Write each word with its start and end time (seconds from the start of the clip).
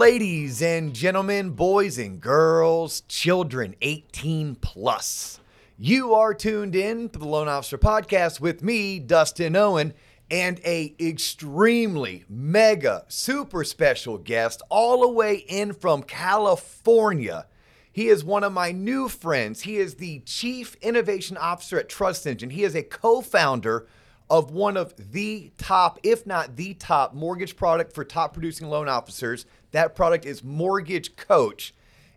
Ladies 0.00 0.62
and 0.62 0.94
gentlemen, 0.94 1.50
boys 1.50 1.98
and 1.98 2.22
girls, 2.22 3.02
children 3.02 3.74
18 3.82 4.54
plus. 4.54 5.40
You 5.76 6.14
are 6.14 6.32
tuned 6.32 6.74
in 6.74 7.10
to 7.10 7.18
the 7.18 7.28
Loan 7.28 7.48
Officer 7.48 7.76
Podcast 7.76 8.40
with 8.40 8.62
me, 8.62 8.98
Dustin 8.98 9.54
Owen, 9.54 9.92
and 10.30 10.58
a 10.64 10.94
extremely 10.98 12.24
mega 12.30 13.04
super 13.08 13.62
special 13.62 14.16
guest 14.16 14.62
all 14.70 15.02
the 15.02 15.08
way 15.10 15.34
in 15.34 15.74
from 15.74 16.02
California. 16.02 17.46
He 17.92 18.08
is 18.08 18.24
one 18.24 18.42
of 18.42 18.54
my 18.54 18.72
new 18.72 19.06
friends. 19.06 19.60
He 19.60 19.76
is 19.76 19.96
the 19.96 20.20
Chief 20.20 20.76
Innovation 20.76 21.36
Officer 21.36 21.78
at 21.78 21.90
Trust 21.90 22.26
Engine. 22.26 22.48
He 22.48 22.64
is 22.64 22.74
a 22.74 22.82
co-founder 22.82 23.86
of 24.30 24.52
one 24.52 24.76
of 24.76 24.94
the 25.12 25.50
top, 25.58 25.98
if 26.04 26.24
not 26.24 26.56
the 26.56 26.72
top, 26.72 27.12
mortgage 27.12 27.56
product 27.56 27.92
for 27.92 28.04
top 28.04 28.32
producing 28.32 28.68
loan 28.68 28.88
officers. 28.88 29.44
That 29.72 29.94
product 29.94 30.24
is 30.24 30.42
Mortgage 30.42 31.16
Coach. 31.16 31.74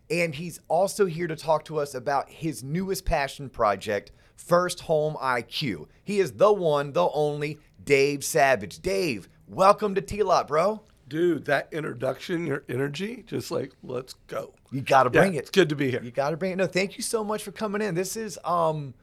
And 0.09 0.35
he's 0.35 0.59
also 0.67 1.05
here 1.05 1.27
to 1.27 1.35
talk 1.35 1.65
to 1.65 1.79
us 1.79 1.95
about 1.95 2.29
his 2.29 2.61
newest 2.63 3.05
passion 3.05 3.49
project, 3.49 4.11
First 4.35 4.81
Home 4.81 5.15
IQ. 5.21 5.87
He 6.03 6.19
is 6.19 6.33
the 6.33 6.51
one, 6.51 6.91
the 6.93 7.09
only 7.09 7.59
Dave 7.83 8.23
Savage. 8.23 8.79
Dave, 8.79 9.29
welcome 9.47 9.95
to 9.95 10.01
TLOP, 10.01 10.47
bro. 10.47 10.81
Dude, 11.07 11.45
that 11.45 11.69
introduction, 11.71 12.45
your 12.45 12.63
energy, 12.67 13.23
just 13.27 13.49
like, 13.51 13.73
let's 13.83 14.13
go. 14.27 14.53
You 14.71 14.81
got 14.81 15.03
to 15.03 15.09
bring 15.09 15.33
Yeah, 15.33 15.39
it. 15.39 15.41
It's 15.43 15.49
good 15.51 15.69
to 15.69 15.75
be 15.75 15.89
here. 15.91 16.01
You 16.03 16.11
got 16.11 16.31
to 16.31 16.37
bring 16.37 16.51
it. 16.53 16.55
No, 16.57 16.65
thank 16.67 16.97
you 16.97 17.03
so 17.03 17.23
much 17.23 17.43
for 17.43 17.51
coming 17.51 17.81
in. 17.81 17.95
This 17.95 18.15
is 18.17 18.37
um 18.43 18.93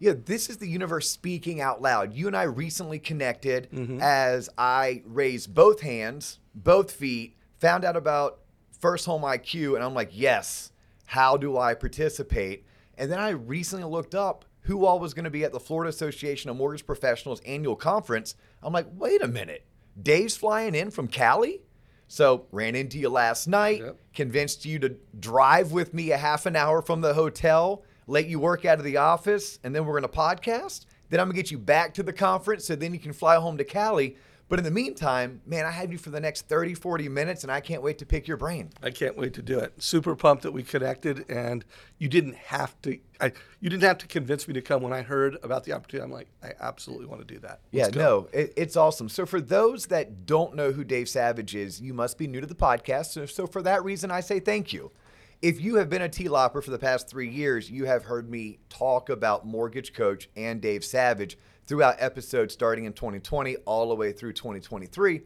yeah, 0.00 0.12
this 0.24 0.50
is 0.50 0.58
the 0.58 0.68
universe 0.68 1.08
speaking 1.08 1.60
out 1.60 1.80
loud. 1.80 2.12
You 2.12 2.26
and 2.26 2.36
I 2.36 2.42
recently 2.42 2.98
connected 2.98 3.68
Mm-hmm. 3.72 3.98
as 4.02 4.50
I 4.58 5.02
raised 5.06 5.54
both 5.54 5.80
hands, 5.80 6.38
both 6.54 6.90
feet, 6.90 7.36
found 7.64 7.82
out 7.84 7.96
about 7.96 8.40
First 8.78 9.06
Home 9.06 9.22
IQ 9.22 9.74
and 9.74 9.82
I'm 9.82 9.94
like, 9.94 10.10
"Yes, 10.12 10.70
how 11.06 11.38
do 11.38 11.56
I 11.56 11.72
participate?" 11.74 12.66
And 12.98 13.10
then 13.10 13.18
I 13.18 13.30
recently 13.30 13.86
looked 13.86 14.14
up 14.14 14.44
who 14.62 14.84
all 14.84 14.98
was 14.98 15.14
going 15.14 15.24
to 15.24 15.30
be 15.30 15.44
at 15.44 15.52
the 15.52 15.60
Florida 15.60 15.88
Association 15.88 16.50
of 16.50 16.56
Mortgage 16.56 16.84
Professionals 16.86 17.40
annual 17.46 17.74
conference. 17.76 18.34
I'm 18.62 18.72
like, 18.74 18.86
"Wait 18.94 19.22
a 19.22 19.28
minute. 19.28 19.64
Dave's 20.00 20.36
flying 20.36 20.74
in 20.74 20.90
from 20.90 21.08
Cali?" 21.08 21.62
So, 22.06 22.46
ran 22.52 22.74
into 22.74 22.98
you 22.98 23.08
last 23.08 23.46
night, 23.48 23.80
Yep. 23.80 23.96
convinced 24.12 24.66
you 24.66 24.78
to 24.80 24.96
drive 25.18 25.72
with 25.72 25.94
me 25.94 26.10
a 26.12 26.18
half 26.18 26.44
an 26.44 26.54
hour 26.54 26.82
from 26.82 27.00
the 27.00 27.14
hotel, 27.14 27.82
let 28.06 28.26
you 28.26 28.38
work 28.38 28.66
out 28.66 28.78
of 28.78 28.84
the 28.84 28.98
office, 28.98 29.58
and 29.64 29.74
then 29.74 29.86
we're 29.86 29.98
going 29.98 30.10
to 30.12 30.16
podcast. 30.18 30.84
Then 31.08 31.18
I'm 31.18 31.28
going 31.28 31.36
to 31.36 31.42
get 31.42 31.50
you 31.50 31.58
back 31.58 31.94
to 31.94 32.02
the 32.02 32.12
conference 32.12 32.66
so 32.66 32.76
then 32.76 32.92
you 32.92 33.00
can 33.00 33.14
fly 33.14 33.36
home 33.36 33.56
to 33.56 33.64
Cali. 33.64 34.16
But 34.48 34.58
in 34.58 34.64
the 34.64 34.70
meantime, 34.70 35.40
man, 35.46 35.64
I 35.64 35.70
have 35.70 35.90
you 35.90 35.96
for 35.96 36.10
the 36.10 36.20
next 36.20 36.48
30, 36.48 36.74
40 36.74 37.08
minutes, 37.08 37.44
and 37.44 37.50
I 37.50 37.60
can't 37.60 37.82
wait 37.82 37.98
to 37.98 38.06
pick 38.06 38.28
your 38.28 38.36
brain. 38.36 38.70
I 38.82 38.90
can't 38.90 39.16
wait 39.16 39.32
to 39.34 39.42
do 39.42 39.58
it. 39.58 39.82
Super 39.82 40.14
pumped 40.14 40.42
that 40.42 40.52
we 40.52 40.62
connected, 40.62 41.24
and 41.30 41.64
you 41.98 42.08
didn't 42.08 42.36
have 42.36 42.80
to. 42.82 42.98
I, 43.20 43.32
you 43.60 43.70
didn't 43.70 43.84
have 43.84 43.98
to 43.98 44.06
convince 44.06 44.46
me 44.46 44.52
to 44.54 44.60
come. 44.60 44.82
When 44.82 44.92
I 44.92 45.00
heard 45.02 45.38
about 45.42 45.64
the 45.64 45.72
opportunity, 45.72 46.04
I'm 46.04 46.12
like, 46.12 46.28
I 46.42 46.52
absolutely 46.60 47.06
want 47.06 47.26
to 47.26 47.34
do 47.34 47.40
that. 47.40 47.60
Yeah, 47.70 47.84
Let's 47.84 47.96
go. 47.96 48.00
no, 48.00 48.28
it, 48.38 48.52
it's 48.56 48.76
awesome. 48.76 49.08
So, 49.08 49.24
for 49.24 49.40
those 49.40 49.86
that 49.86 50.26
don't 50.26 50.54
know 50.54 50.72
who 50.72 50.84
Dave 50.84 51.08
Savage 51.08 51.54
is, 51.54 51.80
you 51.80 51.94
must 51.94 52.18
be 52.18 52.26
new 52.26 52.40
to 52.42 52.46
the 52.46 52.54
podcast. 52.54 53.06
So, 53.06 53.24
so 53.24 53.46
for 53.46 53.62
that 53.62 53.82
reason, 53.82 54.10
I 54.10 54.20
say 54.20 54.40
thank 54.40 54.72
you. 54.74 54.92
If 55.40 55.60
you 55.60 55.76
have 55.76 55.88
been 55.88 56.02
a 56.02 56.08
T 56.08 56.28
Lopper 56.28 56.60
for 56.62 56.70
the 56.70 56.78
past 56.78 57.08
three 57.08 57.28
years, 57.28 57.70
you 57.70 57.86
have 57.86 58.04
heard 58.04 58.30
me 58.30 58.58
talk 58.68 59.08
about 59.08 59.46
Mortgage 59.46 59.92
Coach 59.94 60.28
and 60.36 60.60
Dave 60.60 60.84
Savage 60.84 61.38
throughout 61.66 61.96
episodes 61.98 62.52
starting 62.54 62.84
in 62.84 62.92
2020 62.92 63.56
all 63.64 63.88
the 63.88 63.94
way 63.94 64.12
through 64.12 64.32
2023 64.32 65.22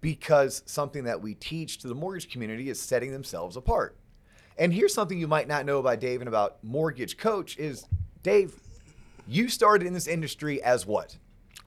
because 0.00 0.62
something 0.66 1.04
that 1.04 1.20
we 1.20 1.34
teach 1.34 1.78
to 1.78 1.88
the 1.88 1.94
mortgage 1.94 2.30
community 2.30 2.68
is 2.68 2.80
setting 2.80 3.12
themselves 3.12 3.56
apart. 3.56 3.96
And 4.58 4.72
here's 4.72 4.92
something 4.92 5.18
you 5.18 5.28
might 5.28 5.48
not 5.48 5.64
know 5.64 5.78
about 5.78 6.00
Dave 6.00 6.20
and 6.20 6.28
about 6.28 6.62
Mortgage 6.62 7.16
Coach 7.16 7.56
is 7.56 7.86
Dave, 8.22 8.54
you 9.26 9.48
started 9.48 9.86
in 9.86 9.94
this 9.94 10.06
industry 10.06 10.62
as 10.62 10.86
what? 10.86 11.16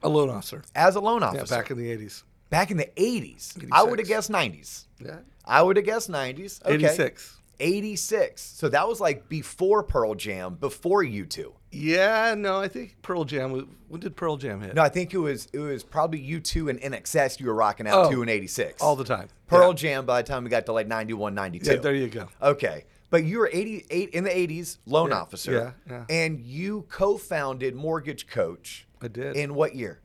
A 0.04 0.10
loan 0.10 0.30
officer. 0.30 0.62
as 0.76 0.96
a 0.96 1.00
loan 1.00 1.22
Yeah, 1.22 1.28
officer 1.30 1.56
back 1.56 1.72
in 1.72 1.78
the 1.78 1.90
80s. 1.90 2.24
back 2.50 2.70
in 2.72 2.78
the 2.78 2.90
80s. 2.96 3.68
I 3.72 3.84
would 3.84 3.98
have 4.00 4.08
guessed 4.08 4.30
90s. 4.32 4.86
Yeah. 5.04 5.20
I 5.46 5.62
would 5.62 5.78
have 5.78 5.86
guessed 5.86 6.10
90s. 6.12 6.62
Okay. 6.64 6.74
86. 6.76 7.38
86. 7.60 8.42
So 8.42 8.70
that 8.70 8.88
was 8.88 9.00
like 9.00 9.30
before 9.30 9.82
Pearl 9.84 10.14
Jam, 10.14 10.56
before 10.56 11.04
U2. 11.04 11.54
Yeah, 11.76 12.36
no, 12.38 12.60
I 12.60 12.68
think 12.68 12.96
Pearl 13.02 13.24
Jam. 13.26 13.52
was- 13.52 13.66
When 13.88 14.00
did 14.02 14.16
Pearl 14.16 14.38
Jam 14.38 14.62
hit? 14.62 14.74
No, 14.76 14.82
I 14.82 14.90
think 14.90 15.14
it 15.14 15.18
was 15.18 15.48
it 15.54 15.60
was 15.60 15.84
probably 15.84 16.20
U2 16.20 16.70
and 16.70 16.80
INXS 16.82 17.40
you 17.40 17.46
were 17.48 17.54
rocking 17.54 17.88
out 17.88 18.06
Oh, 18.06 18.12
to 18.12 18.22
in 18.24 18.30
86. 18.30 18.82
all 18.82 18.96
the 18.96 19.04
time. 19.04 19.28
Pearl 19.48 19.70
Yeah. 19.70 19.74
Jam 19.76 20.06
by 20.06 20.22
the 20.22 20.28
time 20.28 20.44
we 20.44 20.50
got 20.50 20.66
to 20.68 20.72
like 20.74 20.88
91, 20.88 21.34
92. 21.36 21.72
Yeah, 21.72 21.78
there 21.78 21.94
you 21.96 22.08
go. 22.08 22.28
Okay. 22.42 22.86
But 23.12 23.24
you 23.24 23.40
were 23.40 23.50
88 23.54 24.10
in 24.10 24.24
the 24.24 24.36
80s, 24.36 24.80
loan 24.86 25.10
Yeah, 25.12 25.22
officer. 25.22 25.52
yeah, 25.52 25.72
yeah. 25.88 26.06
And 26.10 26.40
you 26.42 26.86
co-founded 26.90 27.76
Mortgage 27.76 28.28
Coach. 28.28 28.88
I 29.02 29.08
did. 29.08 29.36
In 29.36 29.54
what 29.54 29.76
year? 29.76 30.00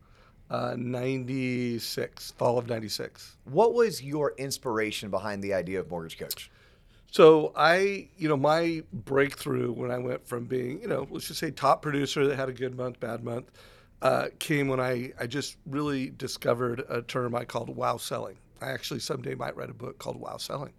Uh, 0.50 0.74
96, 0.76 2.32
fall 2.32 2.58
of 2.58 2.68
96. 2.68 3.36
What 3.44 3.72
was 3.74 4.02
your 4.02 4.34
inspiration 4.36 5.08
behind 5.10 5.42
the 5.42 5.54
idea 5.54 5.80
of 5.80 5.90
Mortgage 5.90 6.18
Coach? 6.18 6.50
So 7.10 7.52
I, 7.56 8.08
you 8.16 8.28
know, 8.28 8.36
my 8.36 8.82
breakthrough 8.92 9.72
when 9.72 9.90
I 9.90 9.98
went 9.98 10.26
from 10.26 10.44
being, 10.44 10.80
you 10.80 10.88
know, 10.88 11.08
let's 11.10 11.26
just 11.26 11.40
say 11.40 11.50
top 11.50 11.82
producer 11.82 12.26
that 12.26 12.36
had 12.36 12.48
a 12.48 12.52
good 12.52 12.76
month, 12.76 13.00
bad 13.00 13.24
month, 13.24 13.50
uh, 14.00 14.28
came 14.38 14.68
when 14.68 14.80
I, 14.80 15.12
I 15.18 15.26
just 15.26 15.56
really 15.66 16.10
discovered 16.10 16.84
a 16.88 17.02
term 17.02 17.34
I 17.34 17.44
called 17.44 17.68
wow 17.68 17.96
selling. 17.96 18.36
I 18.62 18.70
actually 18.70 19.00
someday 19.00 19.34
might 19.34 19.56
write 19.56 19.70
a 19.70 19.74
book 19.74 19.98
called 19.98 20.20
Wow 20.20 20.36
Selling. 20.36 20.72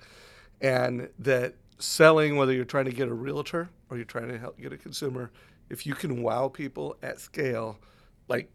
And 0.61 1.09
that 1.19 1.55
selling, 1.79 2.35
whether 2.35 2.53
you're 2.53 2.63
trying 2.63 2.85
to 2.85 2.91
get 2.91 3.07
a 3.07 3.13
realtor 3.13 3.69
or 3.89 3.97
you're 3.97 4.05
trying 4.05 4.29
to 4.29 4.37
help 4.37 4.59
get 4.59 4.71
a 4.71 4.77
consumer, 4.77 5.31
if 5.69 5.85
you 5.85 5.95
can 5.95 6.21
wow 6.21 6.47
people 6.47 6.95
at 7.01 7.19
scale, 7.19 7.79
like 8.27 8.51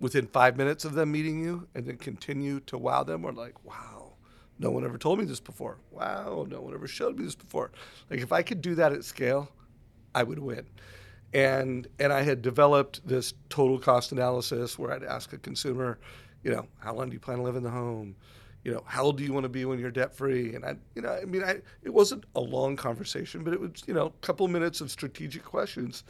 within 0.00 0.26
five 0.26 0.56
minutes 0.56 0.84
of 0.84 0.94
them 0.94 1.12
meeting 1.12 1.44
you 1.44 1.68
and 1.74 1.86
then 1.86 1.96
continue 1.98 2.60
to 2.60 2.78
wow 2.78 3.04
them, 3.04 3.24
or 3.24 3.32
like, 3.32 3.62
wow, 3.64 3.93
no 4.58 4.70
one 4.70 4.84
ever 4.84 4.98
told 4.98 5.18
me 5.18 5.24
this 5.24 5.40
before. 5.40 5.78
Wow, 5.90 6.46
no 6.48 6.60
one 6.60 6.74
ever 6.74 6.86
showed 6.86 7.18
me 7.18 7.24
this 7.24 7.34
before. 7.34 7.72
Like 8.10 8.20
if 8.20 8.32
I 8.32 8.42
could 8.42 8.60
do 8.60 8.74
that 8.76 8.92
at 8.92 9.04
scale, 9.04 9.50
I 10.14 10.22
would 10.22 10.38
win. 10.38 10.66
And 11.32 11.88
and 11.98 12.12
I 12.12 12.22
had 12.22 12.42
developed 12.42 13.06
this 13.06 13.34
total 13.48 13.78
cost 13.78 14.12
analysis 14.12 14.78
where 14.78 14.92
I'd 14.92 15.02
ask 15.02 15.32
a 15.32 15.38
consumer, 15.38 15.98
you 16.44 16.52
know, 16.52 16.66
how 16.78 16.94
long 16.94 17.08
do 17.08 17.14
you 17.14 17.20
plan 17.20 17.38
to 17.38 17.42
live 17.42 17.56
in 17.56 17.64
the 17.64 17.70
home? 17.70 18.14
You 18.62 18.72
know, 18.72 18.84
how 18.86 19.04
old 19.04 19.18
do 19.18 19.24
you 19.24 19.32
want 19.32 19.44
to 19.44 19.50
be 19.50 19.64
when 19.64 19.78
you're 19.78 19.90
debt 19.90 20.14
free? 20.14 20.54
And 20.54 20.64
I, 20.64 20.76
you 20.94 21.02
know, 21.02 21.10
I 21.10 21.24
mean, 21.24 21.42
I 21.42 21.60
it 21.82 21.92
wasn't 21.92 22.24
a 22.36 22.40
long 22.40 22.76
conversation, 22.76 23.42
but 23.42 23.52
it 23.52 23.60
was, 23.60 23.82
you 23.86 23.92
know, 23.94 24.06
a 24.06 24.26
couple 24.26 24.46
minutes 24.48 24.80
of 24.80 24.90
strategic 24.90 25.44
questions, 25.44 26.04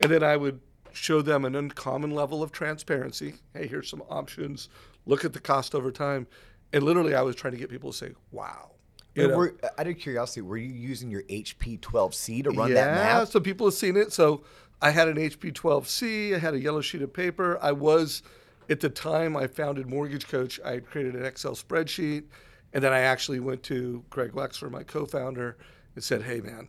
and 0.00 0.10
then 0.10 0.22
I 0.22 0.36
would 0.36 0.60
show 0.92 1.22
them 1.22 1.44
an 1.44 1.54
uncommon 1.54 2.10
level 2.10 2.42
of 2.42 2.52
transparency. 2.52 3.34
Hey, 3.52 3.66
here's 3.66 3.88
some 3.88 4.02
options. 4.08 4.68
Look 5.06 5.24
at 5.24 5.32
the 5.32 5.40
cost 5.40 5.74
over 5.74 5.90
time. 5.90 6.26
And 6.74 6.82
literally, 6.82 7.14
I 7.14 7.22
was 7.22 7.36
trying 7.36 7.52
to 7.52 7.58
get 7.58 7.70
people 7.70 7.92
to 7.92 7.96
say, 7.96 8.10
wow. 8.32 8.72
You 9.14 9.28
know? 9.28 9.36
were, 9.36 9.54
uh, 9.62 9.68
out 9.78 9.86
of 9.86 9.96
curiosity, 9.96 10.40
were 10.40 10.56
you 10.56 10.72
using 10.72 11.08
your 11.08 11.22
HP 11.22 11.78
12C 11.78 12.42
to 12.42 12.50
run 12.50 12.70
yeah, 12.70 12.74
that 12.74 12.96
Yeah. 12.96 13.24
so 13.24 13.38
people 13.38 13.68
have 13.68 13.74
seen 13.74 13.96
it. 13.96 14.12
So 14.12 14.42
I 14.82 14.90
had 14.90 15.06
an 15.06 15.16
HP 15.16 15.52
12C. 15.52 16.34
I 16.34 16.38
had 16.38 16.52
a 16.52 16.58
yellow 16.58 16.80
sheet 16.80 17.00
of 17.02 17.12
paper. 17.12 17.58
I 17.62 17.70
was, 17.70 18.22
at 18.68 18.80
the 18.80 18.88
time 18.88 19.36
I 19.36 19.46
founded 19.46 19.88
Mortgage 19.88 20.26
Coach, 20.26 20.58
I 20.64 20.72
had 20.72 20.86
created 20.86 21.14
an 21.14 21.24
Excel 21.24 21.52
spreadsheet. 21.52 22.24
And 22.72 22.82
then 22.82 22.92
I 22.92 23.00
actually 23.00 23.38
went 23.38 23.62
to 23.64 24.04
Greg 24.10 24.32
Wexler, 24.32 24.68
my 24.68 24.82
co-founder, 24.82 25.56
and 25.94 26.02
said, 26.02 26.22
hey, 26.22 26.40
man, 26.40 26.68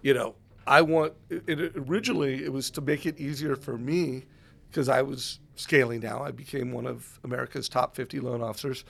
you 0.00 0.14
know, 0.14 0.34
I 0.66 0.80
want, 0.80 1.12
it, 1.28 1.60
it, 1.60 1.72
originally 1.76 2.42
it 2.42 2.50
was 2.50 2.70
to 2.70 2.80
make 2.80 3.04
it 3.04 3.20
easier 3.20 3.54
for 3.54 3.76
me 3.76 4.24
because 4.70 4.88
I 4.88 5.02
was 5.02 5.40
scaling 5.56 6.00
now. 6.00 6.22
I 6.22 6.30
became 6.30 6.72
one 6.72 6.86
of 6.86 7.20
America's 7.22 7.68
top 7.68 7.94
50 7.94 8.20
loan 8.20 8.42
officers. 8.42 8.86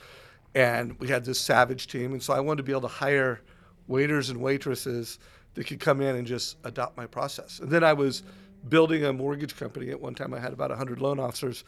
And 0.55 0.99
we 0.99 1.07
had 1.07 1.25
this 1.25 1.39
savage 1.39 1.87
team. 1.87 2.13
And 2.13 2.21
so 2.21 2.33
I 2.33 2.39
wanted 2.39 2.57
to 2.57 2.63
be 2.63 2.71
able 2.71 2.81
to 2.81 2.87
hire 2.87 3.41
waiters 3.87 4.29
and 4.29 4.39
waitresses 4.39 5.19
that 5.55 5.65
could 5.65 5.79
come 5.79 6.01
in 6.01 6.15
and 6.15 6.27
just 6.27 6.57
adopt 6.63 6.97
my 6.97 7.05
process. 7.05 7.59
And 7.59 7.69
then 7.69 7.83
I 7.83 7.93
was 7.93 8.23
building 8.69 9.05
a 9.05 9.13
mortgage 9.13 9.55
company. 9.55 9.89
At 9.89 9.99
one 9.99 10.15
time, 10.15 10.33
I 10.33 10.39
had 10.39 10.53
about 10.53 10.69
100 10.69 11.01
loan 11.01 11.19
officers. 11.19 11.63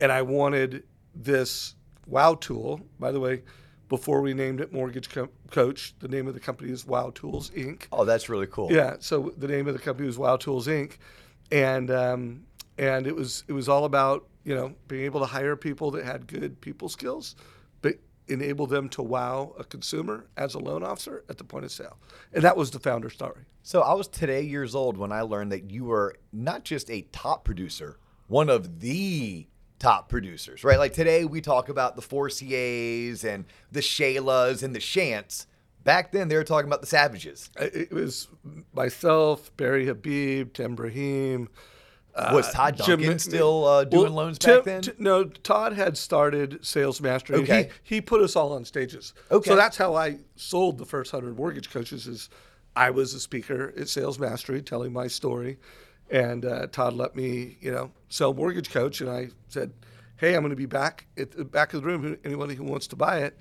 And 0.00 0.10
I 0.10 0.22
wanted 0.22 0.84
this 1.14 1.74
wow 2.06 2.34
tool. 2.34 2.80
By 2.98 3.12
the 3.12 3.20
way, 3.20 3.42
before 3.88 4.20
we 4.22 4.32
named 4.32 4.60
it 4.60 4.72
Mortgage 4.72 5.10
Co- 5.10 5.28
Coach, 5.50 5.94
the 5.98 6.08
name 6.08 6.26
of 6.28 6.34
the 6.34 6.40
company 6.40 6.70
is 6.70 6.86
Wow 6.86 7.10
Tools 7.14 7.50
Inc. 7.50 7.82
Oh, 7.92 8.04
that's 8.04 8.28
really 8.28 8.46
cool. 8.46 8.72
Yeah. 8.72 8.96
So 9.00 9.34
the 9.36 9.48
name 9.48 9.66
of 9.66 9.74
the 9.74 9.80
company 9.80 10.06
was 10.06 10.16
Wow 10.16 10.36
Tools 10.36 10.66
Inc. 10.66 10.92
And 11.50 11.90
um, 11.90 12.44
and 12.78 13.06
it 13.06 13.14
was 13.14 13.44
it 13.48 13.52
was 13.52 13.68
all 13.68 13.84
about 13.84 14.26
you 14.44 14.54
know 14.54 14.74
being 14.88 15.04
able 15.04 15.20
to 15.20 15.26
hire 15.26 15.56
people 15.56 15.90
that 15.92 16.04
had 16.04 16.26
good 16.26 16.60
people 16.60 16.88
skills, 16.88 17.34
enable 18.30 18.66
them 18.66 18.88
to 18.90 19.02
wow 19.02 19.54
a 19.58 19.64
consumer 19.64 20.26
as 20.36 20.54
a 20.54 20.58
loan 20.58 20.82
officer 20.82 21.24
at 21.28 21.38
the 21.38 21.44
point 21.44 21.64
of 21.64 21.72
sale. 21.72 21.98
And 22.32 22.42
that 22.44 22.56
was 22.56 22.70
the 22.70 22.78
founder 22.78 23.10
story. 23.10 23.44
So 23.62 23.82
I 23.82 23.94
was 23.94 24.08
today 24.08 24.42
years 24.42 24.74
old 24.74 24.96
when 24.96 25.12
I 25.12 25.22
learned 25.22 25.52
that 25.52 25.70
you 25.70 25.84
were 25.84 26.16
not 26.32 26.64
just 26.64 26.90
a 26.90 27.02
top 27.12 27.44
producer, 27.44 27.98
one 28.28 28.48
of 28.48 28.80
the 28.80 29.46
top 29.78 30.08
producers, 30.08 30.64
right? 30.64 30.78
Like 30.78 30.92
today 30.92 31.24
we 31.24 31.40
talk 31.40 31.68
about 31.68 31.96
the 31.96 32.02
four 32.02 32.28
CAs 32.28 33.24
and 33.24 33.44
the 33.72 33.80
Shaylas 33.80 34.62
and 34.62 34.74
the 34.74 34.80
Shants, 34.80 35.46
back 35.84 36.12
then 36.12 36.28
they 36.28 36.36
were 36.36 36.44
talking 36.44 36.68
about 36.68 36.80
the 36.80 36.86
Savages. 36.86 37.50
It 37.58 37.92
was 37.92 38.28
myself, 38.72 39.54
Barry 39.56 39.86
Habib, 39.86 40.52
Tim 40.52 40.76
Braheem. 40.76 41.48
Uh, 42.14 42.30
Was 42.34 42.50
Todd 42.52 42.76
Duncan 42.76 43.06
Mc- 43.06 43.20
still 43.20 43.64
uh, 43.64 43.84
doing 43.84 44.04
Well, 44.04 44.12
loans 44.12 44.38
Tim- 44.38 44.56
back 44.56 44.64
then? 44.64 44.82
t- 44.82 44.92
no, 44.98 45.24
Todd 45.24 45.72
had 45.74 45.96
started 45.96 46.58
Sales 46.64 47.00
Mastery. 47.00 47.36
Okay. 47.42 47.70
He, 47.84 47.96
he 47.96 48.00
put 48.00 48.20
us 48.20 48.34
all 48.36 48.52
on 48.52 48.64
stages. 48.64 49.14
Okay. 49.30 49.48
So 49.50 49.56
that's 49.56 49.76
how 49.76 49.94
I 49.94 50.18
sold 50.36 50.78
the 50.78 50.84
first 50.86 51.12
100 51.12 51.36
mortgage 51.36 51.70
coaches 51.70 52.06
is 52.06 52.28
I 52.76 52.90
was 52.90 53.14
a 53.14 53.20
speaker 53.20 53.72
at 53.78 53.88
Sales 53.88 54.18
Mastery 54.18 54.60
telling 54.62 54.92
my 54.92 55.06
story. 55.06 55.58
And 56.10 56.44
uh, 56.44 56.66
Todd 56.66 56.94
let 56.94 57.14
me, 57.14 57.56
you 57.60 57.70
know, 57.70 57.92
sell 58.08 58.34
Mortgage 58.34 58.70
Coach. 58.70 59.00
And 59.00 59.08
I 59.08 59.28
said, 59.48 59.72
hey, 60.16 60.34
I'm 60.34 60.40
going 60.42 60.50
to 60.50 60.56
be 60.56 60.66
back 60.66 61.06
at 61.16 61.30
the 61.30 61.44
back 61.44 61.72
of 61.72 61.82
the 61.82 61.86
room. 61.86 62.18
Anybody 62.24 62.56
who 62.56 62.64
wants 62.64 62.88
to 62.88 62.96
buy 62.96 63.18
it. 63.20 63.38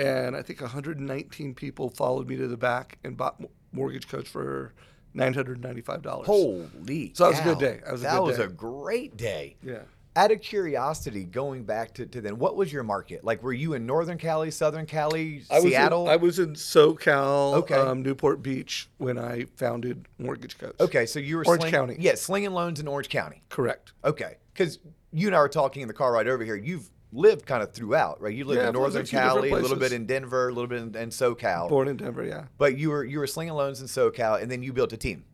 And 0.00 0.36
I 0.36 0.42
think 0.42 0.60
119 0.60 1.54
people 1.54 1.90
followed 1.90 2.28
me 2.28 2.36
to 2.36 2.48
the 2.48 2.56
back 2.56 2.98
and 3.04 3.16
bought 3.16 3.40
Mortgage 3.72 4.08
Coach 4.08 4.28
for 4.28 4.72
$995. 5.18 6.24
Holy 6.24 7.12
So 7.14 7.24
that 7.24 7.30
was 7.30 7.38
a 7.40 7.42
good 7.42 7.58
day. 7.58 7.80
That 7.84 7.92
was 7.92 8.00
a 8.02 8.04
that 8.04 8.12
good 8.18 8.22
was 8.22 8.38
a 8.38 8.48
great 8.48 9.16
day. 9.16 9.56
Yeah. 9.62 9.80
Out 10.16 10.32
of 10.32 10.40
curiosity, 10.40 11.22
going 11.22 11.62
back 11.62 11.94
to, 11.94 12.06
to 12.06 12.20
then, 12.20 12.38
what 12.38 12.56
was 12.56 12.72
your 12.72 12.82
market? 12.82 13.22
Like, 13.22 13.40
were 13.40 13.52
you 13.52 13.74
in 13.74 13.86
Northern 13.86 14.18
Cali, 14.18 14.50
Southern 14.50 14.84
Cali, 14.84 15.42
I 15.48 15.60
was 15.60 15.64
Seattle? 15.64 16.06
In, 16.06 16.12
I 16.12 16.16
was 16.16 16.40
in 16.40 16.54
SoCal, 16.54 17.54
Okay. 17.54 17.74
um, 17.76 18.02
Newport 18.02 18.42
Beach 18.42 18.88
when 18.98 19.16
I 19.16 19.44
founded 19.56 20.08
Mortgage 20.18 20.58
Coach. 20.58 20.74
okay, 20.80 21.06
so 21.06 21.20
you 21.20 21.36
were 21.36 21.42
in 21.42 21.48
Orange 21.48 21.62
sling- 21.62 21.72
County. 21.72 21.96
Yeah, 22.00 22.16
slinging 22.16 22.50
loans 22.50 22.80
in 22.80 22.88
Orange 22.88 23.08
County. 23.08 23.42
Correct. 23.48 23.92
Okay, 24.04 24.38
because 24.52 24.80
you 25.12 25.28
and 25.28 25.36
I 25.36 25.40
were 25.40 25.48
talking 25.48 25.82
in 25.82 25.88
the 25.88 25.94
car 25.94 26.12
right 26.12 26.26
over 26.26 26.44
here. 26.44 26.56
You've 26.56 26.90
lived 27.12 27.46
kind 27.46 27.62
of 27.62 27.72
throughout, 27.72 28.20
right? 28.20 28.34
You 28.34 28.44
lived 28.44 28.60
Yeah, 28.60 28.68
in 28.68 28.76
I've 28.76 28.82
lived 28.82 28.96
in 28.96 29.16
Northern 29.16 29.30
Cali, 29.40 29.50
a 29.50 29.56
little 29.56 29.76
bit 29.78 29.92
in 29.92 30.06
Denver, 30.06 30.48
a 30.48 30.52
little 30.52 30.68
bit 30.68 30.80
in, 30.82 30.94
in 30.94 31.08
SoCal. 31.10 31.68
Born 31.68 31.88
in 31.88 31.96
Denver, 31.96 32.24
yeah. 32.24 32.44
But 32.58 32.76
you 32.78 32.90
were 32.90 33.04
you 33.04 33.18
were 33.18 33.26
slinging 33.26 33.54
loans 33.54 33.80
in 33.80 33.86
SoCal, 33.86 34.40
and 34.42 34.50
then 34.50 34.62
you 34.62 34.72
built 34.72 34.92
a 34.92 34.96
team, 34.96 35.24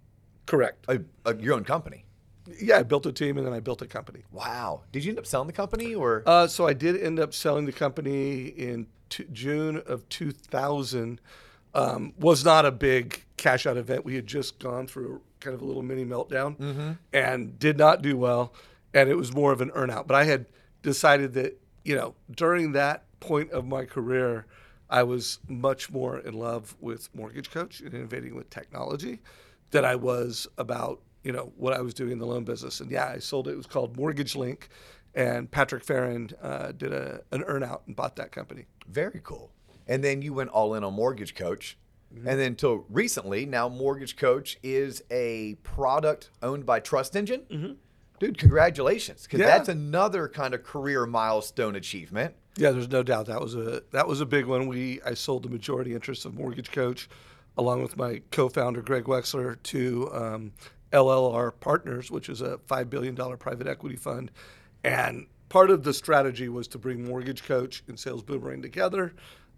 Correct. 0.46 0.84
a, 0.88 1.00
a, 1.24 1.34
your 1.36 1.54
own 1.54 1.64
company. 1.64 2.04
Yeah, 2.60 2.78
I 2.78 2.82
built 2.82 3.06
a 3.06 3.12
team 3.12 3.38
and 3.38 3.46
then 3.46 3.54
I 3.54 3.60
built 3.60 3.80
a 3.80 3.86
company. 3.86 4.22
Wow. 4.30 4.82
Did 4.92 5.02
you 5.04 5.10
end 5.10 5.18
up 5.18 5.26
selling 5.26 5.46
the 5.46 5.54
company 5.54 5.94
or? 5.94 6.22
Uh, 6.26 6.46
so 6.46 6.66
I 6.66 6.74
did 6.74 7.00
end 7.00 7.18
up 7.18 7.32
selling 7.32 7.64
the 7.64 7.72
company 7.72 8.48
in 8.48 8.86
t- 9.08 9.24
June 9.32 9.82
of 9.86 10.06
2000. 10.10 11.20
Um, 11.76 12.12
was 12.20 12.44
not 12.44 12.64
a 12.66 12.70
big 12.70 13.24
cash 13.36 13.66
out 13.66 13.76
event. 13.76 14.04
We 14.04 14.14
had 14.14 14.26
just 14.28 14.60
gone 14.60 14.86
through 14.86 15.22
kind 15.40 15.54
of 15.54 15.60
a 15.62 15.64
little 15.64 15.82
mini 15.82 16.04
meltdown 16.04 16.56
Mm-hmm. 16.56 16.90
and 17.12 17.58
did 17.58 17.78
not 17.78 18.00
do 18.00 18.16
well. 18.16 18.52
And 18.92 19.08
it 19.10 19.16
was 19.16 19.34
more 19.34 19.50
of 19.50 19.60
an 19.60 19.70
earnout. 19.70 20.06
But 20.06 20.14
I 20.14 20.22
had 20.24 20.46
decided 20.82 21.32
that, 21.34 21.60
you 21.84 21.94
know, 21.94 22.14
during 22.30 22.72
that 22.72 23.04
point 23.20 23.50
of 23.52 23.66
my 23.66 23.84
career, 23.84 24.46
I 24.90 25.02
was 25.02 25.38
much 25.48 25.90
more 25.90 26.18
in 26.18 26.34
love 26.34 26.74
with 26.80 27.08
Mortgage 27.14 27.50
Coach 27.50 27.80
and 27.80 27.92
innovating 27.94 28.34
with 28.34 28.50
technology 28.50 29.20
than 29.70 29.84
I 29.84 29.96
was 29.96 30.46
about, 30.58 31.00
you 31.22 31.32
know, 31.32 31.52
what 31.56 31.72
I 31.72 31.80
was 31.80 31.94
doing 31.94 32.12
in 32.12 32.18
the 32.18 32.26
loan 32.26 32.44
business. 32.44 32.80
And 32.80 32.90
yeah, 32.90 33.08
I 33.08 33.18
sold 33.18 33.48
it. 33.48 33.52
It 33.52 33.56
was 33.56 33.66
called 33.66 33.96
Mortgage 33.96 34.36
Link. 34.36 34.68
And 35.14 35.50
Patrick 35.50 35.84
Farron 35.84 36.30
uh, 36.42 36.72
did 36.72 36.92
a, 36.92 37.22
an 37.32 37.42
earnout 37.42 37.80
and 37.86 37.94
bought 37.94 38.16
that 38.16 38.32
company. 38.32 38.66
Very 38.88 39.20
cool. 39.22 39.52
And 39.86 40.02
then 40.02 40.22
you 40.22 40.32
went 40.32 40.50
all 40.50 40.74
in 40.74 40.84
on 40.84 40.94
Mortgage 40.94 41.34
Coach. 41.34 41.78
Mm-hmm. 42.12 42.28
And 42.28 42.40
then 42.40 42.46
until 42.48 42.84
recently, 42.88 43.46
now 43.46 43.68
Mortgage 43.68 44.16
Coach 44.16 44.58
is 44.62 45.02
a 45.10 45.54
product 45.62 46.30
owned 46.42 46.66
by 46.66 46.80
Trust 46.80 47.16
Engine. 47.16 47.42
Dude, 48.24 48.38
congratulations. 48.38 49.24
Because. 49.24 49.40
Yeah. 49.40 49.46
that's 49.46 49.68
another 49.68 50.28
kind 50.28 50.54
of 50.54 50.62
career 50.62 51.04
milestone 51.04 51.76
achievement. 51.76 52.34
Yeah, 52.56 52.70
there's 52.70 52.88
no 52.88 53.02
doubt 53.02 53.26
that 53.26 53.40
was 53.40 53.54
a 53.54 53.82
that 53.90 54.08
was 54.08 54.20
a 54.22 54.26
big 54.26 54.46
one. 54.46 54.66
We 54.66 55.00
I 55.04 55.12
sold 55.12 55.42
the 55.42 55.50
majority 55.50 55.92
interest 55.92 56.24
of 56.24 56.34
Mortgage 56.34 56.70
Coach, 56.70 57.08
along 57.58 57.82
with 57.82 57.96
my 57.96 58.22
co-founder 58.30 58.80
Greg 58.80 59.04
Wexler 59.04 59.62
to 59.64 60.10
um, 60.14 60.52
LLR 60.92 61.52
Partners, 61.60 62.10
which 62.10 62.30
is 62.30 62.40
a 62.40 62.58
five 62.66 62.88
billion 62.88 63.14
dollar 63.14 63.36
private 63.36 63.66
equity 63.66 63.96
fund, 63.96 64.30
and 64.84 65.26
part 65.50 65.70
of 65.70 65.82
the 65.82 65.92
strategy 65.92 66.48
was 66.48 66.66
to 66.68 66.78
bring 66.78 67.04
Mortgage 67.04 67.42
Coach 67.44 67.82
and 67.88 67.98
Sales 67.98 68.22
Boomerang 68.22 68.62
together 68.62 69.12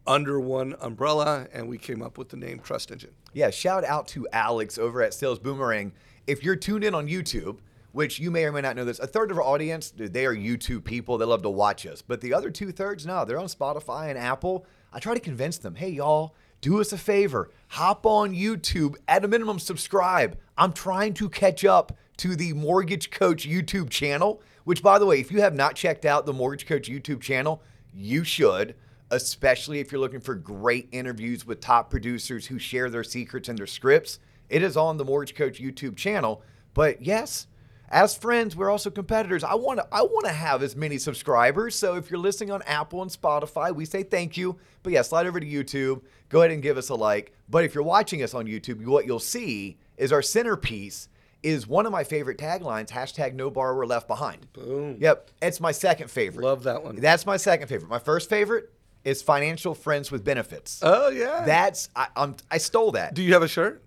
under 0.08 0.40
one 0.40 0.74
umbrella, 0.80 1.46
and 1.52 1.68
we 1.68 1.78
came 1.78 2.02
up 2.02 2.18
with 2.18 2.30
the 2.30 2.36
name 2.36 2.58
Trust 2.58 2.90
Engine. 2.90 3.14
Yeah, 3.32 3.50
shout 3.50 3.84
out 3.84 4.08
to 4.08 4.26
Alex 4.32 4.78
over 4.78 5.02
at 5.02 5.14
Sales 5.14 5.38
Boomerang. 5.38 5.92
If 6.26 6.42
you're 6.42 6.56
tuned 6.56 6.82
in 6.82 6.94
on 6.94 7.06
YouTube, 7.06 7.58
which 7.96 8.18
you 8.18 8.30
may 8.30 8.44
or 8.44 8.52
may 8.52 8.60
not 8.60 8.76
know 8.76 8.84
this, 8.84 8.98
a 8.98 9.06
third 9.06 9.30
of 9.30 9.38
our 9.38 9.42
audience, 9.42 9.90
dude, 9.90 10.12
they 10.12 10.26
are 10.26 10.36
YouTube 10.36 10.84
people. 10.84 11.16
They 11.16 11.24
love 11.24 11.40
to 11.40 11.48
watch 11.48 11.86
us. 11.86 12.02
But 12.02 12.20
the 12.20 12.34
other 12.34 12.50
two 12.50 12.70
thirds, 12.70 13.06
no, 13.06 13.24
they're 13.24 13.38
on 13.38 13.46
Spotify 13.46 14.10
and 14.10 14.18
Apple. 14.18 14.66
I 14.92 14.98
try 14.98 15.14
to 15.14 15.20
convince 15.20 15.56
them, 15.56 15.76
hey, 15.76 15.88
y'all, 15.88 16.34
do 16.60 16.78
us 16.78 16.92
a 16.92 16.98
favor. 16.98 17.50
Hop 17.68 18.04
on 18.04 18.34
YouTube. 18.34 18.96
At 19.08 19.24
a 19.24 19.28
minimum, 19.28 19.58
subscribe. 19.58 20.36
I'm 20.58 20.74
trying 20.74 21.14
to 21.14 21.30
catch 21.30 21.64
up 21.64 21.96
to 22.18 22.36
the 22.36 22.52
Mortgage 22.52 23.10
Coach 23.10 23.48
YouTube 23.48 23.88
channel, 23.88 24.42
which, 24.64 24.82
by 24.82 24.98
the 24.98 25.06
way, 25.06 25.18
if 25.18 25.32
you 25.32 25.40
have 25.40 25.54
not 25.54 25.74
checked 25.74 26.04
out 26.04 26.26
the 26.26 26.34
Mortgage 26.34 26.66
Coach 26.66 26.90
YouTube 26.90 27.22
channel, 27.22 27.62
you 27.94 28.24
should 28.24 28.74
especially 29.12 29.78
if 29.78 29.92
you're 29.92 30.00
looking 30.00 30.18
for 30.18 30.34
great 30.34 30.88
interviews 30.90 31.46
with 31.46 31.60
top 31.60 31.90
producers 31.90 32.46
who 32.46 32.58
share 32.58 32.90
their 32.90 33.04
secrets 33.04 33.48
and 33.48 33.56
their 33.56 33.64
scripts. 33.64 34.18
It 34.48 34.64
is 34.64 34.76
on 34.76 34.96
the 34.96 35.04
Mortgage 35.04 35.36
Coach 35.36 35.60
YouTube 35.60 35.96
channel. 35.96 36.42
But 36.74 37.00
yes, 37.00 37.46
as 37.88 38.16
friends, 38.16 38.56
we're 38.56 38.70
also 38.70 38.90
competitors. 38.90 39.44
I 39.44 39.54
want 39.54 39.78
to 39.78 39.86
I 39.92 40.02
want 40.02 40.26
to 40.26 40.32
have 40.32 40.62
as 40.62 40.74
many 40.76 40.98
subscribers. 40.98 41.74
So 41.74 41.96
if 41.96 42.10
you're 42.10 42.20
listening 42.20 42.50
on 42.50 42.62
Apple 42.62 43.02
and 43.02 43.10
Spotify, 43.10 43.74
we 43.74 43.84
say 43.84 44.02
thank 44.02 44.36
you. 44.36 44.58
But 44.82 44.92
yeah, 44.92 45.02
slide 45.02 45.26
over 45.26 45.40
to 45.40 45.46
YouTube. 45.46 46.02
Go 46.28 46.40
ahead 46.40 46.50
and 46.50 46.62
give 46.62 46.76
us 46.76 46.88
a 46.88 46.94
like. 46.94 47.32
But 47.48 47.64
if 47.64 47.74
you're 47.74 47.84
watching 47.84 48.22
us 48.22 48.34
on 48.34 48.46
YouTube, 48.46 48.84
what 48.84 49.06
you'll 49.06 49.18
see 49.20 49.78
is 49.96 50.12
our 50.12 50.22
centerpiece 50.22 51.08
is 51.42 51.66
one 51.66 51.86
of 51.86 51.92
my 51.92 52.02
favorite 52.02 52.38
taglines, 52.38 52.88
hashtag 52.88 53.34
no 53.34 53.50
borrower 53.50 53.86
left 53.86 54.08
behind. 54.08 54.52
Boom. 54.52 54.96
Yep. 55.00 55.30
It's 55.42 55.60
my 55.60 55.70
second 55.70 56.10
favorite. 56.10 56.44
Love 56.44 56.64
that 56.64 56.82
one. 56.82 56.96
That's 56.96 57.24
my 57.24 57.36
second 57.36 57.68
favorite. 57.68 57.88
My 57.88 58.00
first 58.00 58.28
favorite 58.28 58.72
is 59.04 59.22
financial 59.22 59.72
friends 59.74 60.10
with 60.10 60.24
benefits. 60.24 60.80
Oh 60.82 61.08
yeah. 61.08 61.44
That's 61.46 61.88
I, 61.94 62.08
I'm, 62.16 62.34
I 62.50 62.58
stole 62.58 62.92
that. 62.92 63.14
Do 63.14 63.22
you 63.22 63.34
have 63.34 63.42
a 63.42 63.48
shirt? 63.48 63.84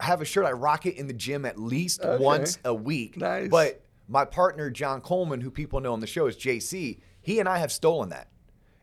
I 0.00 0.04
have 0.04 0.20
a 0.20 0.24
shirt. 0.24 0.44
I 0.46 0.52
rock 0.52 0.86
it 0.86 0.96
in 0.96 1.06
the 1.06 1.12
gym 1.12 1.44
at 1.44 1.58
least 1.58 2.00
Okay. 2.02 2.22
once 2.22 2.58
a 2.64 2.72
week. 2.74 3.16
Nice. 3.16 3.48
But 3.48 3.82
my 4.08 4.24
partner 4.24 4.70
John 4.70 5.00
Coleman, 5.00 5.40
who 5.40 5.50
people 5.50 5.80
know 5.80 5.92
on 5.92 6.00
the 6.00 6.06
show 6.06 6.26
is 6.26 6.36
JC, 6.36 7.00
he 7.20 7.40
and 7.40 7.48
I 7.48 7.58
have 7.58 7.72
stolen 7.72 8.10
that. 8.10 8.28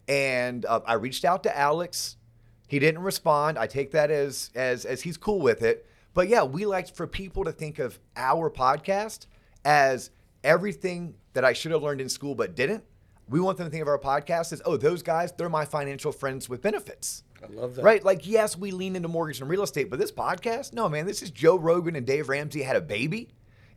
And 0.08 0.66
uh, 0.66 0.82
I 0.86 0.94
reached 0.96 1.24
out 1.24 1.44
to 1.44 1.58
Alex. 1.58 2.18
He 2.68 2.80
didn't 2.80 3.02
respond. 3.04 3.58
I 3.58 3.68
take 3.68 3.92
that 3.92 4.12
as 4.12 4.50
as 4.56 4.84
as 4.86 5.02
he's 5.02 5.16
cool 5.18 5.40
with 5.40 5.62
it. 5.62 5.86
But 6.14 6.28
yeah, 6.28 6.44
we 6.44 6.66
like 6.66 6.94
for 6.94 7.08
people 7.08 7.44
to 7.46 7.52
think 7.52 7.80
of 7.80 8.00
our 8.18 8.50
podcast 8.50 9.28
as 9.64 10.12
everything 10.44 11.16
that 11.34 11.46
I 11.46 11.54
should 11.54 11.72
have 11.72 11.82
learned 11.82 12.02
in 12.02 12.10
school 12.10 12.36
but 12.36 12.56
didn't. 12.56 12.84
We 13.30 13.40
want 13.40 13.58
them 13.58 13.68
to 13.68 13.72
think 13.72 13.82
of 13.82 13.88
our 13.88 14.00
podcast 14.00 14.54
as, 14.54 14.62
oh, 14.66 14.78
those 14.78 15.02
guys, 15.02 15.32
they're 15.32 15.50
my 15.50 15.66
financial 15.66 16.12
friends 16.12 16.50
with 16.50 16.62
benefits. 16.62 17.24
I 17.42 17.52
love 17.54 17.76
that. 17.76 17.84
Right? 17.84 18.04
Like, 18.04 18.28
yes, 18.28 18.58
we 18.58 18.72
lean 18.72 18.96
into 18.96 19.08
mortgage 19.08 19.42
and 19.42 19.50
real 19.50 19.64
estate, 19.64 19.90
but 19.90 20.00
this 20.00 20.12
podcast, 20.12 20.74
no, 20.74 20.90
man, 20.90 21.06
this 21.06 21.22
is 21.22 21.32
Joe 21.32 21.58
Rogan 21.58 21.96
and 21.96 22.06
Dave 22.06 22.30
Ramsey 22.30 22.64
had 22.64 22.76
a 22.76 22.82
baby, 22.82 23.30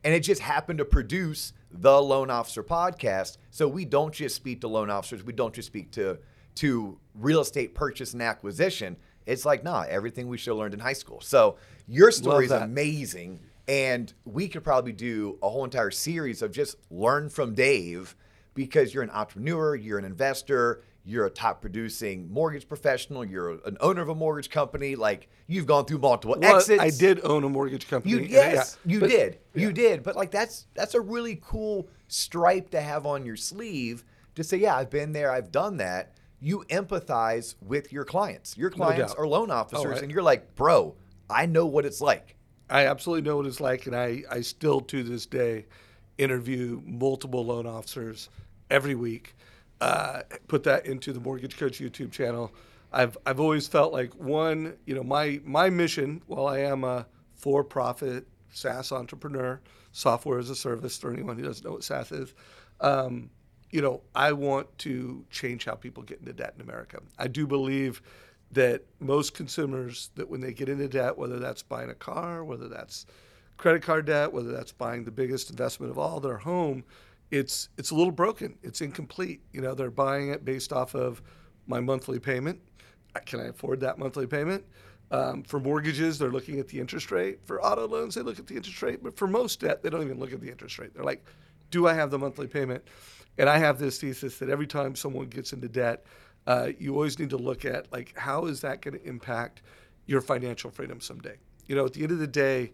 and 0.05 0.15
it 0.15 0.21
just 0.21 0.41
happened 0.41 0.79
to 0.79 0.85
produce 0.85 1.53
the 1.71 2.01
Loan 2.01 2.31
Officer 2.31 2.63
podcast. 2.63 3.39
So 3.51 3.67
we 3.69 3.85
don't 3.85 4.13
just 4.13 4.37
speak 4.37 4.61
to 4.63 4.69
loan 4.69 4.91
officers, 4.91 5.25
we 5.25 5.33
don't 5.33 5.55
just 5.55 5.67
speak 5.67 5.91
to 5.93 6.19
to 6.57 6.99
real 7.15 7.41
estate 7.41 7.75
purchase 7.75 8.15
and 8.15 8.23
acquisition. 8.23 8.97
It's 9.27 9.45
like, 9.45 9.63
nah, 9.63 9.85
everything 9.89 10.29
we 10.29 10.39
should 10.39 10.51
have 10.51 10.59
learned 10.59 10.75
in 10.75 10.81
high 10.81 10.95
school. 10.95 11.21
So 11.21 11.57
your 11.87 12.11
story 12.11 12.47
is 12.47 12.51
amazing. 12.51 13.41
And 13.69 14.13
we 14.25 14.49
could 14.49 14.63
probably 14.63 14.93
do 14.93 15.39
a 15.43 15.49
whole 15.49 15.65
entire 15.65 15.91
series 15.91 16.41
of 16.41 16.53
just 16.53 16.77
learn 16.91 17.29
from 17.29 17.55
Dave 17.55 18.15
because 18.57 18.93
you're 18.93 19.05
an 19.05 19.11
entrepreneur, 19.11 19.77
you're 19.77 19.99
an 19.99 20.05
investor, 20.05 20.83
you're 21.05 21.27
a 21.27 21.31
top 21.31 21.61
producing 21.61 22.29
mortgage 22.33 22.67
professional, 22.67 23.25
you're 23.25 23.51
an 23.65 23.77
owner 23.81 24.03
of 24.03 24.09
a 24.09 24.15
mortgage 24.15 24.51
company. 24.51 24.97
Like 24.97 25.29
you've 25.47 25.67
gone 25.67 25.85
through 25.85 25.99
multiple 25.99 26.37
Well, 26.41 26.57
exits. 26.57 26.83
I 26.83 26.91
did 26.91 27.21
own 27.23 27.45
a 27.45 27.49
mortgage 27.49 27.87
company. 27.87 28.15
You 28.15 28.21
uh, 28.23 28.29
yes, 28.29 28.79
yeah, 28.85 28.93
you 28.93 29.01
but- 29.01 29.11
did. 29.11 29.39
You 29.55 29.73
did. 29.73 30.03
But 30.03 30.17
like 30.17 30.33
that's 30.33 30.67
that's 30.75 30.95
a 30.95 31.01
really 31.01 31.41
cool 31.45 31.89
stripe 32.09 32.71
to 32.71 32.81
have 32.81 33.07
on 33.07 33.25
your 33.25 33.37
sleeve 33.37 34.05
to 34.35 34.43
say, 34.43 34.57
yeah, 34.57 34.77
I've 34.77 34.91
been 34.91 35.13
there, 35.13 35.31
I've 35.31 35.53
done 35.53 35.77
that. 35.77 36.17
You 36.41 36.65
empathize 36.69 37.55
with 37.63 37.93
your 37.93 38.05
clients. 38.05 38.57
Your 38.57 38.71
clients 38.71 39.13
doubt. 39.15 39.19
are 39.19 39.27
loan 39.27 39.51
officers, 39.51 39.87
oh, 39.87 39.91
right. 39.91 40.03
and 40.03 40.13
you're 40.13 40.23
like, 40.23 40.55
bro, 40.55 40.95
I 41.31 41.47
know 41.47 41.65
what 41.65 41.87
it's 41.87 42.01
like. 42.01 42.37
I 42.69 42.87
absolutely 42.87 43.23
know 43.23 43.37
what 43.37 43.47
it's 43.47 43.61
like, 43.61 43.87
and 43.87 43.97
I, 43.97 44.23
I 44.31 44.41
still 44.43 44.81
to 44.83 45.03
this 45.03 45.25
day 45.25 45.67
interview 46.19 46.83
multiple 46.85 47.45
loan 47.45 47.67
officers 47.67 48.29
every 48.71 48.95
week. 48.95 49.35
Uh, 49.81 50.23
put 50.49 50.63
that 50.65 50.87
into 50.87 51.13
the 51.13 51.21
Mortgage 51.21 51.57
Coach 51.57 51.81
YouTube 51.81 52.11
channel. 52.11 52.53
I've 52.93 53.19
I've 53.27 53.41
always 53.41 53.67
felt 53.67 53.93
like 53.93 54.15
one, 54.15 54.75
you 54.87 54.95
know, 54.95 55.03
my 55.03 55.41
my 55.45 55.69
mission, 55.69 56.23
while 56.27 56.47
I 56.47 56.61
am 56.61 56.85
a 56.85 57.07
for-profit 57.35 58.27
SaaS 58.51 58.93
entrepreneur, 58.93 59.61
software 59.93 60.39
as 60.39 60.49
a 60.49 60.57
service 60.57 60.97
for 60.97 61.13
anyone 61.13 61.37
who 61.37 61.45
doesn't 61.45 61.65
know 61.65 61.73
what 61.73 61.85
SaaS 61.85 62.11
is, 62.11 62.35
um, 62.81 63.29
you 63.71 63.83
know, 63.83 64.01
I 64.15 64.33
want 64.33 64.79
to 64.79 65.25
change 65.31 65.67
how 65.67 65.75
people 65.75 66.03
get 66.03 66.21
into 66.21 66.33
debt 66.33 66.55
in 66.57 66.63
America. 66.63 67.01
I 67.19 67.29
do 67.29 67.47
believe 67.47 68.01
that 68.53 68.83
most 69.01 69.35
consumers 69.35 70.11
that 70.15 70.29
when 70.31 70.41
they 70.41 70.53
get 70.55 70.69
into 70.69 70.89
debt, 70.89 71.19
whether 71.19 71.39
that's 71.39 71.63
buying 71.63 71.91
a 71.91 71.95
car, 71.95 72.45
whether 72.45 72.69
that's 72.69 73.05
credit 73.57 73.83
card 73.83 74.07
debt, 74.07 74.33
whether 74.33 74.53
that's 74.53 74.73
buying 74.73 75.05
the 75.05 75.11
biggest 75.11 75.51
investment 75.51 75.91
of 75.91 75.99
all, 75.99 76.21
their 76.21 76.39
home, 76.39 76.85
it's 77.31 77.69
it's 77.77 77.91
a 77.91 77.95
little 77.95 78.13
broken. 78.13 78.57
It's 78.63 78.81
incomplete. 78.81 79.41
You 79.53 79.61
know, 79.61 79.75
they're 79.75 79.91
buying 79.91 80.31
it 80.31 80.45
based 80.45 80.73
off 80.73 80.95
of 80.95 81.23
my 81.67 81.81
monthly 81.81 82.19
payment. 82.19 82.61
Can 83.25 83.41
I 83.41 83.47
afford 83.47 83.81
that 83.81 83.99
monthly 83.99 84.27
payment? 84.27 84.65
Um, 85.11 85.43
for 85.45 85.61
mortgages, 85.61 86.19
they're 86.19 86.31
looking 86.31 86.59
at 86.59 86.69
the 86.69 86.81
interest 86.81 87.11
rate. 87.11 87.39
For 87.45 87.65
auto 87.65 87.87
loans, 87.87 88.15
they 88.15 88.23
look 88.23 88.39
at 88.39 88.47
the 88.47 88.57
interest 88.57 88.83
rate. 88.83 89.03
But 89.03 89.17
for 89.17 89.27
most 89.27 89.61
debt, 89.61 89.83
they 89.83 89.91
don't 89.91 90.03
even 90.03 90.19
look 90.19 90.33
at 90.33 90.41
the 90.41 90.51
interest 90.51 90.79
rate. 90.79 90.95
They're 90.95 91.05
like, 91.05 91.25
do 91.71 91.87
I 91.87 91.95
have 91.95 92.11
the 92.11 92.19
monthly 92.19 92.47
payment? 92.47 92.85
And 93.39 93.49
I 93.49 93.59
have 93.59 93.79
this 93.79 94.01
thesis 94.01 94.39
that 94.39 94.49
every 94.49 94.67
time 94.67 94.97
someone 94.97 95.27
gets 95.27 95.53
into 95.53 95.69
debt, 95.69 96.05
uh, 96.47 96.71
you 96.79 96.95
always 96.95 97.19
need 97.19 97.31
to 97.31 97.37
look 97.37 97.65
at 97.65 97.91
like 97.93 98.17
how 98.17 98.47
is 98.47 98.61
that 98.61 98.81
going 98.83 98.99
to 98.99 99.05
impact 99.07 99.63
your 100.07 100.21
financial 100.21 100.71
freedom 100.71 101.01
someday. 101.01 101.37
You 101.67 101.75
know, 101.77 101.85
at 101.87 101.93
the 101.93 102.03
end 102.03 102.13
of 102.13 102.19
the 102.19 102.27
day, 102.27 102.73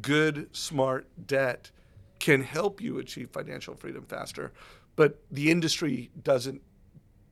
good, 0.00 0.54
smart 0.56 1.06
debt 1.26 1.70
can 2.20 2.42
help 2.42 2.80
you 2.80 2.98
achieve 2.98 3.30
financial 3.30 3.74
freedom 3.74 4.04
faster, 4.06 4.52
but 4.96 5.18
the 5.30 5.50
industry 5.50 6.10
doesn't. 6.22 6.62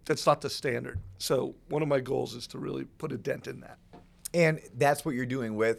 That's 0.06 0.26
not 0.26 0.40
the 0.40 0.50
standard. 0.50 0.98
So 1.18 1.54
one 1.68 1.82
of 1.82 1.88
my 1.88 2.00
goals 2.00 2.34
is 2.34 2.46
to 2.48 2.58
really 2.58 2.84
put 2.84 3.12
a 3.12 3.18
dent 3.18 3.46
in 3.46 3.60
that. 3.60 3.78
And 4.32 4.60
that's 4.76 5.04
what 5.04 5.14
you're 5.14 5.26
doing 5.26 5.54
with 5.54 5.78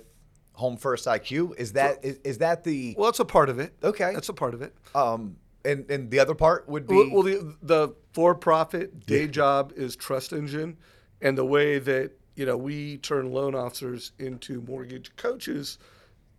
Home 0.53 0.77
First 0.77 1.07
IQ. 1.07 1.57
Is 1.57 1.73
that 1.73 2.05
is, 2.05 2.19
is 2.23 2.37
that 2.37 2.63
the 2.63 2.93
Well, 2.97 3.07
that's 3.07 3.19
a 3.19 3.25
part 3.25 3.49
of 3.49 3.59
it. 3.59 3.73
Okay. 3.83 4.13
that's 4.13 4.29
a 4.29 4.33
part 4.33 4.53
of 4.53 4.61
it. 4.61 4.73
um 4.95 5.35
and 5.65 5.89
and 5.89 6.09
the 6.11 6.19
other 6.19 6.35
part 6.35 6.69
would 6.69 6.87
be 6.87 6.95
Well, 6.95 7.09
well, 7.11 7.23
the 7.23 7.55
the 7.63 7.89
for-profit 8.13 9.05
day 9.07 9.27
job 9.27 9.73
is 9.75 9.95
Trust 9.95 10.31
Engine, 10.31 10.77
and 11.21 11.37
the 11.37 11.45
way 11.45 11.79
that 11.79 12.11
you 12.35 12.45
know 12.45 12.55
we 12.57 12.97
turn 12.97 13.31
loan 13.31 13.55
officers 13.55 14.11
into 14.19 14.61
mortgage 14.61 15.15
coaches, 15.15 15.79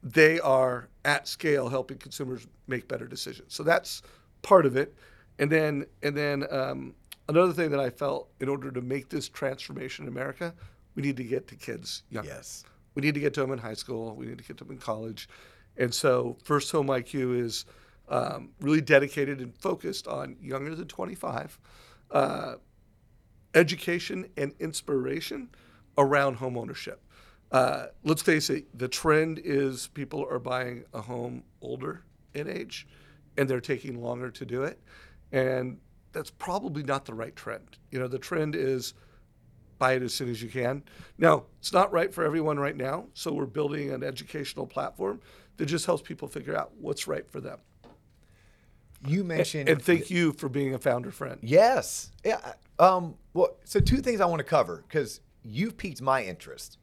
they 0.02 0.38
are 0.40 0.88
at 1.04 1.26
scale 1.26 1.68
helping 1.68 1.98
consumers 1.98 2.46
make 2.66 2.88
better 2.88 3.06
decisions. 3.06 3.54
So 3.54 3.62
that's 3.62 4.02
part 4.42 4.66
of 4.66 4.76
it, 4.76 4.94
and 5.38 5.50
then 5.50 5.86
and 6.02 6.16
then 6.16 6.46
um, 6.50 6.94
another 7.28 7.52
thing 7.52 7.70
that 7.70 7.80
I 7.80 7.90
felt 7.90 8.28
in 8.40 8.48
order 8.48 8.70
to 8.70 8.80
make 8.80 9.08
this 9.08 9.28
transformation 9.28 10.04
in 10.04 10.08
America, 10.08 10.54
we 10.94 11.02
need 11.02 11.16
to 11.16 11.24
get 11.24 11.46
to 11.48 11.54
kids 11.54 12.02
younger. 12.10 12.28
yes. 12.28 12.64
We 12.94 13.02
need 13.02 13.14
to 13.14 13.20
get 13.20 13.34
to 13.34 13.40
them 13.40 13.52
in 13.52 13.58
high 13.58 13.74
school. 13.74 14.16
We 14.16 14.26
need 14.26 14.38
to 14.38 14.44
get 14.44 14.58
to 14.58 14.64
them 14.64 14.72
in 14.72 14.78
college. 14.78 15.28
And 15.76 15.94
so, 15.94 16.36
First 16.42 16.72
Home 16.72 16.88
IQ 16.88 17.40
is 17.40 17.64
um, 18.08 18.50
really 18.60 18.80
dedicated 18.80 19.40
and 19.40 19.56
focused 19.56 20.08
on 20.08 20.36
younger 20.42 20.74
than 20.74 20.88
25, 20.88 21.58
uh, 22.10 22.54
education 23.54 24.28
and 24.36 24.52
inspiration 24.58 25.48
around 25.96 26.34
home 26.34 26.58
ownership. 26.58 27.00
Uh, 27.50 27.86
let's 28.04 28.22
face 28.22 28.48
it, 28.50 28.66
the 28.78 28.88
trend 28.88 29.40
is 29.44 29.88
people 29.88 30.26
are 30.30 30.38
buying 30.38 30.84
a 30.94 31.00
home 31.00 31.42
older 31.60 32.04
in 32.34 32.48
age 32.48 32.86
and 33.36 33.48
they're 33.48 33.60
taking 33.60 34.00
longer 34.00 34.30
to 34.30 34.44
do 34.44 34.62
it. 34.62 34.80
And 35.32 35.78
that's 36.12 36.30
probably 36.30 36.82
not 36.82 37.04
the 37.04 37.14
right 37.14 37.34
trend. 37.34 37.78
You 37.90 37.98
know, 37.98 38.08
the 38.08 38.18
trend 38.18 38.54
is 38.54 38.94
buy 39.78 39.94
it 39.94 40.02
as 40.02 40.12
soon 40.12 40.28
as 40.28 40.42
you 40.42 40.48
can. 40.48 40.82
Now, 41.18 41.44
it's 41.58 41.72
not 41.72 41.90
right 41.92 42.12
for 42.12 42.22
everyone 42.22 42.58
right 42.58 42.76
now, 42.76 43.06
so 43.14 43.32
we're 43.32 43.46
building 43.46 43.90
an 43.90 44.04
educational 44.04 44.66
platform 44.66 45.20
that 45.56 45.66
just 45.66 45.86
helps 45.86 46.02
people 46.02 46.28
figure 46.28 46.56
out 46.56 46.72
what's 46.78 47.08
right 47.08 47.28
for 47.30 47.40
them. 47.40 47.58
You 49.06 49.24
mentioned 49.24 49.68
And 49.68 49.82
thank 49.82 50.10
you 50.10 50.32
for 50.34 50.48
being 50.48 50.74
a 50.74 50.78
founder 50.78 51.10
friend. 51.10 51.38
Yes. 51.42 52.12
Yeah. 52.24 52.52
Um, 52.78 53.14
well, 53.32 53.56
so 53.64 53.80
two 53.80 53.98
things 53.98 54.20
I 54.20 54.26
want 54.26 54.40
to 54.40 54.44
cover 54.44 54.84
because 54.86 55.20
you've 55.42 55.78
piqued 55.78 56.02
my 56.02 56.22
interest. 56.22 56.76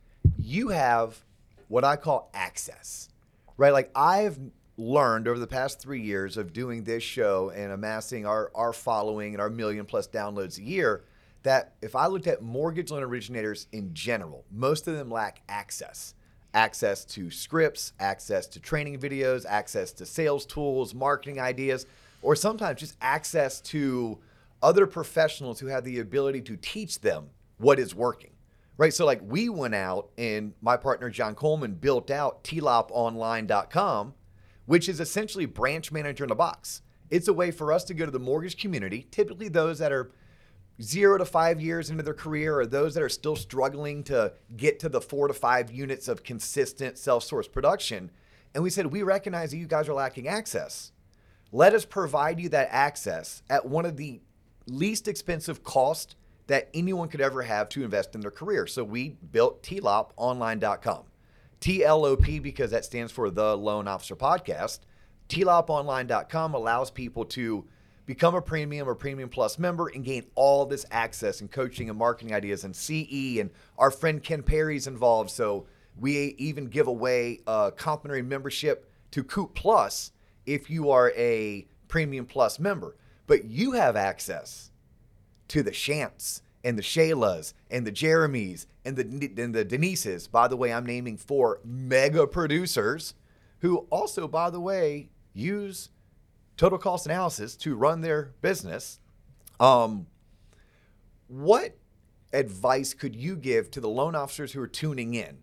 You 0.50 0.70
have 0.70 1.25
what 1.68 1.84
I 1.84 1.98
call 1.98 2.32
access, 2.34 3.10
right? 3.58 3.74
Like 3.74 3.92
I've 3.94 4.39
learned 4.77 5.27
over 5.27 5.38
the 5.38 5.46
past 5.46 5.82
three 5.82 6.00
years 6.01 6.38
of 6.38 6.54
doing 6.54 6.86
this 6.86 7.04
show 7.04 7.50
and 7.50 7.74
amassing 7.74 8.25
our, 8.25 8.50
our 8.56 8.72
following 8.72 9.34
and 9.34 9.42
our 9.42 9.50
million 9.50 9.86
plus 9.86 10.08
downloads 10.08 10.58
a 10.58 10.63
year 10.63 11.04
that 11.44 11.74
if 11.82 11.98
I 11.98 12.08
looked 12.08 12.27
at 12.27 12.42
mortgage 12.42 12.92
loan 12.92 13.04
originators 13.04 13.68
in 13.74 13.94
general, 13.94 14.46
most 14.50 14.88
of 14.88 14.96
them 14.96 15.12
lack 15.12 15.42
access. 15.50 16.13
Access 16.54 17.04
to 17.04 17.30
scripts, 17.30 17.92
access 18.00 18.48
to 18.48 18.62
training 18.62 19.00
videos, 19.00 19.46
access 19.46 19.92
to 19.92 20.06
sales 20.06 20.46
tools, 20.46 20.96
marketing 20.96 21.42
ideas, 21.42 21.86
or 22.22 22.38
sometimes 22.38 22.80
just 22.80 22.96
access 23.01 23.60
to 23.60 24.18
other 24.63 24.88
professionals 24.88 25.60
who 25.60 25.68
have 25.68 25.84
the 25.84 26.00
ability 26.00 26.39
to 26.44 26.56
teach 26.56 27.01
them 27.01 27.32
what 27.58 27.80
is 27.80 27.94
working. 27.94 28.32
Right. 28.78 28.94
So, 28.94 29.06
like, 29.06 29.22
we 29.24 29.50
went 29.50 29.74
out 29.74 30.10
and 30.18 30.54
my 30.62 30.78
partner 30.78 31.10
John 31.10 31.34
Coleman 31.34 31.74
built 31.74 32.12
out 32.12 32.44
tloponline.com, 32.44 34.14
which 34.66 34.88
is 34.88 35.00
essentially 35.00 35.48
branch 35.48 35.92
manager 35.92 36.24
in 36.24 36.32
a 36.32 36.36
box. 36.36 36.84
It's 37.10 37.28
a 37.28 37.34
way 37.34 37.52
for 37.52 37.74
us 37.74 37.84
to 37.86 37.94
go 37.94 38.06
to 38.06 38.12
the 38.12 38.20
mortgage 38.20 38.58
community, 38.58 39.08
typically 39.10 39.48
those 39.48 39.80
that 39.80 39.92
are 39.92 40.12
zero 40.82 41.18
to 41.18 41.26
five 41.26 41.60
years 41.60 41.90
into 41.90 42.04
their 42.04 42.14
career 42.14 42.60
or 42.60 42.66
those 42.66 42.94
that 42.94 43.02
are 43.02 43.10
still 43.10 43.36
struggling 43.36 44.04
to 44.04 44.34
get 44.56 44.80
to 44.80 44.90
the 44.90 45.02
four 45.02 45.28
to 45.28 45.34
five 45.34 45.72
units 45.72 46.08
of 46.08 46.24
consistent 46.24 46.98
self 46.98 47.24
source 47.24 47.48
production. 47.48 48.12
And 48.54 48.64
we 48.64 48.70
said, 48.70 48.88
we 48.88 49.04
recognize 49.04 49.52
that 49.52 49.58
you 49.58 49.68
guys 49.68 49.90
are 49.90 49.94
lacking 49.94 50.28
access. 50.28 50.92
Let 51.52 51.74
us 51.74 51.86
provide 51.86 52.40
you 52.40 52.50
that 52.50 52.70
access 52.72 53.42
at 53.50 53.66
one 53.66 53.86
of 53.86 53.98
the 53.98 54.22
least 54.68 55.08
expensive 55.08 55.64
cost 55.64 56.16
that 56.48 56.70
anyone 56.74 57.10
could 57.10 57.22
ever 57.22 57.42
have 57.44 57.70
to 57.70 57.84
invest 57.84 58.16
in 58.16 58.22
their 58.22 58.32
career. 58.32 58.68
So 58.68 58.84
we 58.84 59.18
built 59.32 59.63
tloponline.com. 59.63 61.04
TLOP 61.60 62.42
because 62.42 62.72
that 62.72 62.86
stands 62.86 63.12
for 63.12 63.30
the 63.30 63.58
Loan 63.58 63.88
Officer 63.88 64.16
Podcast. 64.16 64.80
tloponline.com 65.30 66.54
allows 66.54 66.92
people 66.92 67.25
to 67.25 67.66
become 68.06 68.36
a 68.36 68.42
premium 68.42 68.88
or 68.88 68.96
premium 68.96 69.27
plus 69.27 69.60
member 69.60 69.88
and 69.88 70.06
gain 70.06 70.24
all 70.36 70.66
this 70.66 70.86
access 70.92 71.42
and 71.42 71.51
coaching 71.51 71.89
and 71.89 72.00
marketing 72.00 72.34
ideas 72.34 72.63
and 72.63 72.75
CE 72.75 73.39
and 73.39 73.50
our 73.77 73.92
friend 73.92 74.24
Ken 74.24 74.42
Perry's 74.44 74.88
involved. 74.88 75.30
So 75.30 75.68
we 76.00 76.36
even 76.38 76.68
give 76.68 76.88
away 76.88 77.42
a 77.48 77.74
complimentary 77.75 78.22
membership 78.22 78.89
to 79.12 79.24
Coop 79.24 79.56
Plus 79.56 80.12
if 80.46 80.70
you 80.70 80.92
are 80.92 81.12
a 81.18 81.68
premium 81.88 82.25
plus 82.25 82.60
member. 82.60 82.96
But 83.25 83.46
you 83.46 83.74
have 83.74 83.98
access 83.98 84.72
to 85.50 85.63
the 85.63 85.72
Shants 85.72 86.42
and 86.63 86.77
the 86.77 86.84
Shaylas 86.84 87.54
and 87.70 87.88
the 87.88 87.92
Jeremys 87.92 88.66
and 88.84 88.96
the 88.98 89.04
and 89.42 89.54
the 89.54 89.66
Denises. 89.66 90.30
By 90.30 90.48
the 90.48 90.58
way, 90.58 90.74
I'm 90.74 90.86
naming 90.86 91.18
four 91.18 91.60
mega 91.63 92.27
producers 92.27 93.13
who 93.60 93.88
also, 93.89 94.27
by 94.27 94.50
the 94.50 94.60
way, 94.60 95.10
use 95.34 95.89
total 96.58 96.77
cost 96.77 97.06
analysis 97.06 97.56
to 97.56 97.75
run 97.75 98.01
their 98.01 98.34
business. 98.42 99.00
Um, 99.60 100.08
what 101.27 101.77
advice 102.34 102.94
could 102.94 103.16
you 103.16 103.36
give 103.36 103.72
to 103.72 103.82
the 103.82 103.89
loan 103.89 104.16
officers 104.16 104.51
who 104.51 104.62
are 104.62 104.68
tuning 104.68 105.13
in? 105.13 105.39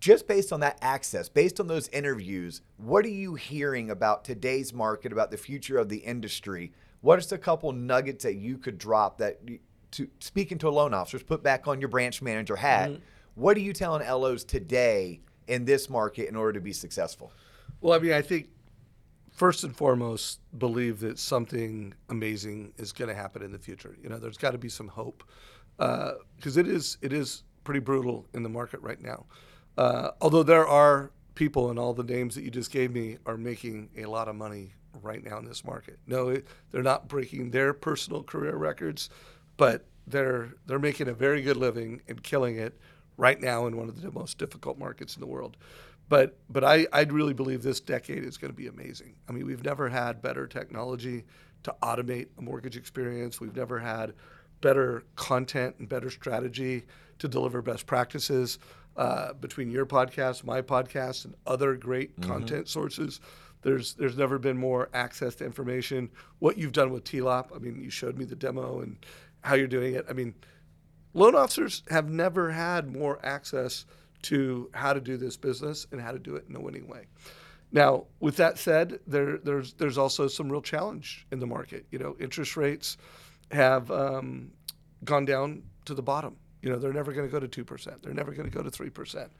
Just 0.00 0.26
based 0.26 0.52
on 0.52 0.60
that 0.60 0.78
access, 0.82 1.28
based 1.28 1.60
on 1.60 1.68
those 1.68 1.88
interviews, 1.88 2.60
what 2.76 3.04
are 3.04 3.08
you 3.08 3.36
hearing 3.36 3.90
about 3.90 4.24
today's 4.24 4.72
market, 4.72 5.12
about 5.12 5.30
the 5.30 5.36
future 5.36 5.78
of 5.78 5.88
the 5.88 5.98
industry? 5.98 6.72
What 7.02 7.18
are 7.18 7.34
a 7.34 7.38
couple 7.38 7.70
nuggets 7.72 8.24
that 8.24 8.36
you 8.36 8.56
could 8.56 8.78
drop 8.78 9.18
that, 9.18 9.40
to 9.92 10.08
speaking 10.20 10.56
to 10.58 10.68
a 10.68 10.70
loan 10.70 10.94
officers, 10.94 11.22
put 11.22 11.42
back 11.42 11.68
on 11.68 11.80
your 11.80 11.88
branch 11.88 12.22
manager 12.22 12.56
hat? 12.56 12.92
What 13.34 13.56
are 13.56 13.60
you 13.60 13.72
telling 13.72 14.06
LOs 14.06 14.44
today 14.44 15.20
in 15.48 15.64
this 15.64 15.90
market 15.90 16.28
in 16.28 16.36
order 16.36 16.52
to 16.54 16.60
be 16.60 16.72
successful? 16.72 17.32
Well, 17.80 17.92
I 17.94 17.98
mean, 17.98 18.12
I 18.12 18.22
think 18.22 18.48
first 19.32 19.64
and 19.64 19.74
foremost, 19.74 20.40
believe 20.58 21.00
that 21.00 21.18
something 21.18 21.94
amazing 22.08 22.72
is 22.78 22.92
going 22.92 23.08
to 23.08 23.14
happen 23.14 23.42
in 23.42 23.50
the 23.50 23.58
future. 23.58 23.96
You 24.02 24.08
know, 24.08 24.18
there's 24.18 24.38
got 24.38 24.52
to 24.52 24.58
be 24.58 24.68
some 24.68 24.88
hope 24.88 25.24
because 25.76 26.56
it 26.56 26.68
is 26.68 26.98
it 27.02 27.12
is 27.12 27.42
pretty 27.64 27.80
brutal 27.80 28.26
in 28.34 28.42
the 28.42 28.48
market 28.48 28.80
right 28.80 29.00
now. 29.00 29.26
Uh, 29.76 30.10
although 30.20 30.42
there 30.42 30.66
are 30.66 31.10
people 31.34 31.70
and 31.70 31.78
all 31.78 31.94
the 31.94 32.04
names 32.04 32.34
that 32.34 32.42
you 32.42 32.50
just 32.50 32.70
gave 32.70 32.92
me 32.92 33.16
are 33.24 33.36
making 33.36 33.88
a 33.96 34.04
lot 34.04 34.28
of 34.28 34.36
money 34.36 34.74
right 35.00 35.24
now 35.24 35.38
in 35.38 35.44
this 35.44 35.64
market. 35.64 35.98
No, 36.06 36.28
it, 36.28 36.46
they're 36.70 36.82
not 36.82 37.08
breaking 37.08 37.50
their 37.50 37.72
personal 37.72 38.22
career 38.22 38.56
records, 38.56 39.10
but 39.56 39.86
they're 40.06 40.54
they're 40.66 40.78
making 40.78 41.08
a 41.08 41.12
very 41.12 41.42
good 41.42 41.56
living 41.56 42.02
and 42.08 42.22
killing 42.22 42.56
it 42.56 42.78
right 43.16 43.40
now 43.40 43.66
in 43.66 43.76
one 43.76 43.88
of 43.88 44.00
the 44.00 44.10
most 44.10 44.38
difficult 44.38 44.78
markets 44.78 45.14
in 45.14 45.20
the 45.20 45.26
world. 45.26 45.56
But 46.08 46.36
but 46.50 46.64
I 46.64 46.86
I 46.92 47.02
really 47.02 47.34
believe 47.34 47.62
this 47.62 47.80
decade 47.80 48.24
is 48.24 48.36
going 48.36 48.52
to 48.52 48.56
be 48.56 48.66
amazing. 48.66 49.14
I 49.28 49.32
mean, 49.32 49.46
we've 49.46 49.64
never 49.64 49.88
had 49.88 50.20
better 50.20 50.46
technology 50.46 51.24
to 51.62 51.74
automate 51.82 52.28
a 52.38 52.42
mortgage 52.42 52.76
experience. 52.76 53.40
We've 53.40 53.54
never 53.54 53.78
had 53.78 54.14
better 54.60 55.04
content 55.16 55.76
and 55.78 55.88
better 55.88 56.10
strategy 56.10 56.84
to 57.18 57.28
deliver 57.28 57.62
best 57.62 57.86
practices 57.86 58.58
uh, 58.96 59.32
between 59.34 59.70
your 59.70 59.86
podcast, 59.86 60.44
my 60.44 60.60
podcast, 60.60 61.24
and 61.24 61.34
other 61.46 61.76
great 61.76 62.20
content 62.20 62.68
sources. 62.68 63.20
There's 63.62 63.94
there's 63.94 64.16
never 64.16 64.38
been 64.38 64.58
more 64.58 64.88
access 64.92 65.36
to 65.36 65.44
information. 65.44 66.10
What 66.40 66.58
you've 66.58 66.72
done 66.72 66.90
with 66.90 67.04
TLOP, 67.04 67.54
I 67.54 67.58
mean, 67.58 67.82
you 67.82 67.90
showed 67.90 68.18
me 68.18 68.24
the 68.24 68.36
demo 68.36 68.80
and 68.80 68.96
how 69.42 69.54
you're 69.54 69.66
doing 69.66 69.94
it. 69.94 70.04
I 70.08 70.12
mean, 70.12 70.34
loan 71.14 71.34
officers 71.34 71.82
have 71.88 72.10
never 72.10 72.50
had 72.50 72.92
more 72.92 73.24
access 73.24 73.86
to 74.22 74.70
how 74.74 74.92
to 74.92 75.00
do 75.00 75.16
this 75.16 75.36
business 75.36 75.86
and 75.92 76.00
how 76.00 76.12
to 76.12 76.18
do 76.18 76.36
it 76.36 76.44
in 76.48 76.56
a 76.56 76.60
winning 76.60 76.86
way. 76.88 77.06
Now, 77.72 78.04
with 78.20 78.36
that 78.36 78.58
said, 78.58 79.00
there, 79.06 79.38
there's 79.38 79.72
there's 79.74 79.98
also 79.98 80.28
some 80.28 80.50
real 80.50 80.60
challenge 80.60 81.26
in 81.32 81.38
the 81.38 81.46
market. 81.46 81.86
You 81.90 81.98
know, 81.98 82.16
interest 82.20 82.56
rates 82.56 82.98
have 83.50 83.90
um, 83.90 84.50
gone 85.04 85.24
down 85.24 85.62
to 85.86 85.94
the 85.94 86.02
bottom. 86.02 86.36
You 86.60 86.70
know, 86.70 86.78
they're 86.78 86.92
never 86.92 87.12
going 87.12 87.26
to 87.26 87.32
go 87.32 87.40
to 87.40 87.48
two 87.48 87.64
percent. 87.64 88.02
They're 88.02 88.14
never 88.14 88.32
going 88.32 88.48
to 88.48 88.54
go 88.56 88.62
to 88.62 88.70
three 88.70 88.90
percent, 88.90 89.32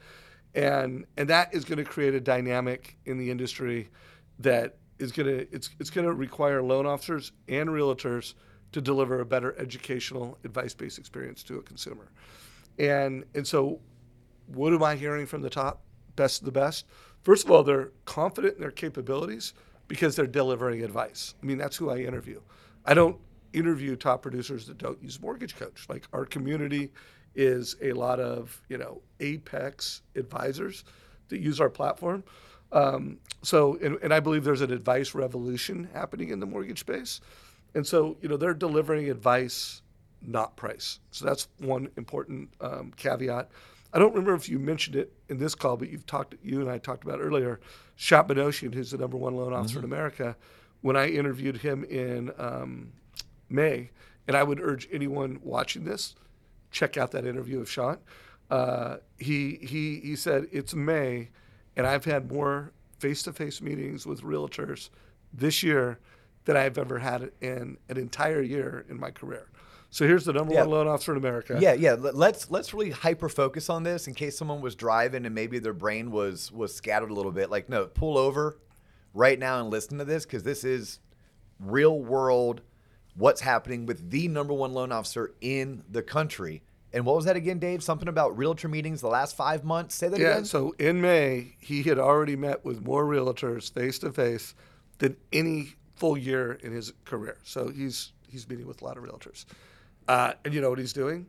and 0.55 1.05
and 1.17 1.29
that 1.29 1.55
is 1.55 1.65
going 1.65 1.79
to 1.79 1.85
create 1.85 2.15
a 2.15 2.21
dynamic 2.21 2.97
in 3.05 3.19
the 3.19 3.31
industry 3.31 3.91
that 4.39 4.77
is 4.99 5.13
going 5.13 5.27
to 5.27 5.55
it's 5.55 5.71
it's 5.81 5.91
going 5.91 6.07
to 6.07 6.13
require 6.13 6.63
loan 6.63 6.87
officers 6.87 7.33
and 7.49 7.69
realtors 7.69 8.35
to 8.73 8.81
deliver 8.81 9.21
a 9.21 9.27
better 9.27 9.55
educational 9.59 10.39
advice-based 10.45 10.99
experience 10.99 11.43
to 11.43 11.59
a 11.59 11.63
consumer. 11.63 12.11
And 12.79 13.25
and 13.35 13.47
so 13.47 13.81
what 14.47 14.73
am 14.73 14.83
I 14.83 14.97
hearing 14.97 15.27
from 15.27 15.43
the 15.43 15.51
top 15.51 15.83
best 16.17 16.41
of 16.41 16.47
the 16.47 16.53
best? 16.53 16.87
First 17.23 17.45
of 17.45 17.51
all, 17.51 17.63
they're 17.63 17.93
confident 18.05 18.55
in 18.55 18.61
their 18.61 18.71
capabilities 18.71 19.55
because 19.89 20.17
they're 20.17 20.27
delivering 20.27 20.83
advice. 20.83 21.35
I 21.43 21.47
mean, 21.47 21.59
that's 21.59 21.77
who 21.77 21.91
I 21.91 21.99
interview. 21.99 22.41
I 22.85 22.95
don't 22.95 23.17
interview 23.53 23.97
top 23.97 24.23
producers 24.23 24.67
that 24.67 24.79
don't 24.79 25.01
use 25.03 25.21
Mortgage 25.21 25.57
Coach. 25.57 25.87
Like 25.89 26.07
our 26.13 26.25
community 26.25 26.91
is 27.35 27.77
a 27.83 27.93
lot 27.93 28.21
of, 28.21 28.61
you 28.69 28.79
know, 28.79 29.01
apex 29.21 30.03
advisors 30.17 30.85
that 31.29 31.41
use 31.41 31.61
our 31.61 31.71
platform. 31.71 32.25
Um, 32.73 33.19
so, 33.43 33.79
and, 33.83 33.99
and 34.03 34.15
I 34.15 34.21
believe 34.21 34.45
there's 34.45 34.63
an 34.63 34.73
advice 34.73 35.15
revolution 35.15 35.89
happening 35.93 36.31
in 36.31 36.41
the 36.41 36.47
mortgage 36.47 36.81
space. 36.81 37.21
And 37.75 37.87
so, 37.87 38.17
you 38.21 38.29
know, 38.29 38.37
they're 38.37 38.55
delivering 38.55 39.11
advice, 39.11 39.83
not 40.21 40.57
price. 40.57 40.99
So 41.11 41.25
that's 41.25 41.49
one 41.59 41.91
important 41.97 42.51
um, 42.61 42.93
caveat. 42.97 43.51
I 43.93 43.99
don't 43.99 44.11
remember 44.11 44.35
if 44.35 44.49
you 44.49 44.59
mentioned 44.59 44.97
it 44.97 45.13
in 45.29 45.39
this 45.39 45.55
call, 45.55 45.77
but 45.77 45.91
you've 45.91 46.07
talked, 46.07 46.35
you 46.43 46.61
and 46.61 46.71
I 46.71 46.79
talked 46.79 47.05
about 47.05 47.21
earlier, 47.21 47.61
Shant 47.97 48.29
Banosian, 48.29 48.75
who's 48.75 48.91
the 48.91 48.99
number 48.99 49.19
one 49.19 49.35
loan 49.35 49.53
officer 49.53 49.79
mm-hmm. 49.79 49.87
in 49.87 49.93
America. 49.93 50.37
When 50.81 50.97
I 50.97 51.09
interviewed 51.09 51.59
him 51.59 51.85
in 51.85 52.33
um, 52.39 52.93
May, 53.49 53.91
and 54.27 54.37
I 54.37 54.43
would 54.43 54.61
urge 54.61 54.89
anyone 54.91 55.41
watching 55.43 55.85
this, 55.85 56.15
check 56.71 56.97
out 56.97 57.11
that 57.13 57.27
interview 57.27 57.61
of 57.61 57.71
Sean. 57.71 57.99
Uh, 58.51 58.97
he 59.19 59.59
he 59.63 60.01
he 60.01 60.17
said 60.17 60.47
it's 60.53 60.75
May, 60.75 61.31
and 61.77 61.87
I've 61.87 62.05
had 62.05 62.31
more 62.31 62.73
face-to-face 62.99 63.61
meetings 63.61 64.07
with 64.07 64.23
realtors 64.23 64.91
this 65.33 65.63
year 65.63 65.99
than 66.45 66.57
I've 66.57 66.79
ever 66.79 66.99
had 66.99 67.31
in 67.41 67.77
an 67.89 67.97
entire 67.97 68.43
year 68.43 68.85
in 68.89 68.99
my 68.99 69.11
career. 69.11 69.49
So 69.91 70.07
here's 70.07 70.25
the 70.25 70.33
number 70.33 70.55
yeah. 70.55 70.61
one 70.61 70.71
loan 70.71 70.89
officer 70.89 71.13
in 71.13 71.19
America. 71.19 71.59
Yeah, 71.61 71.75
yeah. 71.75 71.93
Let's 71.99 72.51
let's 72.51 72.73
really 72.73 72.91
hyper 72.91 73.29
focus 73.29 73.69
on 73.69 73.83
this 73.83 74.09
in 74.09 74.15
case 74.15 74.39
someone 74.39 74.63
was 74.63 74.75
driving 74.75 75.27
and 75.27 75.35
maybe 75.35 75.59
their 75.59 75.75
brain 75.75 76.11
was 76.11 76.51
was 76.51 76.75
scattered 76.75 77.11
a 77.11 77.15
little 77.15 77.31
bit. 77.31 77.51
Like, 77.51 77.69
no, 77.69 77.87
pull 77.87 78.17
over 78.17 78.57
right 79.13 79.39
now 79.39 79.61
and 79.61 79.71
listen 79.71 79.99
to 79.99 80.07
this 80.07 80.25
because 80.25 80.45
this 80.45 80.65
is 80.65 80.99
real 81.61 82.01
world. 82.01 82.63
What's 83.17 83.43
happening 83.43 83.85
with 83.85 84.11
the 84.11 84.29
number 84.29 84.55
one 84.55 84.73
loan 84.73 84.93
officer 84.93 85.35
in 85.43 85.85
the 85.91 86.03
country? 86.03 86.63
And 86.95 87.07
what 87.07 87.17
was 87.17 87.25
that 87.25 87.37
again, 87.37 87.59
Dave? 87.59 87.83
Something 87.83 88.09
about 88.09 88.37
realtor 88.37 88.69
meetings 88.69 89.01
the 89.01 89.09
last 89.09 89.35
five 89.37 89.65
months. 89.65 89.95
Say 89.95 90.09
that 90.09 90.21
yeah, 90.21 90.29
again. 90.29 90.39
Yeah. 90.41 90.47
So 90.47 90.75
in 90.79 91.01
May, 91.01 91.57
he 91.59 91.83
had 91.83 91.99
already 91.99 92.37
met 92.37 92.65
with 92.65 92.85
more 92.85 93.05
realtors 93.05 93.73
face 93.73 93.99
to 94.01 94.13
face 94.13 94.55
than 94.99 95.17
any 95.33 95.75
full 95.97 96.19
year 96.19 96.55
in 96.63 96.73
his 96.73 96.93
career. 97.05 97.39
So 97.45 97.69
he's 97.69 98.13
he's 98.29 98.49
meeting 98.49 98.67
with 98.67 98.83
a 98.83 98.85
lot 98.85 98.99
of 98.99 99.05
realtors. 99.05 99.47
Uh, 100.09 100.35
and 100.45 100.53
you 100.53 100.61
know 100.61 100.71
what 100.71 100.79
he's 100.79 100.93
doing? 100.93 101.27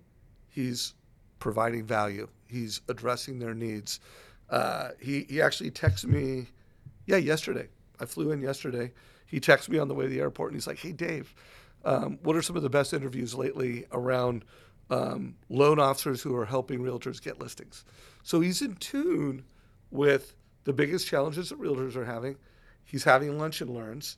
He's 0.49 0.93
providing 1.39 1.85
value. 1.85 2.27
He's 2.47 2.81
addressing 2.89 3.39
their 3.39 3.53
needs. 3.53 3.99
Uh, 4.49 4.89
he 4.99 5.25
he 5.29 5.41
actually 5.41 5.71
texted 5.71 6.05
me, 6.05 6.47
yeah, 7.05 7.17
yesterday. 7.17 7.67
I 7.99 8.05
flew 8.05 8.31
in 8.31 8.41
yesterday. 8.41 8.91
He 9.25 9.39
texted 9.39 9.69
me 9.69 9.79
on 9.79 9.87
the 9.87 9.93
way 9.93 10.05
to 10.05 10.09
the 10.09 10.19
airport, 10.19 10.51
and 10.51 10.57
he's 10.57 10.67
like, 10.67 10.79
"Hey, 10.79 10.91
Dave, 10.91 11.33
um, 11.85 12.19
what 12.23 12.35
are 12.35 12.41
some 12.41 12.55
of 12.55 12.63
the 12.63 12.69
best 12.69 12.93
interviews 12.93 13.33
lately 13.33 13.85
around 13.91 14.45
um, 14.93 15.35
loan 15.49 15.79
officers 15.79 16.21
who 16.21 16.35
are 16.35 16.45
helping 16.45 16.79
realtors 16.79 17.21
get 17.21 17.39
listings?" 17.39 17.85
So 18.23 18.39
he's 18.41 18.61
in 18.61 18.75
tune 18.75 19.43
with 19.91 20.35
the 20.63 20.73
biggest 20.73 21.07
challenges 21.07 21.49
that 21.49 21.59
realtors 21.59 21.95
are 21.95 22.05
having. 22.05 22.37
He's 22.85 23.03
having 23.03 23.37
lunch 23.37 23.61
and 23.61 23.69
learns. 23.69 24.17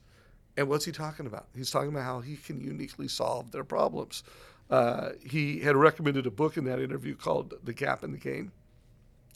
And 0.56 0.68
what's 0.68 0.84
he 0.84 0.92
talking 0.92 1.26
about? 1.26 1.48
He's 1.54 1.70
talking 1.70 1.90
about 1.90 2.04
how 2.04 2.20
he 2.20 2.36
can 2.36 2.60
uniquely 2.60 3.08
solve 3.08 3.50
their 3.52 3.64
problems. 3.64 4.22
Uh, 4.70 5.10
he 5.24 5.60
had 5.60 5.76
recommended 5.76 6.26
a 6.26 6.30
book 6.30 6.56
in 6.56 6.64
that 6.64 6.80
interview 6.80 7.14
called 7.14 7.54
The 7.62 7.72
Gap 7.72 8.02
and 8.02 8.14
the 8.14 8.18
Gain. 8.18 8.50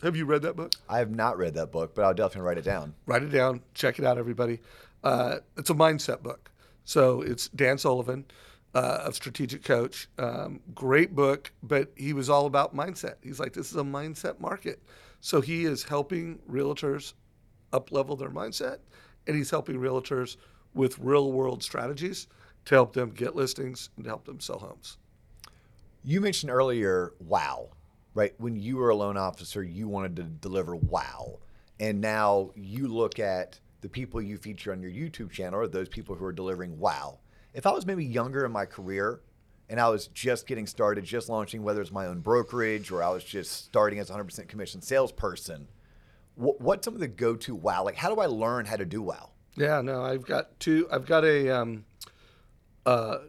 Have 0.02 0.16
you 0.16 0.24
read 0.24 0.42
that 0.42 0.56
book? 0.56 0.72
I 0.88 0.98
have 0.98 1.10
not 1.10 1.36
read 1.36 1.54
that 1.54 1.70
book, 1.70 1.94
but 1.94 2.04
I'll 2.04 2.14
definitely 2.14 2.48
write 2.48 2.58
it 2.58 2.64
down. 2.64 2.94
Write 3.06 3.22
it 3.22 3.28
down. 3.28 3.60
Check 3.74 3.98
it 3.98 4.04
out, 4.04 4.16
everybody. 4.16 4.60
Uh, 5.04 5.38
it's 5.58 5.70
a 5.70 5.74
mindset 5.74 6.22
book. 6.22 6.50
So 6.84 7.20
it's 7.20 7.48
Dan 7.48 7.76
Sullivan, 7.76 8.24
uh, 8.74 9.04
a 9.06 9.12
strategic 9.12 9.64
coach. 9.64 10.08
Um, 10.18 10.60
great 10.74 11.14
book, 11.14 11.52
but 11.62 11.92
he 11.96 12.12
was 12.12 12.30
all 12.30 12.46
about 12.46 12.74
mindset. 12.74 13.14
He's 13.22 13.40
like, 13.40 13.52
this 13.52 13.70
is 13.70 13.76
a 13.76 13.82
mindset 13.82 14.40
market. 14.40 14.82
So 15.20 15.40
he 15.40 15.64
is 15.64 15.82
helping 15.82 16.38
realtors 16.50 17.14
up 17.72 17.92
level 17.92 18.16
their 18.16 18.30
mindset, 18.30 18.78
and 19.26 19.36
he's 19.36 19.50
helping 19.50 19.76
realtors 19.76 20.36
with 20.74 20.98
real 20.98 21.32
world 21.32 21.62
strategies 21.62 22.28
to 22.64 22.74
help 22.74 22.92
them 22.92 23.10
get 23.10 23.36
listings 23.36 23.90
and 23.96 24.04
to 24.04 24.10
help 24.10 24.24
them 24.24 24.40
sell 24.40 24.58
homes. 24.58 24.98
You 26.04 26.20
mentioned 26.20 26.50
earlier, 26.50 27.12
wow, 27.20 27.68
right? 28.14 28.34
When 28.38 28.56
you 28.56 28.76
were 28.76 28.90
a 28.90 28.96
loan 28.96 29.16
officer, 29.16 29.62
you 29.62 29.88
wanted 29.88 30.16
to 30.16 30.22
deliver 30.22 30.76
wow. 30.76 31.38
And 31.78 32.00
now 32.00 32.50
you 32.54 32.88
look 32.88 33.18
at 33.18 33.58
the 33.80 33.88
people 33.88 34.20
you 34.20 34.36
feature 34.36 34.72
on 34.72 34.82
your 34.82 34.90
YouTube 34.90 35.30
channel 35.30 35.60
or 35.60 35.66
those 35.66 35.88
people 35.88 36.14
who 36.14 36.24
are 36.24 36.32
delivering 36.32 36.78
wow. 36.78 37.18
If 37.52 37.66
I 37.66 37.70
was 37.70 37.86
maybe 37.86 38.04
younger 38.04 38.44
in 38.44 38.52
my 38.52 38.64
career 38.64 39.20
and 39.68 39.80
I 39.80 39.88
was 39.88 40.08
just 40.08 40.46
getting 40.46 40.66
started, 40.66 41.04
just 41.04 41.28
launching, 41.28 41.62
whether 41.62 41.80
it's 41.80 41.92
my 41.92 42.06
own 42.06 42.20
brokerage 42.20 42.90
or 42.90 43.02
I 43.02 43.10
was 43.10 43.24
just 43.24 43.64
starting 43.64 43.98
as 43.98 44.10
a 44.10 44.14
100% 44.14 44.48
commission 44.48 44.82
salesperson, 44.82 45.68
what, 46.34 46.60
what's 46.60 46.84
some 46.84 46.94
of 46.94 47.00
the 47.00 47.08
go 47.08 47.36
to 47.36 47.54
wow? 47.54 47.84
Like, 47.84 47.96
how 47.96 48.14
do 48.14 48.20
I 48.20 48.26
learn 48.26 48.66
how 48.66 48.76
to 48.76 48.84
do 48.84 49.02
wow? 49.02 49.30
Yeah, 49.56 49.80
no, 49.80 50.02
I've 50.02 50.24
got 50.24 50.58
two. 50.60 50.88
I've 50.90 51.06
got 51.06 51.24
a 51.24 51.50
um, 51.50 51.84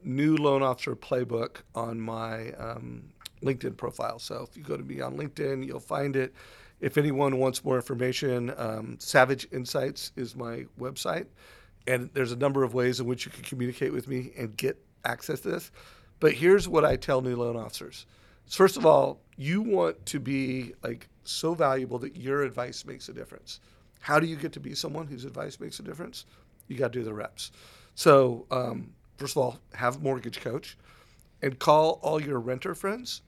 new 0.03 0.38
loan 0.38 0.63
officer 0.63 0.95
playbook 0.95 1.57
on 1.75 1.99
my 1.99 2.51
um, 2.53 3.12
LinkedIn 3.43 3.77
profile. 3.77 4.19
So 4.19 4.47
if 4.49 4.55
you 4.55 4.63
go 4.63 4.77
to 4.77 4.84
me 4.84 5.01
on 5.01 5.17
LinkedIn, 5.17 5.65
you'll 5.65 5.79
find 5.79 6.15
it. 6.15 6.34
If 6.79 6.97
anyone 6.97 7.38
wants 7.38 7.63
more 7.63 7.75
information, 7.75 8.53
um, 8.57 8.97
Savage 8.99 9.47
Insights 9.51 10.12
is 10.15 10.36
my 10.36 10.65
website, 10.79 11.27
and 11.87 12.09
there's 12.13 12.31
a 12.31 12.37
number 12.37 12.63
of 12.63 12.73
ways 12.73 12.99
in 12.99 13.05
which 13.05 13.25
you 13.25 13.31
can 13.31 13.43
communicate 13.43 13.93
with 13.93 14.07
me 14.07 14.31
and 14.37 14.55
get 14.55 14.77
access 15.05 15.39
to 15.41 15.49
this. 15.49 15.71
But 16.19 16.33
here's 16.33 16.67
what 16.67 16.85
I 16.85 16.95
tell 16.95 17.21
new 17.21 17.35
loan 17.35 17.55
officers: 17.57 18.05
First 18.47 18.77
of 18.77 18.85
all, 18.85 19.19
you 19.37 19.61
want 19.61 20.05
to 20.07 20.19
be 20.19 20.73
like 20.83 21.07
so 21.23 21.53
valuable 21.53 21.99
that 21.99 22.15
your 22.15 22.43
advice 22.43 22.85
makes 22.85 23.09
a 23.09 23.13
difference. 23.13 23.59
How 23.99 24.19
do 24.19 24.27
you 24.27 24.35
get 24.35 24.51
to 24.53 24.59
be 24.59 24.73
someone 24.73 25.07
whose 25.07 25.25
advice 25.25 25.59
makes 25.59 25.79
a 25.79 25.83
difference? 25.83 26.25
You 26.67 26.77
got 26.77 26.91
to 26.91 26.99
do 26.99 27.05
the 27.05 27.13
reps. 27.13 27.51
So, 27.95 28.45
um, 28.51 28.93
first 29.17 29.35
of 29.35 29.43
all, 29.43 29.59
have 29.73 30.01
mortgage 30.01 30.39
coach 30.41 30.77
and 31.41 31.57
call 31.59 31.99
all 32.01 32.21
your 32.21 32.39
renter 32.39 32.73
friends. 32.73 33.21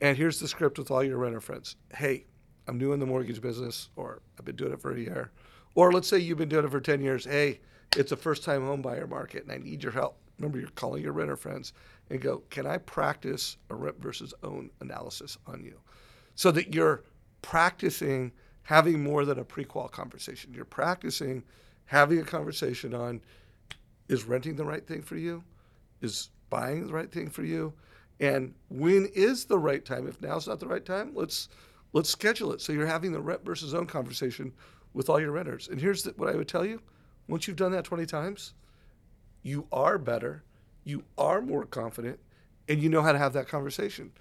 And 0.00 0.16
here's 0.16 0.40
the 0.40 0.48
script 0.48 0.78
with 0.78 0.90
all 0.90 1.02
your 1.02 1.18
renter 1.18 1.40
friends. 1.40 1.76
Hey, 1.94 2.24
I'm 2.66 2.78
new 2.78 2.92
in 2.92 3.00
the 3.00 3.06
mortgage 3.06 3.40
business, 3.40 3.88
or 3.96 4.20
I've 4.38 4.44
been 4.44 4.56
doing 4.56 4.72
it 4.72 4.80
for 4.80 4.92
a 4.92 4.98
year. 4.98 5.30
Or 5.74 5.92
let's 5.92 6.08
say 6.08 6.18
you've 6.18 6.38
been 6.38 6.48
doing 6.48 6.64
it 6.64 6.70
for 6.70 6.80
10 6.80 7.00
years. 7.00 7.24
Hey, 7.24 7.60
it's 7.96 8.12
a 8.12 8.16
first 8.16 8.44
time 8.44 8.64
home 8.64 8.82
buyer 8.82 9.06
market 9.06 9.42
and 9.42 9.52
I 9.52 9.58
need 9.58 9.82
your 9.82 9.92
help. 9.92 10.16
Remember, 10.38 10.58
you're 10.58 10.70
calling 10.70 11.02
your 11.02 11.12
renter 11.12 11.36
friends 11.36 11.72
and 12.08 12.20
go, 12.20 12.42
Can 12.50 12.66
I 12.66 12.78
practice 12.78 13.56
a 13.68 13.74
rent 13.74 14.00
versus 14.00 14.32
own 14.42 14.70
analysis 14.80 15.36
on 15.46 15.62
you? 15.62 15.78
So 16.34 16.50
that 16.52 16.74
you're 16.74 17.02
practicing 17.42 18.32
having 18.62 19.02
more 19.02 19.24
than 19.24 19.38
a 19.38 19.44
pre-qual 19.44 19.88
conversation. 19.88 20.54
You're 20.54 20.64
practicing 20.64 21.42
having 21.86 22.20
a 22.20 22.24
conversation 22.24 22.94
on 22.94 23.20
is 24.08 24.24
renting 24.24 24.56
the 24.56 24.64
right 24.64 24.86
thing 24.86 25.02
for 25.02 25.16
you? 25.16 25.42
Is 26.00 26.30
buying 26.50 26.86
the 26.86 26.92
right 26.92 27.10
thing 27.10 27.28
for 27.30 27.42
you? 27.44 27.72
And 28.18 28.54
when 28.68 29.06
is 29.14 29.44
the 29.44 29.58
right 29.58 29.84
time? 29.84 30.06
If 30.06 30.20
now's 30.20 30.46
not 30.46 30.60
the 30.60 30.66
right 30.66 30.84
time, 30.84 31.12
let's 31.14 31.48
let's 31.92 32.10
schedule 32.10 32.52
it. 32.52 32.60
So 32.60 32.72
you're 32.72 32.86
having 32.86 33.12
the 33.12 33.20
rent 33.20 33.44
versus 33.44 33.74
own 33.74 33.86
conversation 33.86 34.52
with 34.92 35.08
all 35.08 35.20
your 35.20 35.32
renters. 35.32 35.68
And 35.68 35.80
here's 35.80 36.02
the, 36.02 36.10
what 36.12 36.28
I 36.28 36.36
would 36.36 36.48
tell 36.48 36.64
you: 36.64 36.80
once 37.30 37.46
you've 37.46 37.56
done 37.56 37.72
that 37.72 37.84
20 37.84 38.06
times, 38.06 38.54
you 39.42 39.66
are 39.72 39.98
better, 39.98 40.42
you 40.84 41.04
are 41.16 41.40
more 41.40 41.64
confident, 41.64 42.18
and 42.68 42.82
you 42.82 42.88
know 42.88 43.02
how 43.02 43.12
to 43.12 43.18
have 43.18 43.32
that 43.32 43.48
conversation. 43.48 44.12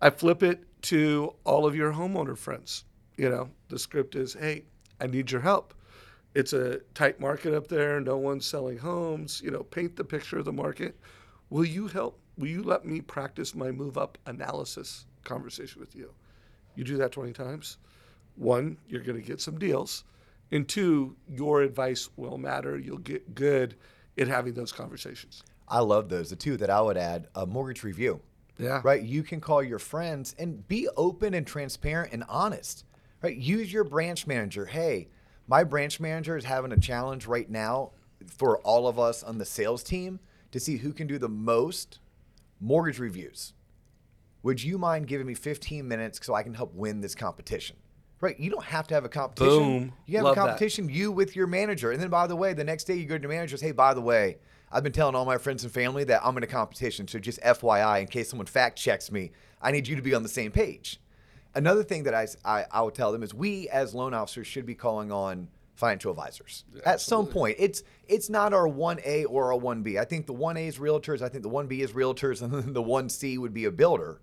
I 0.00 0.10
flip 0.10 0.42
it 0.42 0.64
to 0.82 1.34
all 1.44 1.66
of 1.66 1.76
your 1.76 1.92
homeowner 1.92 2.36
friends 2.36 2.84
you 3.20 3.28
know, 3.28 3.50
the 3.68 3.78
script 3.78 4.14
is, 4.14 4.32
hey, 4.32 4.64
I 4.98 5.06
need 5.06 5.30
your 5.30 5.42
help. 5.42 5.74
It's 6.34 6.54
a 6.54 6.78
tight 6.94 7.20
market 7.20 7.52
up 7.52 7.68
there. 7.68 8.00
No 8.00 8.16
one's 8.16 8.46
selling 8.46 8.78
homes. 8.78 9.42
You 9.44 9.50
know, 9.50 9.62
paint 9.62 9.94
the 9.94 10.04
picture 10.04 10.38
of 10.38 10.46
the 10.46 10.54
market. 10.54 10.98
Will 11.50 11.66
you 11.66 11.86
help 11.86 12.18
will 12.38 12.48
you 12.48 12.62
let 12.62 12.86
me 12.86 13.02
practice 13.02 13.54
my 13.54 13.70
move 13.70 13.98
up 13.98 14.16
analysis 14.24 15.04
conversation 15.24 15.80
with 15.80 15.94
you? 15.94 16.10
You 16.76 16.84
do 16.84 16.96
that 16.96 17.12
20 17.12 17.34
times. 17.34 17.76
One, 18.36 18.78
you're 18.88 19.02
going 19.02 19.20
to 19.20 19.26
get 19.26 19.42
some 19.42 19.58
deals. 19.58 20.04
And 20.52 20.68
two, 20.68 21.16
your 21.28 21.62
advice 21.62 22.08
will 22.16 22.38
matter. 22.38 22.78
You'll 22.78 22.98
get 22.98 23.34
good 23.34 23.76
at 24.18 24.28
having 24.28 24.54
those 24.54 24.72
conversations. 24.72 25.42
I 25.68 25.80
love 25.80 26.08
those. 26.08 26.30
The 26.30 26.36
two 26.36 26.56
that 26.56 26.70
I 26.70 26.80
would 26.80 26.96
add 26.96 27.28
a 27.34 27.46
mortgage 27.46 27.84
review. 27.84 28.20
Yeah. 28.58 28.80
Right? 28.84 29.02
You 29.02 29.22
can 29.22 29.40
call 29.40 29.62
your 29.62 29.78
friends 29.78 30.34
and 30.38 30.66
be 30.68 30.88
open 30.96 31.34
and 31.34 31.46
transparent 31.46 32.12
and 32.12 32.24
honest. 32.28 32.84
Right? 33.22 33.36
Use 33.36 33.72
your 33.72 33.84
branch 33.84 34.26
manager. 34.26 34.66
Hey, 34.66 35.08
my 35.46 35.64
branch 35.64 36.00
manager 36.00 36.36
is 36.36 36.44
having 36.44 36.72
a 36.72 36.78
challenge 36.78 37.26
right 37.26 37.48
now 37.48 37.92
for 38.26 38.58
all 38.58 38.86
of 38.86 38.98
us 38.98 39.22
on 39.22 39.38
the 39.38 39.44
sales 39.44 39.82
team 39.82 40.20
to 40.52 40.60
see 40.60 40.76
who 40.76 40.92
can 40.92 41.06
do 41.06 41.18
the 41.18 41.28
most 41.28 42.00
mortgage 42.60 42.98
reviews. 42.98 43.54
Would 44.42 44.62
you 44.62 44.78
mind 44.78 45.06
giving 45.06 45.26
me 45.26 45.34
15 45.34 45.86
minutes 45.86 46.18
so 46.22 46.34
I 46.34 46.42
can 46.42 46.54
help 46.54 46.74
win 46.74 47.00
this 47.00 47.14
competition? 47.14 47.76
Right. 48.20 48.38
You 48.38 48.50
don't 48.50 48.64
have 48.64 48.86
to 48.88 48.94
have 48.94 49.04
a 49.04 49.08
competition. 49.08 49.58
Boom. 49.58 49.92
You 50.06 50.18
have 50.18 50.24
Love 50.24 50.32
a 50.32 50.34
that. 50.34 50.46
competition, 50.46 50.88
you 50.90 51.10
with 51.10 51.34
your 51.34 51.46
manager. 51.46 51.90
And 51.90 52.00
then, 52.02 52.10
by 52.10 52.26
the 52.26 52.36
way, 52.36 52.52
the 52.52 52.64
next 52.64 52.84
day 52.84 52.94
you 52.94 53.06
go 53.06 53.16
to 53.16 53.22
your 53.22 53.30
manager 53.30 53.54
and 53.54 53.60
say, 53.60 53.66
hey, 53.66 53.72
by 53.72 53.94
the 53.94 54.00
way, 54.02 54.36
I've 54.70 54.82
been 54.82 54.92
telling 54.92 55.14
all 55.14 55.24
my 55.24 55.38
friends 55.38 55.64
and 55.64 55.72
family 55.72 56.04
that 56.04 56.20
I'm 56.24 56.36
in 56.36 56.42
a 56.42 56.46
competition. 56.46 57.08
So 57.08 57.18
just 57.18 57.40
FYI, 57.40 58.02
in 58.02 58.06
case 58.08 58.28
someone 58.28 58.46
fact 58.46 58.78
checks 58.78 59.10
me, 59.10 59.32
I 59.62 59.72
need 59.72 59.88
you 59.88 59.96
to 59.96 60.02
be 60.02 60.14
on 60.14 60.22
the 60.22 60.28
same 60.28 60.52
page. 60.52 61.00
Another 61.54 61.82
thing 61.82 62.04
that 62.04 62.14
I, 62.14 62.28
I, 62.44 62.66
I 62.70 62.82
would 62.82 62.94
tell 62.94 63.10
them 63.10 63.22
is 63.22 63.34
we 63.34 63.68
as 63.70 63.94
loan 63.94 64.14
officers 64.14 64.46
should 64.46 64.66
be 64.66 64.74
calling 64.74 65.10
on 65.10 65.48
financial 65.74 66.10
advisors 66.10 66.64
at 66.84 67.00
some 67.00 67.26
point. 67.26 67.56
It's 67.58 67.82
it's 68.06 68.28
not 68.28 68.52
our 68.52 68.68
one 68.68 68.98
A 69.04 69.24
or 69.24 69.52
our 69.52 69.58
one 69.58 69.82
B. 69.82 69.98
I 69.98 70.04
think 70.04 70.26
the 70.26 70.32
one 70.34 70.56
A 70.56 70.68
is 70.68 70.78
realtors. 70.78 71.22
I 71.22 71.28
think 71.28 71.42
the 71.42 71.48
one 71.48 71.66
B 71.66 71.80
is 71.80 71.92
realtors, 71.92 72.42
and 72.42 72.52
then 72.52 72.72
the 72.74 72.82
one 72.82 73.08
C 73.08 73.38
would 73.38 73.54
be 73.54 73.64
a 73.64 73.70
builder. 73.72 74.20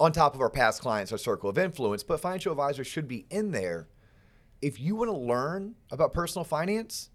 On 0.00 0.12
top 0.12 0.34
of 0.34 0.40
our 0.40 0.50
past 0.50 0.80
clients, 0.80 1.10
our 1.10 1.18
circle 1.18 1.50
of 1.50 1.58
influence, 1.58 2.04
but 2.04 2.20
financial 2.20 2.52
advisors 2.52 2.86
should 2.86 3.08
be 3.08 3.26
in 3.30 3.50
there. 3.50 3.88
If 4.62 4.78
you 4.80 4.94
want 4.94 5.10
to 5.10 5.16
learn 5.16 5.74
about 5.90 6.12
personal 6.12 6.44
finance, 6.44 7.10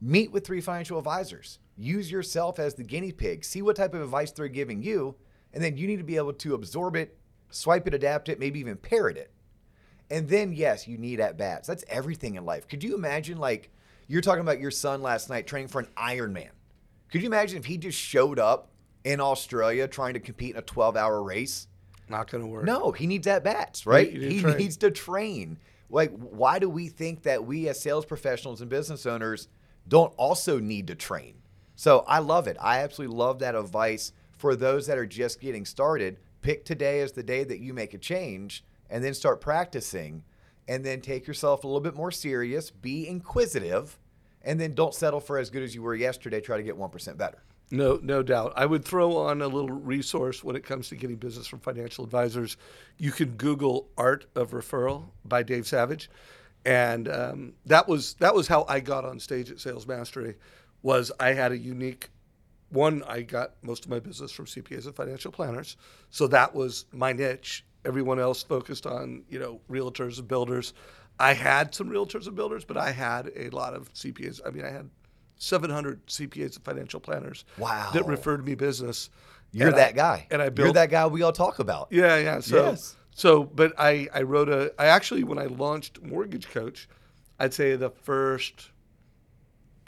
meet 0.00 0.30
with 0.30 0.46
three 0.46 0.60
financial 0.60 0.98
advisors. 0.98 1.58
Use 1.78 2.10
yourself 2.10 2.58
as 2.58 2.74
the 2.74 2.84
guinea 2.84 3.12
pig. 3.12 3.44
See 3.44 3.62
what 3.62 3.76
type 3.76 3.94
of 3.94 4.02
advice 4.02 4.30
they're 4.30 4.48
giving 4.48 4.82
you, 4.82 5.16
and 5.54 5.64
then 5.64 5.78
you 5.78 5.86
need 5.86 5.96
to 5.96 6.04
be 6.04 6.16
able 6.16 6.34
to 6.34 6.54
absorb 6.54 6.96
it, 6.96 7.16
swipe 7.50 7.86
it, 7.86 7.94
adapt 7.94 8.28
it, 8.28 8.38
maybe 8.38 8.60
even 8.60 8.76
parrot 8.76 9.16
it. 9.16 9.30
And 10.10 10.28
then, 10.28 10.52
yes, 10.52 10.86
you 10.86 10.98
need 10.98 11.18
at 11.18 11.38
bats. 11.38 11.66
That's 11.66 11.84
everything 11.88 12.34
in 12.34 12.44
life. 12.44 12.68
Could 12.68 12.84
you 12.84 12.94
imagine, 12.94 13.38
like, 13.38 13.70
you're 14.06 14.20
talking 14.20 14.42
about 14.42 14.60
your 14.60 14.70
son 14.70 15.02
last 15.02 15.30
night 15.30 15.46
training 15.46 15.68
for 15.68 15.80
an 15.80 15.88
Ironman? 15.96 16.50
Could 17.10 17.22
you 17.22 17.26
imagine 17.26 17.58
if 17.58 17.64
he 17.64 17.78
just 17.78 17.98
showed 17.98 18.38
up 18.38 18.70
in 19.04 19.20
Australia 19.20 19.88
trying 19.88 20.14
to 20.14 20.20
compete 20.20 20.52
in 20.52 20.58
a 20.58 20.62
12 20.62 20.96
hour 20.96 21.22
race? 21.22 21.68
Not 22.08 22.30
going 22.30 22.42
to 22.42 22.48
work. 22.48 22.64
No, 22.64 22.92
he 22.92 23.06
needs 23.06 23.26
at 23.26 23.44
bats, 23.44 23.86
right? 23.86 24.10
you 24.10 24.28
need 24.28 24.42
to 24.42 24.52
he 24.52 24.56
needs 24.56 24.76
to 24.78 24.90
train. 24.90 25.58
Like, 25.88 26.12
why 26.12 26.58
do 26.58 26.68
we 26.68 26.88
think 26.88 27.22
that 27.22 27.44
we 27.44 27.68
as 27.68 27.80
sales 27.80 28.04
professionals 28.04 28.60
and 28.60 28.70
business 28.70 29.06
owners 29.06 29.48
don't 29.86 30.12
also 30.16 30.58
need 30.58 30.88
to 30.88 30.94
train? 30.94 31.34
So 31.76 32.04
I 32.08 32.18
love 32.18 32.46
it. 32.48 32.56
I 32.60 32.80
absolutely 32.80 33.16
love 33.16 33.38
that 33.40 33.54
advice 33.54 34.12
for 34.36 34.56
those 34.56 34.86
that 34.86 34.98
are 34.98 35.06
just 35.06 35.40
getting 35.40 35.64
started. 35.64 36.18
Pick 36.42 36.64
today 36.64 37.00
as 37.00 37.12
the 37.12 37.22
day 37.22 37.44
that 37.44 37.58
you 37.58 37.72
make 37.72 37.94
a 37.94 37.98
change 37.98 38.64
and 38.90 39.02
then 39.04 39.14
start 39.14 39.40
practicing 39.40 40.22
and 40.68 40.84
then 40.84 41.00
take 41.00 41.26
yourself 41.26 41.64
a 41.64 41.66
little 41.66 41.80
bit 41.80 41.94
more 41.94 42.10
serious, 42.10 42.70
be 42.70 43.06
inquisitive, 43.06 43.98
and 44.42 44.60
then 44.60 44.74
don't 44.74 44.94
settle 44.94 45.20
for 45.20 45.38
as 45.38 45.50
good 45.50 45.62
as 45.62 45.74
you 45.74 45.82
were 45.82 45.94
yesterday. 45.94 46.40
Try 46.40 46.56
to 46.56 46.62
get 46.62 46.76
1% 46.76 47.16
better. 47.16 47.42
No, 47.70 47.98
no 48.00 48.22
doubt. 48.22 48.52
I 48.54 48.64
would 48.64 48.84
throw 48.84 49.16
on 49.16 49.42
a 49.42 49.48
little 49.48 49.70
resource 49.70 50.44
when 50.44 50.54
it 50.54 50.64
comes 50.64 50.88
to 50.88 50.96
getting 50.96 51.16
business 51.16 51.48
from 51.48 51.58
financial 51.58 52.04
advisors. 52.04 52.56
You 52.96 53.10
can 53.10 53.30
Google 53.30 53.88
"Art 53.98 54.26
of 54.36 54.52
Referral" 54.52 55.06
by 55.24 55.42
Dave 55.42 55.66
Savage, 55.66 56.08
and 56.64 57.08
um, 57.08 57.52
that 57.66 57.88
was 57.88 58.14
that 58.14 58.34
was 58.34 58.46
how 58.46 58.66
I 58.68 58.78
got 58.78 59.04
on 59.04 59.18
stage 59.18 59.50
at 59.50 59.58
Sales 59.58 59.86
Mastery. 59.86 60.36
Was 60.82 61.10
I 61.18 61.32
had 61.32 61.50
a 61.50 61.58
unique 61.58 62.10
one? 62.68 63.02
I 63.02 63.22
got 63.22 63.54
most 63.62 63.84
of 63.84 63.90
my 63.90 63.98
business 63.98 64.30
from 64.30 64.46
CPAs 64.46 64.86
and 64.86 64.94
financial 64.94 65.32
planners, 65.32 65.76
so 66.10 66.28
that 66.28 66.54
was 66.54 66.84
my 66.92 67.12
niche. 67.12 67.64
Everyone 67.84 68.20
else 68.20 68.44
focused 68.44 68.86
on 68.86 69.24
you 69.28 69.40
know 69.40 69.60
realtors 69.68 70.20
and 70.20 70.28
builders. 70.28 70.72
I 71.18 71.32
had 71.32 71.74
some 71.74 71.88
realtors 71.88 72.28
and 72.28 72.36
builders, 72.36 72.64
but 72.64 72.76
I 72.76 72.92
had 72.92 73.32
a 73.34 73.50
lot 73.50 73.74
of 73.74 73.92
CPAs. 73.92 74.40
I 74.46 74.50
mean, 74.50 74.64
I 74.64 74.70
had 74.70 74.88
700 75.38 76.06
CPAs 76.06 76.56
and 76.56 76.64
financial 76.64 77.00
planners 77.00 77.44
Wow. 77.58 77.90
that 77.92 78.06
referred 78.06 78.44
me 78.44 78.54
business. 78.54 79.10
You're 79.52 79.72
that 79.72 79.90
I- 79.90 79.92
guy. 79.92 80.26
And 80.30 80.40
I 80.42 80.48
built, 80.48 80.66
You're 80.66 80.72
that 80.74 80.90
guy 80.90 81.06
we 81.06 81.22
all 81.22 81.32
talk 81.32 81.58
about. 81.58 81.88
Yeah, 81.90 82.16
yeah. 82.18 82.40
So, 82.40 82.70
Yes. 82.70 82.96
so, 83.14 83.44
but 83.44 83.72
I, 83.78 84.08
I 84.14 84.22
wrote 84.22 84.48
a, 84.48 84.72
I 84.78 84.86
actually, 84.86 85.24
when 85.24 85.38
I 85.38 85.44
launched 85.46 86.02
Mortgage 86.02 86.48
Coach, 86.50 86.88
I'd 87.38 87.54
say 87.54 87.76
the 87.76 87.90
first 87.90 88.70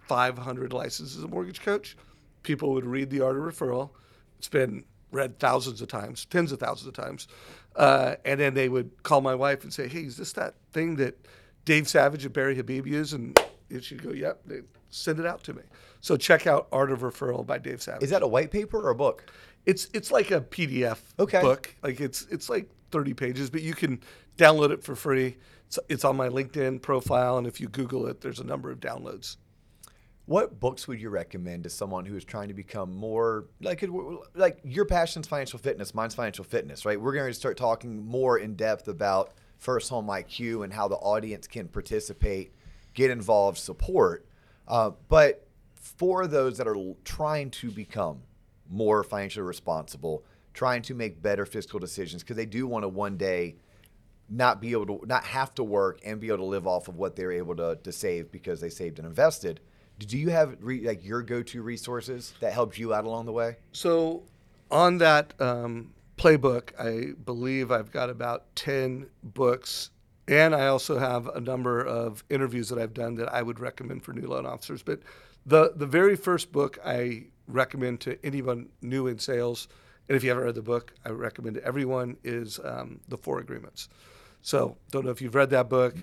500 0.06 0.72
licenses 0.72 1.22
of 1.22 1.30
mortgage 1.30 1.60
coach, 1.62 1.96
people 2.42 2.72
would 2.72 2.84
read 2.86 3.10
The 3.10 3.20
Art 3.20 3.36
of 3.36 3.42
Referral. 3.42 3.90
It's 4.38 4.48
been 4.48 4.84
read 5.12 5.38
thousands 5.38 5.80
of 5.80 5.88
times, 5.88 6.24
tens 6.26 6.52
of 6.52 6.60
thousands 6.60 6.88
of 6.88 6.94
times. 6.94 7.28
Uh, 7.76 8.16
and 8.24 8.38
then 8.40 8.54
they 8.54 8.68
would 8.68 9.02
call 9.02 9.20
my 9.20 9.34
wife 9.34 9.62
and 9.64 9.72
say, 9.72 9.88
hey, 9.88 10.00
is 10.02 10.16
this 10.16 10.32
that 10.34 10.54
thing 10.72 10.96
that 10.96 11.26
Dave 11.64 11.88
Savage 11.88 12.24
and 12.24 12.32
Barry 12.32 12.54
Habib 12.56 12.86
use? 12.86 13.12
And 13.12 13.38
she'd 13.80 14.02
go, 14.02 14.12
yep, 14.12 14.40
they 14.46 14.60
send 14.90 15.18
it 15.18 15.26
out 15.26 15.42
to 15.44 15.52
me. 15.54 15.62
So 16.00 16.16
check 16.16 16.46
out 16.46 16.68
Art 16.72 16.90
of 16.90 17.00
Referral 17.00 17.44
by 17.44 17.58
Dave 17.58 17.82
Savage. 17.82 18.02
Is 18.04 18.10
that 18.10 18.22
a 18.22 18.26
white 18.28 18.50
paper 18.50 18.78
or 18.80 18.90
a 18.90 18.94
book? 18.94 19.30
It's 19.66 19.88
it's 19.92 20.10
like 20.10 20.30
a 20.30 20.40
PDF 20.40 20.98
Okay. 21.18 21.40
book. 21.40 21.74
Like 21.82 22.00
it's 22.00 22.26
it's 22.30 22.48
like 22.48 22.70
30 22.90 23.14
pages, 23.14 23.50
but 23.50 23.62
you 23.62 23.74
can 23.74 24.00
download 24.36 24.70
it 24.70 24.82
for 24.82 24.94
free. 24.94 25.36
It's, 25.66 25.78
it's 25.90 26.04
on 26.04 26.16
my 26.16 26.28
LinkedIn 26.30 26.80
profile, 26.80 27.36
and 27.36 27.46
if 27.46 27.60
you 27.60 27.68
Google 27.68 28.06
it, 28.06 28.22
there's 28.22 28.40
a 28.40 28.44
number 28.44 28.70
of 28.70 28.80
downloads. 28.80 29.36
What 30.24 30.60
books 30.60 30.86
would 30.88 31.00
you 31.00 31.08
recommend 31.10 31.64
to 31.64 31.70
someone 31.70 32.04
who 32.04 32.14
is 32.16 32.24
trying 32.24 32.48
to 32.48 32.54
become 32.54 32.94
more 32.94 33.46
like 33.60 33.84
like 34.34 34.60
your 34.62 34.84
passion's 34.84 35.26
financial 35.26 35.58
fitness, 35.58 35.94
mine's 35.94 36.14
financial 36.14 36.44
fitness, 36.44 36.84
right? 36.84 37.00
We're 37.00 37.14
going 37.14 37.28
to 37.28 37.34
start 37.34 37.56
talking 37.56 38.06
more 38.06 38.38
in 38.38 38.54
depth 38.54 38.88
about 38.88 39.32
first 39.58 39.90
home 39.90 40.06
IQ 40.06 40.64
and 40.64 40.72
how 40.72 40.86
the 40.86 40.96
audience 40.96 41.46
can 41.46 41.66
participate, 41.68 42.54
get 42.94 43.10
involved, 43.10 43.58
support. 43.58 44.26
Uh, 44.68 44.90
but 45.08 45.48
for 45.74 46.26
those 46.26 46.58
that 46.58 46.68
are 46.68 46.76
trying 47.04 47.50
to 47.50 47.70
become 47.70 48.20
more 48.70 49.02
financially 49.02 49.44
responsible, 49.44 50.22
trying 50.52 50.82
to 50.82 50.94
make 50.94 51.22
better 51.22 51.46
fiscal 51.46 51.80
decisions 51.80 52.22
because 52.22 52.36
they 52.36 52.46
do 52.46 52.66
want 52.66 52.84
to 52.84 52.88
one 52.88 53.16
day 53.16 53.56
not 54.28 54.60
be 54.60 54.72
able 54.72 54.86
to 54.86 55.06
not 55.06 55.24
have 55.24 55.54
to 55.54 55.64
work 55.64 56.00
and 56.04 56.20
be 56.20 56.26
able 56.28 56.38
to 56.38 56.44
live 56.44 56.66
off 56.66 56.88
of 56.88 56.96
what 56.96 57.16
they're 57.16 57.32
able 57.32 57.56
to, 57.56 57.78
to 57.82 57.90
save 57.90 58.30
because 58.30 58.60
they 58.60 58.68
saved 58.68 58.98
and 58.98 59.08
invested. 59.08 59.60
Do 59.98 60.18
you 60.18 60.28
have 60.28 60.56
re, 60.60 60.86
like 60.86 61.04
your 61.04 61.22
go-to 61.22 61.62
resources 61.62 62.34
that 62.40 62.52
helped 62.52 62.78
you 62.78 62.92
out 62.92 63.04
along 63.04 63.26
the 63.26 63.32
way? 63.32 63.56
So, 63.72 64.22
on 64.70 64.98
that 64.98 65.32
um, 65.40 65.92
playbook, 66.18 66.78
I 66.78 67.14
believe 67.24 67.72
I've 67.72 67.90
got 67.90 68.10
about 68.10 68.54
10 68.54 69.08
books, 69.22 69.90
and 70.28 70.54
I 70.54 70.66
also 70.68 70.98
have 70.98 71.26
a 71.28 71.40
number 71.40 71.80
of 71.84 72.22
interviews 72.30 72.68
that 72.68 72.78
I've 72.78 72.94
done 72.94 73.14
that 73.16 73.32
I 73.32 73.42
would 73.42 73.58
recommend 73.60 74.02
for 74.04 74.12
new 74.12 74.28
loan 74.28 74.46
officers. 74.46 74.82
But 74.82 75.00
the, 75.46 75.72
the 75.74 75.86
very 75.86 76.16
first 76.16 76.52
book 76.52 76.78
I 76.84 77.24
recommend 77.46 78.00
to 78.00 78.18
anyone 78.24 78.68
new 78.82 79.06
in 79.06 79.18
sales, 79.18 79.68
and 80.08 80.16
if 80.16 80.22
you 80.22 80.28
haven't 80.30 80.44
read 80.44 80.54
the 80.54 80.62
book, 80.62 80.92
I 81.04 81.10
recommend 81.10 81.56
to 81.56 81.64
everyone, 81.64 82.16
is 82.24 82.60
um, 82.64 83.00
The 83.08 83.16
Four 83.16 83.40
Agreements. 83.40 83.88
So, 84.42 84.76
don't 84.90 85.04
know 85.04 85.10
if 85.10 85.20
you've 85.20 85.34
read 85.34 85.50
that 85.50 85.68
book. 85.68 85.94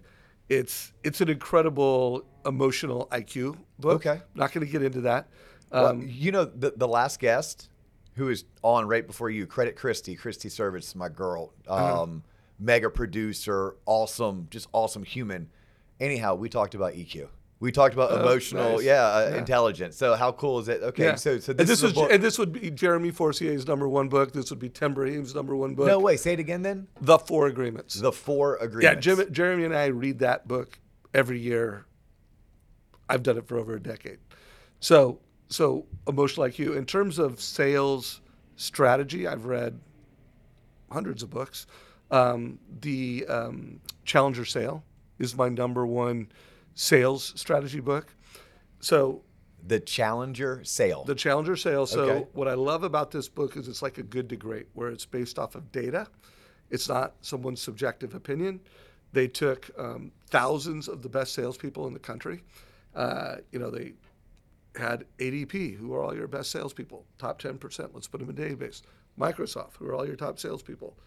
It's 0.50 0.92
it's 1.04 1.22
an 1.22 1.30
incredible 1.30 2.26
emotional 2.46 3.08
IQ 3.12 3.58
book. 3.80 4.06
Okay. 4.06 4.22
not 4.36 4.52
going 4.52 4.66
to 4.66 4.72
get 4.72 4.84
into 4.84 5.02
that. 5.02 5.28
Well, 5.72 5.88
Um, 5.88 6.06
you 6.08 6.32
know, 6.32 6.46
the, 6.46 6.74
the 6.76 6.88
last 6.88 7.20
guest 7.20 7.70
who 8.16 8.30
is 8.30 8.46
on 8.62 8.88
right 8.88 9.06
before 9.08 9.30
you, 9.30 9.48
credit 9.48 9.76
Christy. 9.76 10.16
Christy 10.16 10.50
Service, 10.50 10.96
my 10.96 11.10
girl, 11.10 11.54
Uh-huh. 11.68 12.04
Mega 12.60 12.90
producer, 12.90 13.76
awesome, 13.86 14.48
just 14.50 14.68
awesome 14.72 15.04
human. 15.04 15.50
Anyhow, 16.00 16.36
we 16.36 16.50
talked 16.50 16.74
about 16.76 16.94
EQ. 16.94 17.28
We 17.60 17.72
talked 17.72 17.94
about 17.94 18.12
Oh, 18.12 18.20
emotional, 18.22 18.74
nice. 18.78 18.84
yeah, 18.84 19.04
uh, 19.06 19.30
Yeah. 19.32 19.38
intelligence. 19.38 19.96
So 19.98 20.16
how 20.16 20.32
cool 20.34 20.60
is 20.60 20.68
it? 20.68 20.84
Okay, 20.84 21.06
Yeah. 21.06 21.16
so 21.16 21.40
so 21.40 21.52
and 21.52 21.60
this, 21.60 21.68
this 21.68 21.84
is 21.84 21.96
was 21.96 22.12
and 22.12 22.22
this 22.22 22.38
would 22.38 22.52
be 22.52 22.70
Jeremy 22.70 23.12
Forcier's 23.12 23.66
number 23.66 23.88
one 23.88 24.10
book. 24.10 24.34
This 24.34 24.50
would 24.50 24.60
be 24.60 24.70
Tim 24.70 24.94
Braheem's 24.94 25.34
number 25.34 25.56
one 25.56 25.74
book. 25.74 25.88
no 25.88 26.00
way. 26.00 26.18
Say 26.18 26.34
it 26.34 26.40
again, 26.40 26.62
then. 26.64 26.88
The 27.02 27.18
Four 27.18 27.48
Agreements. 27.48 27.96
The 27.96 28.12
four 28.12 28.58
yeah, 28.60 28.66
agreements. 28.66 29.04
Jim, 29.06 29.34
Jeremy 29.34 29.64
and 29.66 29.76
I 29.76 29.86
read 29.88 30.20
that 30.20 30.48
book 30.48 30.80
every 31.14 31.40
year. 31.40 31.86
I've 33.10 33.24
done 33.24 33.38
it 33.38 33.48
for 33.48 33.58
over 33.58 33.76
a 33.76 33.80
decade. 33.82 34.20
So 34.80 35.20
so 35.48 35.86
emotional 36.08 36.48
IQ 36.48 36.76
in 36.76 36.86
terms 36.86 37.20
of 37.20 37.40
sales 37.40 38.22
strategy, 38.58 39.28
I've 39.28 39.46
read 39.46 39.80
hundreds 40.92 41.24
of 41.24 41.30
books. 41.30 41.68
Um, 42.12 42.60
the 42.82 43.26
um, 43.28 43.80
Challenger 44.04 44.46
Sale 44.46 44.84
is 45.20 45.36
my 45.36 45.50
number 45.50 45.86
one 45.86 46.30
sales 46.76 47.34
strategy 47.36 47.80
book. 47.80 48.14
So 48.80 49.24
The 49.68 49.80
Challenger 49.80 50.64
Sale. 50.64 51.06
The 51.06 51.16
Challenger 51.16 51.56
Sale. 51.56 51.88
So 51.88 52.02
Okay. 52.04 52.28
what 52.34 52.48
I 52.48 52.54
love 52.54 52.84
about 52.84 53.12
this 53.12 53.28
book 53.28 53.58
is 53.58 53.68
it's 53.68 53.82
like 53.82 53.98
a 53.98 54.04
good 54.04 54.30
to 54.30 54.36
great, 54.36 54.68
where 54.74 54.90
it's 54.90 55.06
based 55.06 55.40
off 55.40 55.56
of 55.56 55.72
data. 55.72 56.08
It's 56.70 56.88
not 56.90 57.16
someone's 57.22 57.62
subjective 57.62 58.14
opinion. 58.14 58.60
They 59.14 59.28
took 59.28 59.70
um, 59.78 60.12
thousands 60.28 60.88
of 60.88 61.02
the 61.02 61.10
best 61.10 61.34
salespeople 61.34 61.88
in 61.88 61.94
the 61.94 62.00
country. 62.00 62.42
Uh, 62.94 63.38
you 63.52 63.60
know, 63.60 63.70
they 63.72 63.94
had 64.76 65.06
ADP, 65.20 65.76
who 65.78 65.94
are 65.94 66.04
all 66.04 66.14
your 66.16 66.28
best 66.28 66.52
salespeople, 66.52 67.06
top 67.18 67.42
10%. 67.42 67.90
Let's 67.94 68.08
put 68.08 68.20
them 68.20 68.30
in 68.30 68.38
a 68.38 68.56
database. 68.56 68.82
Microsoft, 69.18 69.76
who 69.80 69.88
are 69.88 69.96
all 69.96 70.06
your 70.06 70.18
top 70.18 70.38
salespeople, 70.38 70.98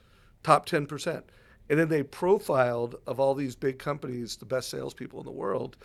top 0.43 0.69
10%. 0.69 1.23
And 1.71 1.79
then 1.79 1.89
they 1.89 2.03
profiled 2.03 2.97
of 3.07 3.21
all 3.21 3.35
these 3.35 3.55
big 3.55 3.79
companies, 3.79 4.37
the 4.37 4.47
best 4.47 4.71
salespeople 4.71 5.21
in 5.21 5.27
the 5.27 5.33
world, 5.33 5.77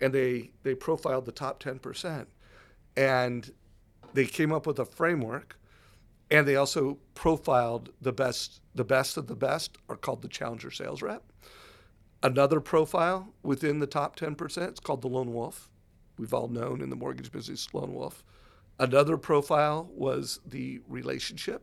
and 0.00 0.12
they 0.12 0.50
they 0.62 0.74
profiled 0.74 1.26
the 1.26 1.32
top 1.32 1.62
10%. 1.62 2.26
And 2.96 3.50
they 4.14 4.24
came 4.24 4.52
up 4.52 4.66
with 4.66 4.78
a 4.78 4.84
framework 4.84 5.58
and 6.30 6.46
they 6.46 6.56
also 6.56 6.98
profiled 7.14 7.90
the 8.00 8.12
best 8.12 8.60
the 8.74 8.84
best 8.84 9.16
of 9.16 9.26
the 9.26 9.36
best 9.36 9.78
are 9.88 9.96
called 9.96 10.22
the 10.22 10.28
challenger 10.28 10.70
sales 10.70 11.02
rep 11.02 11.22
another 12.22 12.60
profile 12.60 13.32
within 13.42 13.78
the 13.78 13.86
top 13.86 14.16
10% 14.16 14.68
it's 14.68 14.80
called 14.80 15.02
the 15.02 15.08
lone 15.08 15.32
wolf 15.32 15.70
we've 16.18 16.34
all 16.34 16.48
known 16.48 16.80
in 16.80 16.90
the 16.90 16.96
mortgage 16.96 17.30
business 17.30 17.68
lone 17.72 17.94
wolf 17.94 18.24
another 18.78 19.16
profile 19.16 19.88
was 19.94 20.40
the 20.46 20.80
relationship 20.88 21.62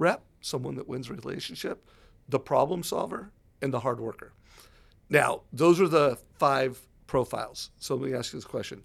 rep 0.00 0.22
someone 0.40 0.74
that 0.74 0.88
wins 0.88 1.08
relationship 1.10 1.88
the 2.28 2.40
problem 2.40 2.82
solver 2.82 3.30
and 3.62 3.72
the 3.72 3.80
hard 3.80 4.00
worker 4.00 4.32
now 5.10 5.42
those 5.52 5.80
are 5.80 5.86
the 5.88 6.18
five 6.38 6.80
profiles 7.06 7.70
so 7.78 7.94
let 7.94 8.10
me 8.10 8.16
ask 8.16 8.32
you 8.32 8.38
this 8.38 8.44
question 8.46 8.82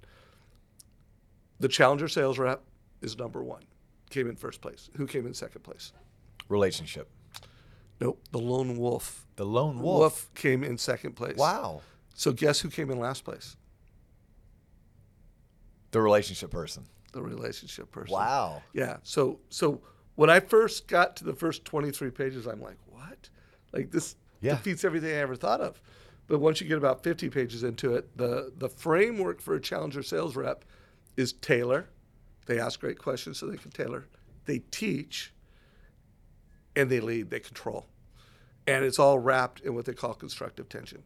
the 1.60 1.68
challenger 1.70 2.08
sales 2.10 2.38
rep 2.38 2.62
is 3.02 3.18
number 3.18 3.42
one 3.44 3.64
came 4.10 4.28
in 4.30 4.36
first 4.36 4.60
place 4.62 4.90
who 4.98 5.08
came 5.08 5.26
in 5.26 5.34
second 5.34 5.62
place 5.62 5.92
Relationship. 6.50 7.10
nope 8.02 8.22
the 8.32 8.38
lone 8.40 8.78
wolf 8.78 9.26
The 9.38 9.46
Lone 9.46 9.80
Wolf. 9.80 10.30
came 10.36 10.64
in 10.64 10.78
second 10.78 11.14
place 11.16 11.38
Wow. 11.38 11.82
so 12.14 12.32
guess 12.34 12.60
who 12.60 12.70
came 12.70 12.92
in 12.92 13.00
last 13.00 13.24
place 13.24 13.56
The 15.92 16.02
relationship 16.02 16.52
person. 16.52 16.84
the 17.14 17.22
relationship 17.22 17.90
person 17.92 18.14
Wow. 18.14 18.62
yeah 18.74 18.98
so 19.04 19.40
so 19.50 19.82
when 20.16 20.30
i 20.30 20.40
first 20.40 20.88
got 20.88 21.16
to 21.16 21.24
the 21.24 21.34
first 21.34 21.66
23 21.66 22.10
pages 22.12 22.46
i'm 22.48 22.62
like 22.62 22.78
what? 22.90 23.30
Like 23.74 23.92
this 23.92 24.16
Yeah. 24.42 24.56
defeats 24.56 24.84
everything 24.84 25.12
i 25.12 25.20
ever 25.20 25.36
thought 25.36 25.62
of. 25.62 25.82
But 26.28 26.40
once 26.40 26.60
you 26.60 26.68
get 26.68 26.78
about 26.78 27.04
50 27.04 27.30
pages 27.30 27.64
into 27.64 27.94
it 27.96 28.18
the 28.18 28.52
the 28.58 28.70
framework 28.70 29.42
for 29.42 29.56
a 29.56 29.62
challenger 29.62 30.02
sales 30.04 30.36
rep 30.36 30.66
is 31.18 31.34
tailor. 31.34 31.88
They 32.48 32.60
ask 32.60 32.80
great 32.80 32.98
questions 33.00 33.38
so 33.40 33.48
they 33.48 33.58
can 33.58 33.72
tailor. 33.72 34.06
They 34.46 34.60
teach 34.72 35.34
and 36.76 36.90
they 36.90 37.00
lead 37.00 37.30
they 37.30 37.40
control. 37.40 37.86
And 38.68 38.84
it's 38.84 38.98
all 39.00 39.20
wrapped 39.20 39.60
in 39.62 39.76
what 39.76 39.86
they 39.86 39.94
call 39.94 40.14
constructive 40.14 40.68
tension. 40.70 41.04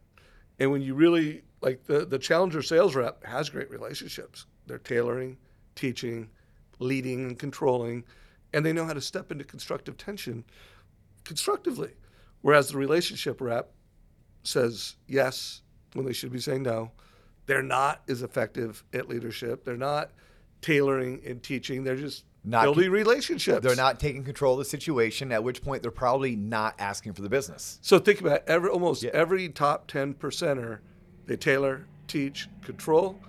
And 0.58 0.70
when 0.70 0.82
you 0.82 0.94
really 0.94 1.42
like 1.60 1.84
the 1.84 2.04
the 2.06 2.18
challenger 2.18 2.62
sales 2.62 2.94
rep 2.94 3.24
has 3.24 3.50
great 3.50 3.70
relationships. 3.70 4.46
They're 4.66 4.78
tailoring 4.78 5.36
teaching 5.74 6.28
leading 6.78 7.26
and 7.26 7.38
controlling 7.38 8.04
and 8.52 8.64
they 8.64 8.72
know 8.72 8.84
how 8.84 8.92
to 8.92 9.00
step 9.00 9.30
into 9.30 9.44
constructive 9.44 9.96
tension 9.96 10.44
constructively. 11.24 11.92
Whereas 12.42 12.68
the 12.70 12.78
relationship 12.78 13.40
rep 13.40 13.72
says 14.42 14.96
yes 15.06 15.62
when 15.92 16.06
they 16.06 16.12
should 16.12 16.32
be 16.32 16.40
saying 16.40 16.62
no. 16.62 16.92
They're 17.46 17.62
not 17.62 18.02
as 18.08 18.22
effective 18.22 18.84
at 18.92 19.08
leadership. 19.08 19.64
They're 19.64 19.76
not 19.76 20.12
tailoring 20.62 21.20
and 21.26 21.42
teaching. 21.42 21.84
They're 21.84 21.96
just 21.96 22.24
Not- 22.44 22.62
building 22.62 22.90
relationships. 22.90 23.62
They're 23.64 23.74
not 23.76 23.98
taking 24.00 24.24
control 24.24 24.54
of 24.54 24.60
the 24.60 24.64
situation, 24.64 25.32
at 25.32 25.42
which 25.44 25.62
point 25.62 25.82
they're 25.82 25.90
probably 25.90 26.36
not 26.36 26.74
asking 26.78 27.14
for 27.14 27.22
the 27.22 27.28
business. 27.28 27.78
So 27.82 27.98
think 27.98 28.20
about 28.20 28.38
it, 28.38 28.44
every 28.46 28.70
almost 28.70 29.02
Yeah. 29.02 29.10
every 29.12 29.48
top 29.48 29.88
ten 29.88 30.14
percenter, 30.14 30.78
they 31.26 31.36
tailor, 31.36 31.86
teach, 32.06 32.48
control, 32.62 33.20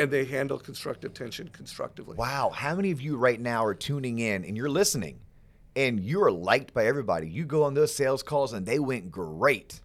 and 0.00 0.10
they 0.10 0.24
handle 0.24 0.58
constructive 0.58 1.12
tension 1.12 1.48
constructively. 1.52 2.16
Wow. 2.16 2.50
How 2.54 2.74
many 2.74 2.90
of 2.90 3.00
you 3.02 3.16
right 3.16 3.38
now 3.38 3.64
are 3.64 3.74
tuning 3.74 4.18
in 4.18 4.44
and 4.44 4.56
you're 4.56 4.70
listening 4.70 5.20
and 5.76 6.00
you 6.00 6.22
are 6.22 6.32
liked 6.32 6.72
by 6.72 6.86
everybody? 6.86 7.28
You 7.28 7.44
go 7.44 7.64
on 7.64 7.74
those 7.74 7.94
sales 7.94 8.22
calls 8.22 8.54
and 8.54 8.64
they 8.64 8.78
went 8.78 9.10
great. 9.10 9.80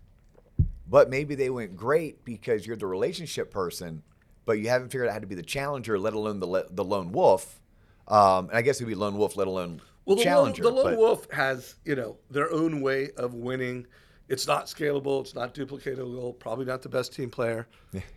But 0.88 1.10
maybe 1.10 1.36
they 1.36 1.49
went 1.49 1.75
great 1.75 2.23
because 2.23 2.65
you're 2.65 2.78
the 2.78 2.86
relationship 2.88 3.51
person, 3.51 4.04
but 4.45 4.54
you 4.54 4.69
haven't 4.69 4.89
figured 4.89 5.08
out 5.10 5.13
how 5.13 5.19
to 5.19 5.28
be 5.28 5.36
the 5.36 5.43
challenger, 5.43 5.99
let 5.99 6.13
alone 6.13 6.39
the, 6.39 6.47
le- 6.47 6.69
the 6.69 6.84
lone 6.84 7.12
wolf. 7.12 7.60
Um, 8.08 8.47
and 8.49 8.58
I 8.58 8.62
guess 8.62 8.80
it 8.80 8.86
would 8.86 8.89
be 8.91 8.95
lone 8.95 9.17
wolf, 9.17 9.36
let 9.36 9.47
alone 9.47 9.82
Well, 10.06 10.15
the 10.15 10.23
challenger. 10.23 10.63
lone, 10.63 10.75
the 10.75 10.82
lone 10.82 10.91
but- 10.93 10.99
wolf 10.99 11.28
has 11.32 11.75
you 11.84 11.95
know 11.95 12.17
their 12.30 12.51
own 12.51 12.80
way 12.82 13.10
of 13.17 13.34
winning. 13.34 13.88
It's 14.28 14.48
not 14.48 14.66
scalable. 14.66 15.22
It's 15.22 15.36
not 15.36 15.54
duplicatable. 15.54 16.38
Probably 16.40 16.66
not 16.66 16.82
the 16.82 16.90
best 16.90 17.14
team 17.14 17.30
player, 17.30 17.68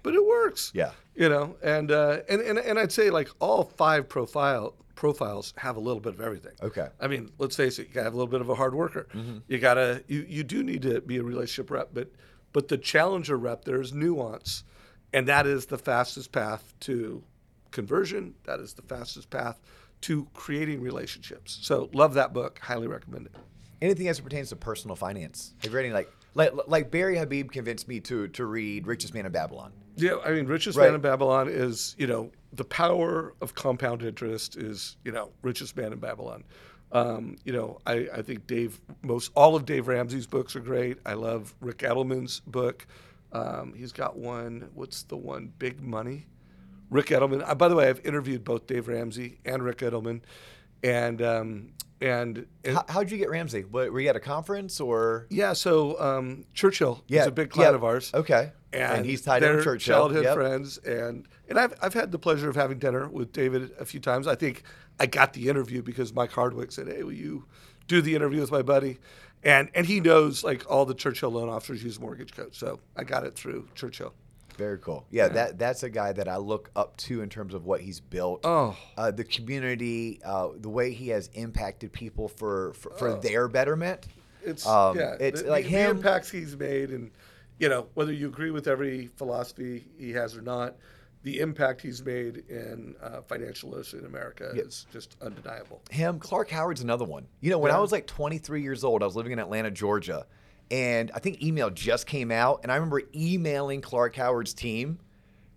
but 0.02 0.14
it 0.14 0.24
works. 0.24 0.70
Yeah. 0.74 0.92
You 1.14 1.28
know, 1.28 1.56
and 1.62 1.90
uh, 1.90 2.20
and 2.28 2.40
and 2.40 2.58
and 2.58 2.78
I'd 2.78 2.92
say 2.92 3.10
like 3.10 3.28
all 3.40 3.64
five 3.64 4.08
profile 4.08 4.74
profiles 4.94 5.54
have 5.56 5.76
a 5.76 5.80
little 5.80 6.00
bit 6.00 6.14
of 6.14 6.20
everything. 6.20 6.54
Okay. 6.62 6.88
I 7.00 7.06
mean, 7.06 7.30
let's 7.38 7.54
face 7.56 7.78
it. 7.78 7.88
You 7.88 7.94
gotta 7.94 8.04
have 8.04 8.14
a 8.14 8.16
little 8.16 8.30
bit 8.30 8.40
of 8.40 8.48
a 8.48 8.54
hard 8.54 8.74
worker. 8.74 9.06
You 9.46 9.58
gotta 9.58 10.02
you 10.08 10.24
you 10.28 10.42
do 10.44 10.62
need 10.62 10.82
to 10.82 11.00
be 11.00 11.18
a 11.18 11.22
relationship 11.22 11.70
rep, 11.70 11.90
but 11.92 12.10
but 12.52 12.68
the 12.68 12.78
challenger 12.78 13.36
rep 13.36 13.64
there's 13.64 13.92
nuance, 13.92 14.64
and 15.12 15.28
that 15.28 15.46
is 15.46 15.66
the 15.66 15.78
fastest 15.78 16.32
path 16.32 16.74
to 16.80 17.22
conversion. 17.70 18.34
That 18.44 18.60
is 18.60 18.72
the 18.72 18.82
fastest 18.82 19.30
path 19.30 19.60
to 20.02 20.26
creating 20.32 20.80
relationships. 20.80 21.58
So 21.62 21.90
love 21.92 22.14
that 22.14 22.32
book. 22.32 22.58
Highly 22.60 22.86
recommend 22.86 23.26
it. 23.26 23.36
Anything 23.80 24.08
as 24.08 24.18
it 24.18 24.22
pertains 24.22 24.48
to 24.50 24.56
personal 24.56 24.96
finance. 24.96 25.54
Have 25.62 25.70
you 25.70 25.76
read 25.76 25.84
any 25.86 25.94
like 25.94 26.10
like 26.34 26.52
like 26.66 26.90
Barry 26.90 27.16
Habib 27.18 27.52
convinced 27.52 27.88
me 27.88 28.00
to 28.00 28.28
to 28.28 28.44
read 28.46 28.86
Richest 28.86 29.14
Man 29.14 29.26
in 29.26 29.32
Babylon. 29.32 29.72
Yeah, 29.96 30.16
I 30.24 30.30
mean, 30.30 30.46
richest 30.46 30.78
Right. 30.78 30.86
man 30.86 30.94
in 30.94 31.00
Babylon 31.00 31.48
is, 31.48 31.96
you 31.98 32.06
know, 32.06 32.30
the 32.52 32.64
power 32.64 33.34
of 33.40 33.54
compound 33.56 34.02
interest 34.02 34.56
is, 34.56 34.96
you 35.04 35.10
know, 35.10 35.30
richest 35.42 35.76
man 35.76 35.92
in 35.92 35.98
Babylon. 35.98 36.44
Um, 36.92 37.36
you 37.44 37.52
know, 37.52 37.78
I, 37.84 38.08
I 38.14 38.22
think 38.22 38.46
Dave, 38.46 38.80
most 39.02 39.32
all 39.34 39.56
of 39.56 39.66
Dave 39.66 39.88
Ramsey's 39.88 40.26
books 40.26 40.54
are 40.56 40.60
great. 40.60 40.98
I 41.04 41.14
love 41.14 41.52
Ric 41.60 41.78
Edelman's 41.78 42.40
book. 42.40 42.86
Um, 43.32 43.74
he's 43.76 43.92
got 43.92 44.16
one. 44.16 44.70
What's 44.74 45.02
the 45.02 45.16
one? 45.16 45.52
Big 45.58 45.82
Money. 45.82 46.26
Ric 46.90 47.06
Edelman. 47.06 47.42
Uh, 47.46 47.54
by 47.56 47.68
the 47.68 47.74
way, 47.74 47.88
I've 47.88 48.00
interviewed 48.06 48.44
both 48.44 48.66
Dave 48.66 48.88
Ramsey 48.88 49.38
and 49.44 49.62
Ric 49.62 49.78
Edelman, 49.78 50.20
and 50.82 51.20
um, 51.20 51.72
and, 52.00 52.46
and 52.64 52.76
How, 52.76 52.84
how'd 52.88 53.10
you 53.10 53.18
get 53.18 53.30
Ramsey? 53.30 53.62
What, 53.62 53.92
were 53.92 54.00
you 54.00 54.08
at 54.08 54.16
a 54.16 54.20
conference 54.20 54.80
or? 54.80 55.26
yeah. 55.30 55.52
So 55.52 56.00
um, 56.00 56.44
Churchill 56.54 57.02
Yeah, 57.08 57.22
is 57.22 57.26
a 57.28 57.30
big 57.32 57.50
client 57.50 57.72
yeah, 57.72 57.76
of 57.76 57.84
ours. 57.84 58.10
Okay. 58.14 58.52
and, 58.72 59.04
he's 59.06 59.22
tied 59.22 59.42
in 59.42 59.62
Churchill. 59.62 59.94
childhood 59.94 60.24
Yep. 60.24 60.34
friends, 60.34 60.78
and 60.78 61.26
and 61.48 61.58
I've 61.58 61.74
I've 61.82 61.94
had 61.94 62.12
the 62.12 62.18
pleasure 62.18 62.48
of 62.50 62.56
having 62.56 62.78
dinner 62.78 63.08
with 63.08 63.32
David 63.32 63.70
a 63.80 63.84
few 63.84 64.00
times. 64.00 64.26
I 64.26 64.34
think 64.34 64.62
I 65.00 65.06
got 65.06 65.32
the 65.32 65.48
interview 65.48 65.82
because 65.82 66.12
Mike 66.12 66.32
Hardwick 66.32 66.70
said, 66.72 66.86
"Hey, 66.88 67.02
will 67.02 67.12
you 67.12 67.46
do 67.86 68.00
the 68.02 68.14
interview 68.14 68.40
with 68.40 68.50
my 68.52 68.62
buddy?" 68.62 68.98
And 69.42 69.70
and 69.74 69.86
he 69.86 70.00
knows 70.00 70.44
like 70.44 70.70
all 70.70 70.84
the 70.84 70.94
Churchill 70.94 71.30
loan 71.30 71.48
officers 71.48 71.82
use 71.82 71.98
mortgage 71.98 72.34
coach, 72.36 72.58
so 72.58 72.80
I 72.96 73.04
got 73.04 73.24
it 73.24 73.34
through 73.36 73.68
Churchill. 73.74 74.12
Very 74.58 74.78
cool. 74.78 75.06
Yeah, 75.10 75.28
that 75.28 75.58
that's 75.58 75.84
a 75.84 75.88
guy 75.88 76.12
that 76.12 76.28
I 76.28 76.36
look 76.36 76.70
up 76.76 76.96
to 76.98 77.22
in 77.22 77.28
terms 77.30 77.54
of 77.54 77.64
what 77.64 77.80
he's 77.80 78.00
built. 78.00 78.40
Oh. 78.44 78.76
Uh, 78.96 79.10
the 79.12 79.24
community, 79.24 80.20
uh, 80.24 80.48
the 80.56 80.68
way 80.68 80.92
he 80.92 81.08
has 81.08 81.28
impacted 81.34 81.92
people 81.92 82.28
for 82.28 82.74
for, 82.74 82.90
for 82.98 83.08
Oh. 83.10 83.20
their 83.20 83.48
betterment. 83.48 84.06
It's 84.42 84.66
Um, 84.66 84.98
yeah, 84.98 85.16
it's 85.20 85.42
the, 85.42 85.50
like 85.50 85.64
the, 85.64 85.70
him- 85.70 85.90
the 85.92 85.96
impacts 86.08 86.30
he's 86.30 86.56
made, 86.56 86.90
and 86.90 87.10
you 87.58 87.68
know 87.68 87.86
whether 87.94 88.12
you 88.12 88.26
agree 88.28 88.50
with 88.50 88.66
every 88.68 89.06
philosophy 89.16 89.84
he 89.98 90.10
has 90.12 90.36
or 90.36 90.42
not, 90.42 90.76
the 91.22 91.38
impact 91.40 91.80
he's 91.82 92.04
made 92.04 92.44
in 92.48 92.94
uh, 93.02 93.20
financial 93.22 93.70
literacy 93.70 93.98
in 93.98 94.06
America 94.06 94.50
is 94.54 94.86
just 94.92 95.16
undeniable. 95.22 95.82
Him, 95.90 96.18
Clark 96.18 96.50
Howard's 96.50 96.80
another 96.80 97.04
one. 97.04 97.26
You 97.40 97.50
know, 97.50 97.58
when 97.58 97.72
I 97.72 97.78
was 97.80 97.92
like 97.92 98.06
23 98.06 98.62
years 98.62 98.84
old, 98.84 99.02
I 99.02 99.06
was 99.06 99.16
living 99.16 99.32
in 99.32 99.38
Atlanta, 99.38 99.70
Georgia, 99.70 100.26
and 100.70 101.10
I 101.14 101.18
think 101.18 101.42
email 101.42 101.70
just 101.70 102.06
came 102.06 102.30
out, 102.30 102.60
and 102.62 102.72
I 102.72 102.76
remember 102.76 103.02
emailing 103.14 103.80
Clark 103.80 104.16
Howard's 104.16 104.54
team 104.54 104.98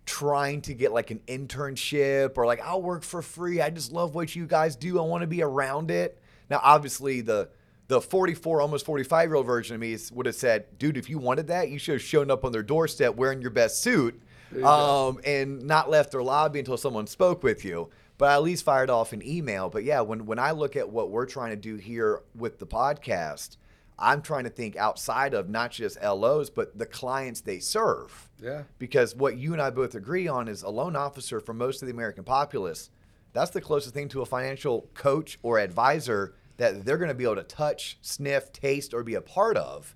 trying 0.04 0.60
to 0.62 0.74
get 0.74 0.92
like 0.92 1.10
an 1.10 1.20
internship 1.28 2.36
or 2.36 2.44
like 2.46 2.60
I'll 2.60 2.82
work 2.82 3.02
for 3.02 3.22
free. 3.22 3.60
I 3.60 3.70
just 3.70 3.92
love 3.92 4.14
what 4.14 4.34
you 4.34 4.46
guys 4.46 4.76
do. 4.76 4.98
I 4.98 5.02
want 5.02 5.22
to 5.22 5.26
be 5.26 5.42
around 5.42 5.90
it. 5.90 6.18
Now, 6.50 6.60
obviously, 6.62 7.20
the 7.20 7.48
the 7.88 8.00
44, 8.00 8.60
almost 8.60 8.86
45 8.86 9.28
year 9.28 9.34
old 9.34 9.46
version 9.46 9.74
of 9.74 9.80
me 9.80 9.96
would 10.12 10.26
have 10.26 10.34
said, 10.34 10.78
"Dude, 10.78 10.96
if 10.96 11.10
you 11.10 11.18
wanted 11.18 11.48
that, 11.48 11.68
you 11.68 11.78
should 11.78 11.94
have 11.94 12.02
shown 12.02 12.30
up 12.30 12.44
on 12.44 12.52
their 12.52 12.62
doorstep 12.62 13.16
wearing 13.16 13.42
your 13.42 13.50
best 13.50 13.82
suit, 13.82 14.20
um, 14.64 15.20
and 15.24 15.62
not 15.62 15.90
left 15.90 16.12
their 16.12 16.22
lobby 16.22 16.58
until 16.58 16.76
someone 16.76 17.06
spoke 17.06 17.42
with 17.42 17.64
you." 17.64 17.90
But 18.18 18.30
I 18.30 18.34
at 18.34 18.42
least 18.42 18.64
fired 18.64 18.88
off 18.90 19.12
an 19.12 19.26
email. 19.26 19.68
But 19.68 19.84
yeah, 19.84 20.00
when 20.00 20.26
when 20.26 20.38
I 20.38 20.52
look 20.52 20.76
at 20.76 20.88
what 20.88 21.10
we're 21.10 21.26
trying 21.26 21.50
to 21.50 21.56
do 21.56 21.76
here 21.76 22.22
with 22.34 22.58
the 22.58 22.66
podcast, 22.66 23.56
I'm 24.02 24.20
trying 24.20 24.44
to 24.44 24.50
think 24.50 24.76
outside 24.76 25.32
of 25.32 25.48
not 25.48 25.70
just 25.70 26.02
LOs, 26.02 26.50
but 26.50 26.76
the 26.76 26.86
clients 26.86 27.40
they 27.40 27.60
serve. 27.60 28.28
Yeah. 28.42 28.64
Because 28.78 29.14
what 29.14 29.36
you 29.36 29.52
and 29.52 29.62
I 29.62 29.70
both 29.70 29.94
agree 29.94 30.26
on 30.26 30.48
is 30.48 30.62
a 30.62 30.68
loan 30.68 30.96
officer 30.96 31.38
for 31.40 31.54
most 31.54 31.82
of 31.82 31.86
the 31.86 31.94
American 31.94 32.24
populace, 32.24 32.90
that's 33.32 33.52
the 33.52 33.60
closest 33.60 33.94
thing 33.94 34.08
to 34.08 34.20
a 34.20 34.26
financial 34.26 34.88
coach 34.94 35.38
or 35.42 35.58
advisor 35.58 36.34
that 36.56 36.84
they're 36.84 36.98
going 36.98 37.08
to 37.08 37.14
be 37.14 37.24
able 37.24 37.36
to 37.36 37.44
touch, 37.44 37.98
sniff, 38.02 38.52
taste, 38.52 38.92
or 38.92 39.02
be 39.02 39.14
a 39.14 39.20
part 39.22 39.56
of. 39.56 39.94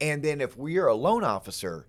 And 0.00 0.22
then 0.22 0.40
if 0.40 0.56
we 0.56 0.78
are 0.78 0.86
a 0.86 0.94
loan 0.94 1.24
officer, 1.24 1.86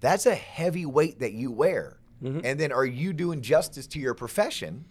that's 0.00 0.26
a 0.26 0.34
heavy 0.34 0.86
weight 0.86 1.18
that 1.20 1.32
you 1.32 1.50
wear. 1.50 1.98
Mm-hmm. 2.22 2.40
And 2.44 2.60
then 2.60 2.70
are 2.70 2.86
you 2.86 3.12
doing 3.12 3.42
justice 3.42 3.86
to 3.88 3.98
your 3.98 4.14
profession 4.14 4.84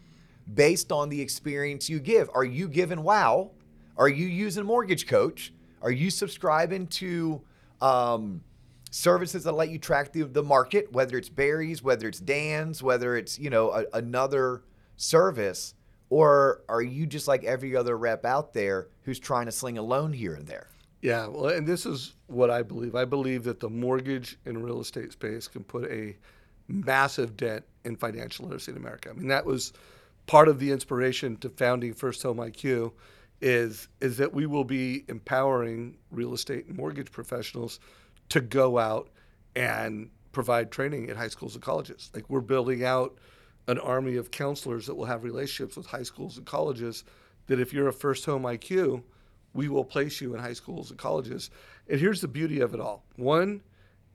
based 0.52 0.92
on 0.92 1.10
the 1.10 1.22
experience 1.22 1.90
you 1.90 2.00
give? 2.00 2.30
Are 2.34 2.44
you 2.44 2.68
giving 2.68 3.04
wow? 3.04 3.52
Are 3.98 4.10
you 4.10 4.28
using 4.28 4.66
Mortgage 4.66 5.08
Coach? 5.08 5.54
Are 5.88 5.92
you 5.92 6.10
subscribing 6.10 6.88
to 6.88 7.42
um, 7.80 8.42
services 8.92 9.46
that 9.46 9.54
let 9.54 9.70
you 9.70 9.80
track 9.80 10.12
the, 10.12 10.24
the 10.24 10.44
market, 10.44 10.92
whether 10.92 11.18
it's 11.18 11.30
Barry's, 11.30 11.82
whether 11.82 12.10
it's 12.10 12.20
Dan's, 12.20 12.84
whether 12.84 13.16
it's 13.16 13.40
you 13.40 13.50
know 13.50 13.72
a, 13.72 13.86
another 13.94 14.64
service, 14.98 15.76
or 16.10 16.64
are 16.68 16.82
you 16.82 17.06
just 17.06 17.26
like 17.30 17.46
every 17.46 17.74
other 17.74 17.98
rep 17.98 18.26
out 18.26 18.52
there 18.52 18.90
who's 19.04 19.18
trying 19.18 19.46
to 19.46 19.52
sling 19.54 19.78
a 19.78 19.82
loan 19.82 20.12
here 20.12 20.34
and 20.34 20.46
there? 20.46 20.68
Yeah, 21.02 21.28
well, 21.28 21.48
and 21.48 21.66
this 21.66 21.86
is 21.86 22.16
what 22.26 22.50
I 22.50 22.64
believe. 22.64 22.94
I 22.94 23.06
believe 23.06 23.46
that 23.46 23.62
the 23.62 23.70
mortgage 23.70 24.38
and 24.44 24.62
real 24.62 24.82
estate 24.82 25.14
space 25.14 25.48
can 25.48 25.64
put 25.64 25.90
a 25.90 26.18
massive 26.68 27.38
dent 27.38 27.64
in 27.86 27.96
financial 27.96 28.44
literacy 28.44 28.74
in 28.74 28.78
America. 28.78 29.10
I 29.10 29.14
mean, 29.14 29.30
that 29.30 29.46
was 29.46 29.72
part 30.26 30.50
of 30.50 30.60
the 30.60 30.70
inspiration 30.70 31.38
to 31.38 31.50
founding 31.50 31.94
First 31.94 32.24
Home 32.24 32.40
IQ 32.40 32.92
is 33.42 33.88
is 34.02 34.18
that 34.18 34.34
we 34.34 34.46
will 34.46 34.64
be 34.64 35.06
empowering 35.08 35.98
real 36.12 36.34
estate 36.34 36.66
and 36.68 36.78
mortgage 36.78 37.12
professionals 37.12 37.80
to 38.30 38.42
go 38.42 38.78
out 38.78 39.10
and 39.56 40.10
provide 40.32 40.72
training 40.72 41.10
at 41.10 41.18
high 41.18 41.28
schools 41.28 41.56
and 41.56 41.64
colleges. 41.64 42.12
Like 42.14 42.30
we're 42.30 42.42
building 42.42 42.84
out 42.84 43.18
an 43.68 43.80
army 43.80 44.16
of 44.16 44.32
counselors 44.32 44.86
that 44.86 44.96
will 44.96 45.06
have 45.06 45.24
relationships 45.24 45.76
with 45.76 45.86
high 45.86 46.04
schools 46.04 46.38
and 46.38 46.46
colleges 46.46 47.04
that 47.48 47.60
if 47.60 47.74
you're 47.74 47.88
a 47.88 47.94
first 47.94 48.26
home 48.26 48.44
IQ, 48.44 49.04
we 49.54 49.70
will 49.70 49.84
place 49.84 50.22
you 50.22 50.34
in 50.34 50.40
high 50.40 50.54
schools 50.54 50.90
and 50.92 51.00
colleges. 51.00 51.50
And 51.90 52.00
here's 52.00 52.22
the 52.22 52.28
beauty 52.28 52.60
of 52.60 52.74
it 52.74 52.80
all. 52.80 53.04
One, 53.16 53.62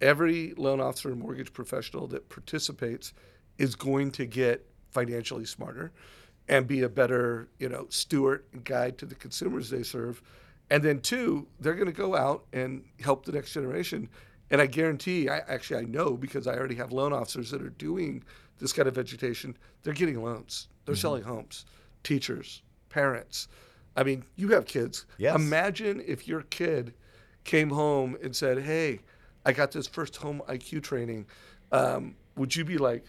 every 0.01 0.55
loan 0.57 0.81
officer 0.81 1.11
and 1.11 1.21
mortgage 1.21 1.53
professional 1.53 2.07
that 2.09 2.29
participates 2.29 3.13
is 3.59 3.75
going 3.75 4.11
to 4.13 4.27
get 4.27 4.67
financially 4.91 5.45
smarter 5.45 5.93
and 6.49 6.67
be 6.67 6.83
a 6.83 6.89
better, 6.89 7.49
you 7.59 7.69
know, 7.69 7.87
steward 7.89 8.45
and 8.53 8.65
guide 8.65 8.99
to 8.99 9.07
the 9.07 9.15
consumers 9.15 9.71
they 9.71 9.83
serve. 9.83 10.23
And 10.71 10.83
then 10.83 11.01
two, 11.01 11.47
they're 11.61 11.75
going 11.75 11.87
to 11.87 11.93
go 11.93 12.17
out 12.17 12.45
and 12.53 12.85
help 13.01 13.25
the 13.25 13.33
next 13.33 13.53
generation. 13.53 14.09
And 14.51 14.61
I 14.61 14.67
guarantee, 14.67 15.29
I 15.29 15.39
actually 15.39 15.81
I 15.81 15.85
know 15.85 16.17
because 16.17 16.47
I 16.47 16.55
already 16.57 16.75
have 16.77 16.93
loan 16.93 17.13
officers 17.13 17.51
that 17.51 17.63
are 17.63 17.71
doing 17.71 18.23
this 18.59 18.73
kind 18.73 18.89
of 18.89 18.99
education. 18.99 19.57
They're 19.83 19.95
getting 19.95 20.23
loans. 20.23 20.69
They're 20.85 20.95
selling 20.95 21.23
homes. 21.23 21.65
Teachers, 22.03 22.63
parents. 22.89 23.49
I 23.97 24.03
mean, 24.03 24.25
you 24.37 24.49
have 24.49 24.67
kids. 24.67 25.07
Yes. 25.19 25.37
Imagine 25.37 26.03
if 26.07 26.27
your 26.27 26.43
kid 26.43 26.95
came 27.45 27.71
home 27.71 28.17
and 28.23 28.35
said, 28.35 28.59
"Hey, 28.63 29.01
I 29.45 29.53
got 29.53 29.73
this 29.73 29.87
first 29.87 30.17
home 30.17 30.43
IQ 30.49 30.83
training." 30.83 31.27
Um, 31.71 32.17
would 32.37 32.55
you 32.55 32.65
be 32.65 32.79
like, 32.79 33.05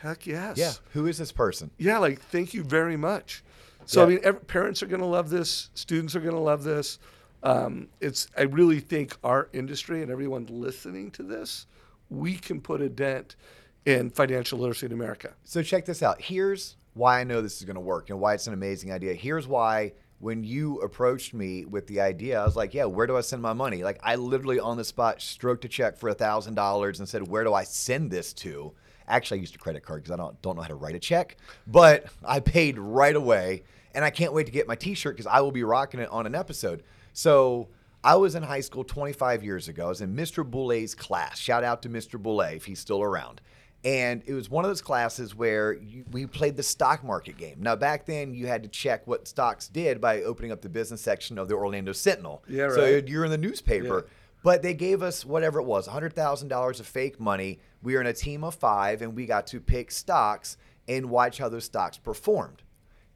"Heck 0.00 0.26
yes"? 0.26 0.56
Yeah. 0.58 0.72
Who 0.92 1.06
is 1.06 1.18
this 1.18 1.32
person? 1.32 1.70
Yeah, 1.78 1.98
like 1.98 2.20
thank 2.20 2.54
you 2.54 2.62
very 2.62 2.96
much. 2.96 3.42
So 3.86 4.02
I 4.02 4.06
mean, 4.06 4.20
every, 4.22 4.40
parents 4.40 4.82
are 4.82 4.86
going 4.86 5.00
to 5.00 5.06
love 5.06 5.30
this. 5.30 5.70
Students 5.74 6.16
are 6.16 6.20
going 6.20 6.34
to 6.34 6.40
love 6.40 6.64
this. 6.64 6.98
Um, 7.42 7.88
it's 8.00 8.26
I 8.36 8.42
really 8.42 8.80
think 8.80 9.16
our 9.22 9.48
industry 9.52 10.02
and 10.02 10.10
everyone 10.10 10.46
listening 10.50 11.12
to 11.12 11.22
this, 11.22 11.66
we 12.10 12.34
can 12.34 12.60
put 12.60 12.80
a 12.80 12.88
dent 12.88 13.36
in 13.84 14.10
financial 14.10 14.58
literacy 14.58 14.86
in 14.86 14.92
America. 14.92 15.34
So 15.44 15.62
check 15.62 15.84
this 15.84 16.02
out. 16.02 16.20
Here's 16.20 16.76
why 16.94 17.20
I 17.20 17.24
know 17.24 17.40
this 17.40 17.58
is 17.58 17.64
going 17.64 17.76
to 17.76 17.80
work 17.80 18.10
and 18.10 18.18
why 18.18 18.34
it's 18.34 18.48
an 18.48 18.54
amazing 18.54 18.90
idea. 18.90 19.14
Here's 19.14 19.46
why 19.46 19.92
when 20.18 20.42
you 20.42 20.78
approached 20.80 21.34
me 21.34 21.64
with 21.66 21.86
the 21.86 22.00
idea, 22.00 22.40
I 22.40 22.44
was 22.44 22.56
like, 22.56 22.74
"Yeah, 22.74 22.86
where 22.86 23.06
do 23.06 23.16
I 23.16 23.20
send 23.20 23.42
my 23.42 23.52
money?" 23.52 23.84
Like 23.84 24.00
I 24.02 24.16
literally 24.16 24.58
on 24.58 24.76
the 24.76 24.84
spot 24.84 25.20
stroked 25.20 25.64
a 25.64 25.68
check 25.68 25.96
for 25.98 26.08
a 26.08 26.14
thousand 26.14 26.54
dollars 26.54 26.98
and 26.98 27.08
said, 27.08 27.28
"Where 27.28 27.44
do 27.44 27.54
I 27.54 27.64
send 27.64 28.10
this 28.10 28.32
to?" 28.34 28.72
Actually, 29.08 29.38
I 29.38 29.40
used 29.40 29.54
a 29.54 29.58
credit 29.58 29.82
card 29.82 30.02
because 30.02 30.12
I 30.12 30.16
don't 30.16 30.40
don't 30.42 30.56
know 30.56 30.62
how 30.62 30.68
to 30.68 30.74
write 30.74 30.94
a 30.94 30.98
check, 30.98 31.36
but 31.66 32.06
I 32.24 32.40
paid 32.40 32.78
right 32.78 33.14
away, 33.14 33.62
and 33.94 34.04
I 34.04 34.10
can't 34.10 34.32
wait 34.32 34.46
to 34.46 34.52
get 34.52 34.66
my 34.66 34.74
T-shirt 34.74 35.14
because 35.14 35.26
I 35.26 35.40
will 35.40 35.52
be 35.52 35.64
rocking 35.64 36.00
it 36.00 36.08
on 36.10 36.26
an 36.26 36.34
episode. 36.34 36.82
So 37.12 37.68
I 38.04 38.14
was 38.16 38.34
in 38.34 38.42
high 38.44 38.60
school 38.60 38.84
25 38.84 39.42
years 39.42 39.68
ago. 39.68 39.86
I 39.86 39.88
was 39.88 40.00
in 40.00 40.14
Mr. 40.14 40.48
Boulay's 40.48 40.94
class. 40.94 41.38
Shout 41.38 41.64
out 41.64 41.82
to 41.82 41.88
Mr. 41.88 42.22
Boulay 42.22 42.56
if 42.56 42.64
he's 42.64 42.78
still 42.78 43.02
around. 43.02 43.40
And 43.84 44.22
it 44.26 44.32
was 44.32 44.50
one 44.50 44.64
of 44.64 44.70
those 44.70 44.80
classes 44.80 45.34
where 45.34 45.74
you, 45.74 46.04
we 46.10 46.26
played 46.26 46.56
the 46.56 46.62
stock 46.62 47.04
market 47.04 47.36
game. 47.36 47.56
Now, 47.58 47.76
back 47.76 48.06
then, 48.06 48.34
you 48.34 48.46
had 48.46 48.62
to 48.64 48.68
check 48.68 49.06
what 49.06 49.28
stocks 49.28 49.68
did 49.68 50.00
by 50.00 50.22
opening 50.22 50.50
up 50.50 50.60
the 50.60 50.68
business 50.68 51.00
section 51.00 51.38
of 51.38 51.48
the 51.48 51.54
Orlando 51.54 51.92
Sentinel. 51.92 52.42
Yeah, 52.48 52.64
right. 52.64 52.74
So 52.74 52.86
you're 53.06 53.24
in 53.24 53.30
the 53.30 53.38
newspaper. 53.38 54.06
Yeah. 54.06 54.12
But 54.42 54.62
they 54.62 54.74
gave 54.74 55.02
us 55.02 55.24
whatever 55.24 55.58
it 55.58 55.64
was 55.64 55.88
$100,000 55.88 56.80
of 56.80 56.86
fake 56.86 57.18
money. 57.18 57.58
We 57.82 57.94
were 57.94 58.00
in 58.00 58.06
a 58.06 58.12
team 58.12 58.44
of 58.44 58.54
five, 58.54 59.02
and 59.02 59.16
we 59.16 59.26
got 59.26 59.46
to 59.48 59.60
pick 59.60 59.90
stocks 59.90 60.56
and 60.88 61.10
watch 61.10 61.38
how 61.38 61.48
those 61.48 61.64
stocks 61.64 61.98
performed. 61.98 62.62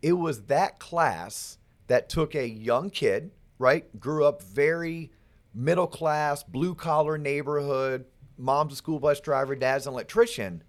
It 0.02 0.14
was 0.14 0.42
that 0.44 0.78
class 0.78 1.58
that 1.86 2.08
took 2.08 2.34
a 2.34 2.48
young 2.48 2.90
kid, 2.90 3.30
right? 3.58 3.98
Grew 4.00 4.24
up 4.24 4.42
very 4.42 5.10
middle 5.54 5.86
class, 5.86 6.42
blue 6.42 6.74
collar 6.74 7.18
neighborhood, 7.18 8.04
mom's 8.38 8.72
a 8.72 8.76
school 8.76 8.98
bus 8.98 9.20
driver, 9.20 9.54
dad's 9.54 9.86
an 9.86 9.92
electrician, 9.92 10.62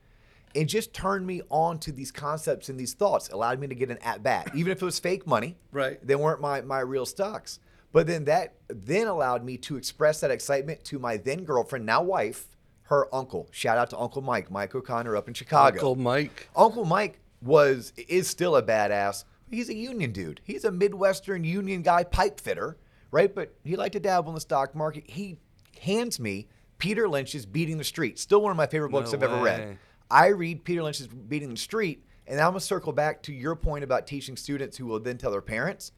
and 0.55 0.67
just 0.67 0.93
turned 0.93 1.25
me 1.25 1.41
on 1.49 1.79
to 1.79 1.91
these 1.91 2.11
concepts 2.11 2.69
and 2.69 2.79
these 2.79 2.93
thoughts, 2.93 3.29
allowed 3.29 3.59
me 3.59 3.67
to 3.67 3.75
get 3.75 3.89
an 3.89 3.97
at 3.99 4.21
bat, 4.21 4.51
even 4.55 4.71
if 4.71 4.81
it 4.81 4.85
was 4.85 4.99
fake 4.99 5.25
money. 5.25 5.57
Right. 5.71 6.05
They 6.05 6.15
weren't 6.15 6.41
my, 6.41 6.61
my 6.61 6.79
real 6.81 7.05
stocks. 7.05 7.59
But 7.91 8.07
then 8.07 8.25
that 8.25 8.55
then 8.67 9.07
allowed 9.07 9.43
me 9.43 9.57
to 9.57 9.75
express 9.75 10.21
that 10.21 10.31
excitement 10.31 10.83
to 10.85 10.99
my 10.99 11.17
then 11.17 11.43
girlfriend, 11.43 11.85
now 11.85 12.01
wife, 12.01 12.47
her 12.83 13.13
uncle. 13.13 13.47
Shout 13.51 13.77
out 13.77 13.89
to 13.91 13.97
Uncle 13.97 14.21
Mike, 14.21 14.51
Mike 14.51 14.75
O'Connor 14.75 15.15
up 15.15 15.27
in 15.27 15.33
Chicago. 15.33 15.77
Uncle 15.77 15.95
Mike. 15.95 16.49
Uncle 16.55 16.85
Mike 16.85 17.19
was 17.41 17.93
is 18.07 18.27
still 18.27 18.55
a 18.55 18.63
badass. 18.63 19.23
He's 19.49 19.69
a 19.69 19.73
union 19.73 20.11
dude. 20.11 20.41
He's 20.43 20.63
a 20.63 20.71
Midwestern 20.71 21.43
union 21.43 21.81
guy, 21.81 22.03
pipe 22.03 22.39
fitter, 22.39 22.77
right? 23.11 23.33
But 23.33 23.53
he 23.63 23.75
liked 23.75 23.93
to 23.93 23.99
dabble 23.99 24.29
in 24.29 24.35
the 24.35 24.41
stock 24.41 24.75
market. 24.75 25.09
He 25.09 25.37
hands 25.79 26.19
me 26.19 26.47
Peter 26.77 27.07
Lynch's 27.09 27.45
Beating 27.45 27.77
the 27.77 27.83
Street. 27.83 28.17
Still 28.19 28.41
one 28.41 28.51
of 28.51 28.57
my 28.57 28.67
favorite 28.67 28.91
books 28.91 29.11
No 29.11 29.17
I've 29.17 29.23
ever 29.23 29.43
read. 29.43 29.77
I 30.09 30.27
read 30.27 30.63
Peter 30.63 30.83
Lynch's 30.83 31.07
Beating 31.07 31.49
the 31.49 31.57
Street, 31.57 32.05
and 32.27 32.39
I'm 32.39 32.49
gonna 32.49 32.59
circle 32.59 32.93
back 32.93 33.21
to 33.23 33.33
your 33.33 33.55
point 33.55 33.83
about 33.83 34.07
teaching 34.07 34.35
students 34.35 34.77
who 34.77 34.85
will 34.85 34.99
then 34.99 35.17
tell 35.17 35.31
their 35.31 35.41
parents. 35.41 35.91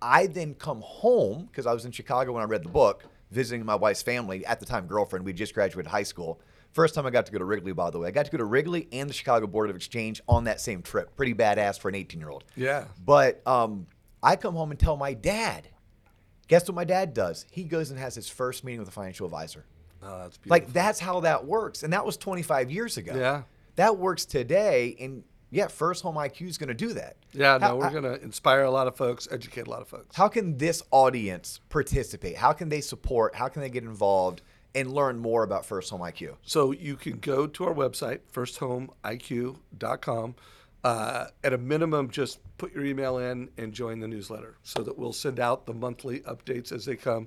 I 0.00 0.26
then 0.26 0.54
come 0.54 0.80
home 0.80 1.46
because 1.50 1.66
I 1.66 1.72
was 1.74 1.84
in 1.84 1.92
Chicago 1.92 2.32
when 2.32 2.42
I 2.42 2.46
read 2.46 2.64
the 2.64 2.68
book, 2.68 3.04
visiting 3.30 3.64
my 3.64 3.74
wife's 3.74 4.02
family 4.02 4.44
at 4.46 4.60
the 4.60 4.66
time, 4.66 4.86
girlfriend. 4.86 5.24
We 5.24 5.32
just 5.32 5.54
graduated 5.54 5.90
high 5.90 6.02
school. 6.02 6.40
First 6.72 6.94
time 6.94 7.06
I 7.06 7.10
got 7.10 7.26
to 7.26 7.32
go 7.32 7.38
to 7.38 7.44
Wrigley, 7.44 7.72
by 7.72 7.90
the 7.90 7.98
way. 7.98 8.08
I 8.08 8.10
got 8.10 8.26
to 8.26 8.30
go 8.30 8.38
to 8.38 8.44
Wrigley 8.44 8.88
and 8.92 9.08
the 9.08 9.14
Chicago 9.14 9.46
Board 9.46 9.70
of 9.70 9.76
Exchange 9.76 10.20
on 10.28 10.44
that 10.44 10.60
same 10.60 10.82
trip. 10.82 11.16
Pretty 11.16 11.34
badass 11.34 11.78
for 11.80 11.88
an 11.88 11.94
18 11.94 12.20
year 12.20 12.28
old. 12.28 12.44
Yeah. 12.56 12.84
But 13.04 13.42
um, 13.46 13.86
I 14.22 14.36
come 14.36 14.54
home 14.54 14.70
and 14.70 14.78
tell 14.78 14.96
my 14.96 15.14
dad. 15.14 15.68
Guess 16.46 16.68
what 16.68 16.74
my 16.74 16.84
dad 16.84 17.14
does? 17.14 17.46
He 17.50 17.64
goes 17.64 17.90
and 17.90 17.98
has 17.98 18.14
his 18.14 18.28
first 18.28 18.64
meeting 18.64 18.80
with 18.80 18.88
a 18.88 18.92
financial 18.92 19.26
advisor. 19.26 19.64
Oh, 20.02 20.18
that's 20.18 20.36
beautiful. 20.38 20.50
Like 20.50 20.72
that's 20.72 21.00
how 21.00 21.20
that 21.20 21.44
works, 21.44 21.82
and 21.82 21.92
that 21.92 22.06
was 22.06 22.16
25 22.16 22.70
years 22.70 22.96
ago. 22.96 23.14
Yeah. 23.16 23.42
that 23.76 23.98
works 23.98 24.24
today, 24.24 24.96
and 25.00 25.24
yeah, 25.50 25.68
First 25.68 26.02
Home 26.02 26.16
IQ 26.16 26.48
is 26.48 26.58
going 26.58 26.68
to 26.68 26.74
do 26.74 26.92
that. 26.94 27.16
yeah, 27.32 27.58
no, 27.58 27.76
we're 27.76 27.90
going 27.90 28.02
to 28.02 28.20
inspire 28.22 28.62
a 28.62 28.70
lot 28.70 28.86
of 28.86 28.96
folks, 28.96 29.28
educate 29.30 29.66
a 29.66 29.70
lot 29.70 29.80
of 29.80 29.88
folks. 29.88 30.16
How 30.16 30.28
can 30.28 30.58
this 30.58 30.82
audience 30.90 31.60
participate? 31.68 32.36
How 32.36 32.52
can 32.52 32.68
they 32.68 32.80
support? 32.80 33.34
How 33.34 33.48
can 33.48 33.62
they 33.62 33.70
get 33.70 33.84
involved 33.84 34.42
and 34.74 34.92
learn 34.92 35.18
more 35.18 35.42
about 35.42 35.64
First 35.64 35.90
Home 35.90 36.02
IQ? 36.02 36.36
So 36.42 36.72
you 36.72 36.96
can 36.96 37.18
go 37.18 37.46
to 37.46 37.64
our 37.64 37.74
website, 37.74 38.20
firsthomeiq.com. 38.32 40.34
Uh, 40.84 41.26
at 41.42 41.52
a 41.52 41.58
minimum, 41.58 42.08
just 42.08 42.38
put 42.56 42.72
your 42.72 42.84
email 42.84 43.18
in 43.18 43.50
and 43.58 43.72
join 43.72 43.98
the 43.98 44.06
newsletter 44.06 44.56
so 44.62 44.82
that 44.82 44.96
we'll 44.96 45.12
send 45.12 45.40
out 45.40 45.66
the 45.66 45.74
monthly 45.74 46.20
updates 46.20 46.70
as 46.72 46.84
they 46.84 46.94
come. 46.94 47.26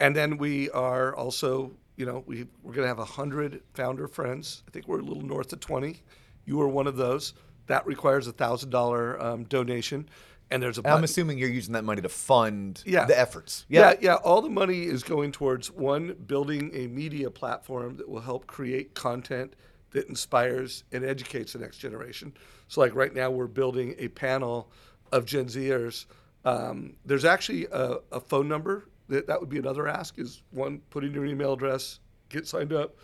And 0.00 0.14
then 0.14 0.38
we 0.38 0.70
are 0.70 1.14
also, 1.16 1.72
you 1.96 2.06
know, 2.06 2.22
we, 2.26 2.46
we're 2.62 2.72
going 2.72 2.84
to 2.84 2.88
have 2.88 2.98
100 2.98 3.62
founder 3.74 4.06
friends. 4.06 4.62
I 4.68 4.70
think 4.70 4.86
we're 4.86 5.00
a 5.00 5.02
little 5.02 5.24
north 5.24 5.52
of 5.52 5.60
20. 5.60 6.02
You 6.44 6.60
are 6.60 6.68
one 6.68 6.86
of 6.86 6.96
those. 6.96 7.34
That 7.66 7.86
requires 7.86 8.26
a 8.28 8.32
$1,000 8.32 9.22
um, 9.22 9.44
donation. 9.44 10.08
And 10.50 10.62
there's 10.62 10.78
a 10.78 10.86
I'm 10.86 11.02
assuming 11.04 11.38
you're 11.38 11.48
using 11.48 11.72
that 11.72 11.84
money 11.84 12.02
to 12.02 12.08
fund 12.08 12.82
Yeah. 12.84 13.06
the 13.06 13.18
efforts. 13.18 13.64
yeah, 13.68 13.94
yeah. 14.00 14.16
All 14.16 14.42
the 14.42 14.50
money 14.50 14.84
is 14.84 15.02
going 15.02 15.32
towards 15.32 15.70
one, 15.70 16.14
building 16.26 16.70
a 16.74 16.86
media 16.86 17.30
platform 17.30 17.96
that 17.96 18.08
will 18.08 18.20
help 18.20 18.46
create 18.46 18.94
content 18.94 19.54
that 19.92 20.06
inspires 20.08 20.84
and 20.92 21.02
educates 21.04 21.54
the 21.54 21.58
next 21.60 21.78
generation. 21.78 22.34
So, 22.68 22.82
like 22.82 22.94
right 22.94 23.14
now, 23.14 23.30
we're 23.30 23.46
building 23.46 23.94
a 23.98 24.08
panel 24.08 24.70
of 25.12 25.24
Gen 25.24 25.46
Zers. 25.46 26.04
Um, 26.44 26.94
there's 27.06 27.24
actually 27.24 27.66
a, 27.72 27.98
a 28.12 28.20
phone 28.20 28.46
number 28.46 28.88
that 29.08 29.26
that 29.26 29.40
would 29.40 29.48
be 29.48 29.58
another 29.58 29.88
ask 29.88 30.18
is 30.18 30.42
one 30.50 30.80
put 30.90 31.04
in 31.04 31.14
your 31.14 31.24
email 31.24 31.54
address, 31.54 32.00
get 32.28 32.46
signed 32.46 32.72
up. 32.72 32.96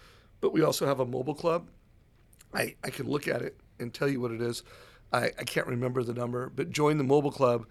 But 0.42 0.52
we 0.52 0.62
also 0.62 0.84
have 0.86 1.00
a 1.00 1.06
mobile 1.06 1.34
club. 1.34 1.68
I, 2.52 2.74
I 2.84 2.90
can 2.90 3.08
look 3.08 3.28
at 3.28 3.40
it 3.42 3.56
and 3.80 3.92
tell 3.92 4.08
you 4.08 4.20
what 4.20 4.30
it 4.30 4.40
is. 4.40 4.62
I, 5.12 5.26
I 5.38 5.44
can't 5.44 5.66
remember 5.66 6.02
the 6.02 6.14
number, 6.14 6.50
but 6.54 6.70
join 6.70 6.98
the 6.98 7.04
mobile 7.04 7.32
club. 7.32 7.66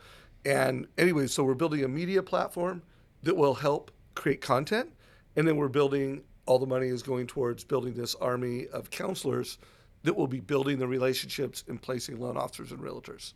And 0.45 0.87
anyway, 0.97 1.27
so 1.27 1.43
we're 1.43 1.53
building 1.53 1.83
a 1.83 1.87
media 1.87 2.23
platform 2.23 2.81
that 3.23 3.35
will 3.35 3.53
help 3.53 3.91
create 4.15 4.41
content. 4.41 4.91
And 5.35 5.47
then 5.47 5.57
we're 5.57 5.69
building, 5.69 6.23
all 6.45 6.59
the 6.59 6.65
money 6.65 6.87
is 6.87 7.03
going 7.03 7.27
towards 7.27 7.63
building 7.63 7.93
this 7.93 8.15
army 8.15 8.67
of 8.67 8.89
counselors 8.89 9.57
that 10.03 10.15
will 10.15 10.27
be 10.27 10.39
building 10.39 10.79
the 10.79 10.87
relationships 10.87 11.63
and 11.67 11.81
placing 11.81 12.19
loan 12.19 12.37
officers 12.37 12.71
and 12.71 12.79
realtors. 12.79 13.33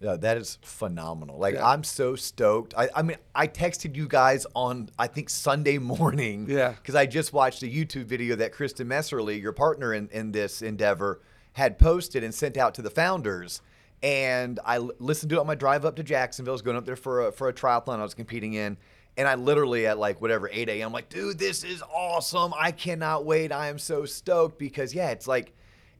Yeah, 0.00 0.16
that 0.16 0.38
is 0.38 0.58
phenomenal. 0.62 1.38
Like 1.38 1.54
Yeah. 1.54 1.68
I'm 1.68 1.84
so 1.84 2.16
stoked. 2.16 2.74
I, 2.76 2.88
I 2.94 3.02
mean, 3.02 3.18
I 3.34 3.46
texted 3.46 3.94
you 3.94 4.08
guys 4.08 4.46
on 4.54 4.88
I 4.98 5.06
think 5.06 5.28
Sunday 5.28 5.78
morning. 5.78 6.46
Yeah. 6.48 6.70
Because 6.70 6.94
I 6.94 7.06
just 7.06 7.32
watched 7.32 7.62
a 7.62 7.66
YouTube 7.66 8.06
video 8.06 8.34
that 8.36 8.52
Kristin 8.52 8.86
Messerli, 8.86 9.40
your 9.40 9.52
partner 9.52 9.92
in, 9.92 10.08
in 10.08 10.32
this 10.32 10.62
endeavor, 10.62 11.20
had 11.52 11.78
posted 11.78 12.24
and 12.24 12.34
sent 12.34 12.56
out 12.56 12.74
to 12.74 12.82
the 12.82 12.90
founders. 12.90 13.60
And 14.02 14.58
I 14.64 14.76
l- 14.76 14.92
listened 14.98 15.30
to 15.30 15.36
it 15.36 15.40
on 15.40 15.46
my 15.46 15.54
drive 15.54 15.84
up 15.84 15.96
to 15.96 16.02
Jacksonville. 16.02 16.52
I 16.52 16.54
was 16.54 16.62
going 16.62 16.76
up 16.76 16.86
there 16.86 16.96
for 16.96 17.26
a, 17.26 17.32
for 17.32 17.48
a 17.48 17.52
triathlon 17.52 17.98
I 17.98 18.02
was 18.02 18.14
competing 18.14 18.54
in. 18.54 18.76
And 19.16 19.28
I 19.28 19.34
literally 19.34 19.86
at 19.86 19.98
like 19.98 20.20
whatever 20.20 20.48
8 20.50 20.68
a.m. 20.68 20.86
I'm 20.86 20.92
like, 20.92 21.08
dude, 21.08 21.38
this 21.38 21.64
is 21.64 21.82
awesome. 21.82 22.54
I 22.56 22.70
cannot 22.70 23.24
wait. 23.24 23.52
I 23.52 23.68
am 23.68 23.78
so 23.78 24.06
stoked 24.06 24.58
because 24.58 24.94
yeah, 24.94 25.10
it's 25.10 25.26
like 25.26 25.52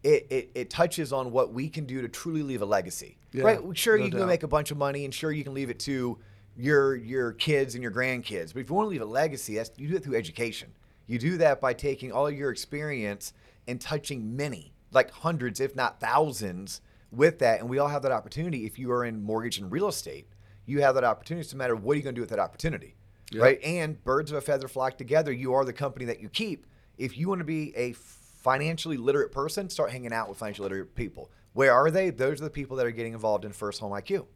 it, 0.03 0.27
it, 0.31 0.51
it 0.55 0.71
touches 0.71 1.13
on 1.13 1.31
what 1.33 1.53
we 1.53 1.69
can 1.69 1.85
do 1.85 2.01
to 2.03 2.09
truly 2.09 2.43
leave 2.43 2.63
a 2.63 2.67
legacy. 2.67 3.19
Yeah, 3.33 3.45
right? 3.45 3.77
Sure, 3.77 3.99
no 3.99 4.05
you 4.05 4.11
can 4.11 4.21
doubt. 4.21 4.29
make 4.29 4.43
a 4.43 4.49
bunch 4.49 4.71
of 4.71 4.79
money, 4.79 5.05
and 5.05 5.13
sure, 5.13 5.31
you 5.31 5.45
can 5.45 5.55
leave 5.55 5.71
it 5.71 5.79
to 5.81 6.19
your 6.57 6.97
your 6.97 7.33
kids 7.33 7.75
and 7.75 7.83
your 7.83 7.93
grandkids. 7.93 8.53
But 8.53 8.61
if 8.61 8.71
you 8.71 8.75
want 8.75 8.87
to 8.87 8.91
leave 8.91 9.03
a 9.03 9.07
legacy, 9.07 9.57
that's 9.57 9.71
you 9.77 9.89
do 9.89 9.97
it 9.97 10.05
through 10.05 10.17
education. 10.17 10.73
You 11.07 11.19
do 11.19 11.37
that 11.39 11.61
by 11.61 11.75
taking 11.75 12.13
all 12.13 12.27
of 12.27 12.35
your 12.35 12.51
experience 12.51 13.33
and 13.67 13.81
touching 13.81 14.37
many, 14.37 14.73
like 14.93 15.11
hundreds, 15.11 15.61
if 15.61 15.75
not 15.77 16.01
thousands, 16.01 16.81
with 17.11 17.39
that. 17.41 17.61
And 17.61 17.69
we 17.69 17.79
all 17.79 17.89
have 17.89 18.03
that 18.03 18.13
opportunity. 18.13 18.67
If 18.67 18.79
you 18.79 18.91
are 18.93 19.05
in 19.05 19.23
mortgage 19.23 19.59
and 19.59 19.71
real 19.71 19.89
estate, 19.89 20.29
you 20.67 20.81
have 20.83 20.95
that 20.95 21.05
opportunity. 21.05 21.45
It's 21.45 21.53
no 21.55 21.59
matter 21.59 21.75
of 21.75 21.83
what 21.85 21.95
are 21.95 21.97
you 21.97 22.03
going 22.03 22.15
to 22.15 22.19
do 22.19 22.23
with 22.23 22.31
that 22.31 22.39
opportunity, 22.39 22.95
Yep. 23.33 23.43
right? 23.43 23.61
And 23.65 24.03
birds 24.05 24.31
of 24.31 24.39
a 24.39 24.41
feather 24.41 24.69
flock 24.69 24.97
together. 24.99 25.33
You 25.33 25.55
are 25.55 25.65
the 25.65 25.73
company 25.73 26.05
that 26.07 26.21
you 26.21 26.29
keep. 26.29 26.67
If 26.99 27.17
you 27.17 27.29
want 27.29 27.41
to 27.41 27.45
be 27.45 27.75
a 27.77 27.93
financially 27.93 28.97
literate 28.97 29.33
person, 29.33 29.69
start 29.69 29.91
hanging 29.91 30.13
out 30.13 30.29
with 30.29 30.39
financially 30.39 30.69
literate 30.69 30.95
people. 30.95 31.31
Where 31.53 31.73
are 31.73 31.91
they? 31.91 32.11
Those 32.11 32.41
are 32.41 32.45
the 32.45 32.51
people 32.51 32.77
that 32.77 32.87
are 32.87 32.91
getting 32.91 33.13
involved 33.13 33.45
in 33.45 33.53
First 33.53 33.81
Home 33.81 33.93
IQ. 33.93 34.27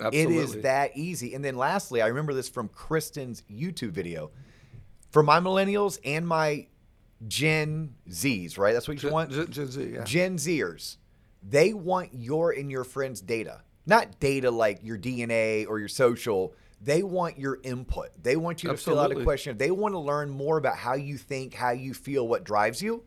Absolutely. 0.00 0.36
It 0.36 0.40
is 0.40 0.62
that 0.62 0.96
easy. 0.96 1.34
And 1.34 1.44
then 1.44 1.56
lastly, 1.56 2.00
I 2.02 2.06
remember 2.08 2.32
this 2.34 2.48
from 2.48 2.68
Kristin's 2.70 3.42
YouTube 3.50 3.90
video. 3.90 4.30
For 5.10 5.22
my 5.22 5.38
millennials 5.40 5.98
and 6.04 6.26
my 6.26 6.66
Gen 7.28 7.94
Zs, 8.08 8.58
right? 8.58 8.72
That's 8.72 8.88
what 8.88 8.94
you 8.94 9.08
Gen, 9.08 9.12
want? 9.12 9.30
Gen, 9.30 9.50
Gen 9.50 9.66
Z, 9.68 9.90
yeah. 9.94 10.04
Gen 10.04 10.36
Zers, 10.36 10.96
they 11.42 11.72
want 11.72 12.10
your 12.12 12.52
and 12.52 12.70
your 12.70 12.84
friends' 12.84 13.20
data. 13.20 13.62
Not 13.86 14.20
data 14.20 14.50
like 14.50 14.80
your 14.82 14.96
DNA 14.96 15.66
or 15.68 15.78
your 15.78 15.88
social. 15.88 16.54
They 16.80 17.02
want 17.02 17.38
your 17.38 17.58
input. 17.62 18.10
They 18.22 18.36
want 18.36 18.62
you 18.62 18.70
to 18.70 18.76
fill 18.76 18.98
out 18.98 19.12
a 19.12 19.22
questionnaire. 19.22 19.58
They 19.58 19.70
want 19.70 19.94
to 19.94 19.98
learn 19.98 20.30
more 20.30 20.56
about 20.56 20.76
how 20.76 20.94
you 20.94 21.16
think, 21.16 21.54
how 21.54 21.70
you 21.70 21.94
feel, 21.94 22.26
what 22.26 22.44
drives 22.44 22.82
you. 22.82 23.04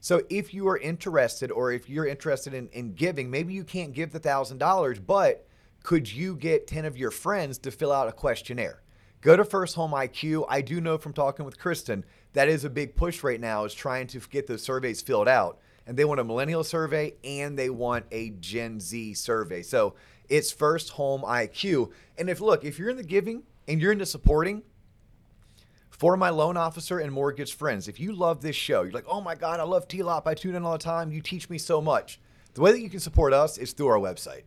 So 0.00 0.22
if 0.30 0.54
you 0.54 0.66
are 0.68 0.78
interested 0.78 1.50
or 1.50 1.72
if 1.72 1.88
you're 1.88 2.06
interested 2.06 2.54
in, 2.54 2.68
in 2.68 2.94
giving, 2.94 3.30
maybe 3.30 3.52
you 3.52 3.64
can't 3.64 3.92
give 3.92 4.12
the 4.12 4.18
thousand 4.18 4.58
dollars, 4.58 4.98
but 4.98 5.46
could 5.82 6.10
you 6.10 6.36
get 6.36 6.66
10 6.66 6.86
of 6.86 6.96
your 6.96 7.10
friends 7.10 7.58
to 7.58 7.70
fill 7.70 7.92
out 7.92 8.08
a 8.08 8.12
questionnaire? 8.12 8.82
Go 9.20 9.36
to 9.36 9.44
First 9.44 9.76
Home 9.76 9.92
IQ. 9.92 10.46
I 10.48 10.62
do 10.62 10.80
know 10.80 10.96
from 10.96 11.12
talking 11.12 11.44
with 11.44 11.58
Kristin 11.58 12.04
that 12.32 12.48
is 12.48 12.64
a 12.64 12.70
big 12.70 12.96
push 12.96 13.22
right 13.22 13.40
now 13.40 13.64
is 13.64 13.74
trying 13.74 14.06
to 14.08 14.20
get 14.20 14.46
those 14.46 14.62
surveys 14.62 15.00
filled 15.00 15.28
out. 15.28 15.58
And 15.86 15.96
they 15.96 16.04
want 16.04 16.20
a 16.20 16.24
millennial 16.24 16.62
survey 16.62 17.14
and 17.24 17.58
they 17.58 17.70
want 17.70 18.06
a 18.12 18.30
Gen 18.30 18.78
Z 18.78 19.14
survey. 19.14 19.62
So 19.62 19.94
it's 20.28 20.52
First 20.52 20.90
Home 20.90 21.22
IQ. 21.22 21.90
And 22.16 22.30
if 22.30 22.40
look, 22.40 22.64
if 22.64 22.78
you're 22.78 22.90
in 22.90 22.96
the 22.96 23.02
giving 23.02 23.42
and 23.66 23.80
you're 23.80 23.92
into 23.92 24.06
supporting, 24.06 24.62
for 26.00 26.16
my 26.16 26.30
loan 26.30 26.56
officer 26.56 26.98
and 26.98 27.12
mortgage 27.12 27.52
friends, 27.52 27.86
if 27.86 28.00
you 28.00 28.12
love 28.12 28.40
this 28.40 28.56
show, 28.56 28.82
you're 28.82 28.92
like, 28.92 29.04
oh 29.06 29.20
my 29.20 29.34
God, 29.34 29.60
I 29.60 29.64
love 29.64 29.86
TLOP. 29.86 30.26
I 30.26 30.32
tune 30.32 30.54
in 30.54 30.64
all 30.64 30.72
the 30.72 30.78
time. 30.78 31.12
You 31.12 31.20
teach 31.20 31.50
me 31.50 31.58
so 31.58 31.82
much. 31.82 32.18
The 32.54 32.62
way 32.62 32.72
that 32.72 32.80
you 32.80 32.88
can 32.88 33.00
support 33.00 33.34
us 33.34 33.58
is 33.58 33.74
through 33.74 33.88
our 33.88 33.98
website. 33.98 34.44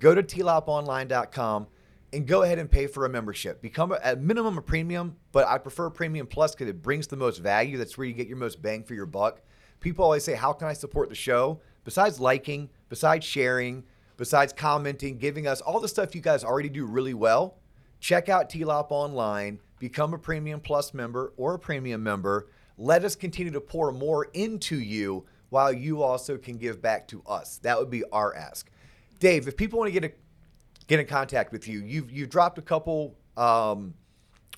Go 0.00 0.16
to 0.16 0.22
tloponline.com 0.22 1.68
and 2.16 2.26
go 2.26 2.42
ahead 2.42 2.58
and 2.58 2.70
pay 2.70 2.86
for 2.86 3.04
a 3.04 3.10
membership. 3.10 3.60
Become 3.60 3.92
a, 3.92 3.96
at 3.96 4.20
minimum 4.22 4.56
a 4.56 4.62
premium, 4.62 5.16
but 5.32 5.46
I 5.46 5.58
prefer 5.58 5.90
premium 5.90 6.26
plus 6.26 6.54
because 6.54 6.68
it 6.68 6.80
brings 6.82 7.06
the 7.06 7.16
most 7.16 7.38
value. 7.38 7.76
That's 7.76 7.98
where 7.98 8.06
you 8.06 8.14
get 8.14 8.26
your 8.26 8.38
most 8.38 8.62
bang 8.62 8.82
for 8.84 8.94
your 8.94 9.04
buck. 9.04 9.42
People 9.80 10.04
always 10.04 10.24
say, 10.24 10.34
how 10.34 10.54
can 10.54 10.66
I 10.66 10.72
support 10.72 11.10
the 11.10 11.14
show? 11.14 11.60
Besides 11.84 12.18
liking, 12.18 12.70
besides 12.88 13.26
sharing, 13.26 13.84
besides 14.16 14.54
commenting, 14.54 15.18
giving 15.18 15.46
us 15.46 15.60
all 15.60 15.78
the 15.78 15.88
stuff 15.88 16.14
you 16.14 16.22
guys 16.22 16.42
already 16.42 16.70
do 16.70 16.86
really 16.86 17.12
well, 17.12 17.58
check 18.00 18.30
out 18.30 18.48
TLOP 18.48 18.90
online, 18.90 19.60
become 19.78 20.14
a 20.14 20.18
Premium 20.18 20.60
Plus 20.60 20.94
member 20.94 21.34
or 21.36 21.54
a 21.54 21.58
Premium 21.58 22.02
member. 22.02 22.48
Let 22.78 23.04
us 23.04 23.14
continue 23.14 23.52
to 23.52 23.60
pour 23.60 23.92
more 23.92 24.28
into 24.32 24.80
you 24.80 25.26
while 25.50 25.70
you 25.70 26.02
also 26.02 26.38
can 26.38 26.56
give 26.56 26.80
back 26.80 27.06
to 27.08 27.22
us. 27.26 27.58
That 27.58 27.78
would 27.78 27.90
be 27.90 28.04
our 28.10 28.34
ask. 28.34 28.70
Dave, 29.18 29.48
if 29.48 29.56
people 29.56 29.78
want 29.78 29.92
to 29.92 30.00
get 30.00 30.10
a, 30.10 30.14
get 30.86 31.00
in 31.00 31.06
contact 31.06 31.52
with 31.52 31.68
you, 31.68 31.80
you've 31.80 32.10
you've 32.10 32.30
dropped 32.30 32.58
a 32.58 32.62
couple 32.62 33.16
um, 33.36 33.94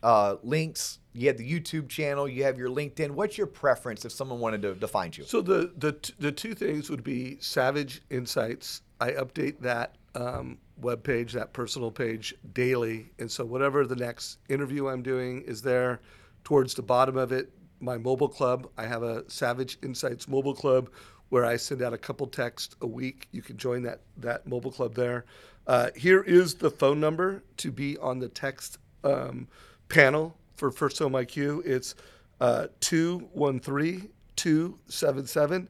uh, 0.03 0.37
links. 0.43 0.99
You 1.13 1.27
have 1.29 1.37
the 1.37 1.51
YouTube 1.51 1.89
channel. 1.89 2.29
You 2.29 2.45
have 2.45 2.59
your 2.59 2.69
LinkedIn. 2.69 3.11
What's 3.11 3.37
your 3.37 3.47
preference 3.47 4.05
if 4.05 4.13
someone 4.13 4.39
wanted 4.39 4.63
to, 4.63 4.75
to 4.75 4.89
find 4.89 5.17
you? 5.17 5.25
So 5.25 5.41
the 5.41 5.73
the 5.77 5.93
t- 5.93 6.15
the 6.19 6.33
two 6.33 6.55
things 6.55 6.91
would 6.91 7.03
be 7.03 7.39
Savage 7.41 8.03
Insights. 8.11 8.83
I 9.01 9.13
update 9.13 9.61
that 9.61 9.97
um, 10.15 10.59
web 10.81 11.03
page, 11.03 11.33
that 11.33 11.53
personal 11.53 11.91
page 11.91 12.35
daily, 12.53 13.11
and 13.19 13.31
so 13.31 13.45
whatever 13.45 13.87
the 13.87 13.97
next 13.97 14.39
interview 14.49 14.89
I'm 14.89 15.03
doing 15.03 15.43
is 15.43 15.63
there. 15.63 16.01
Towards 16.45 16.75
the 16.75 16.83
bottom 16.83 17.17
of 17.17 17.31
it, 17.33 17.53
my 17.81 17.99
mobile 17.99 18.29
club. 18.29 18.69
I 18.79 18.87
have 18.87 19.03
a 19.03 19.29
Savage 19.29 19.79
Insights 19.83 20.29
mobile 20.29 20.55
club 20.55 20.91
where 21.31 21.45
I 21.45 21.57
send 21.57 21.83
out 21.83 21.93
a 21.93 21.99
couple 21.99 22.27
texts 22.27 22.75
a 22.81 22.87
week. 22.87 23.29
You 23.33 23.43
can 23.43 23.57
join 23.57 23.83
that 23.83 24.01
that 24.19 24.47
mobile 24.47 24.73
club 24.73 24.95
there. 24.95 25.25
Uh, 25.69 25.91
here 25.95 26.23
is 26.23 26.55
the 26.55 26.71
phone 26.71 26.99
number 26.99 27.45
to 27.59 27.71
be 27.71 27.97
on 27.99 28.19
the 28.19 28.29
text 28.29 28.79
um, 29.05 29.47
panel 29.89 30.35
for 30.57 30.73
First 30.73 30.99
Home 30.99 31.13
IQ. 31.13 31.65
It's 31.65 31.95
uh, 32.41 32.67
213 32.81 34.09
277 34.37 35.69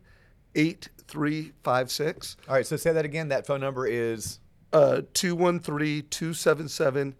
8356. 0.54 2.36
All 2.48 2.54
right, 2.54 2.66
so 2.66 2.76
say 2.76 2.92
that 2.92 3.04
again. 3.04 3.28
That 3.28 3.46
phone 3.46 3.60
number 3.60 3.86
is 3.86 4.38
213 4.72 6.06
277 6.08 7.14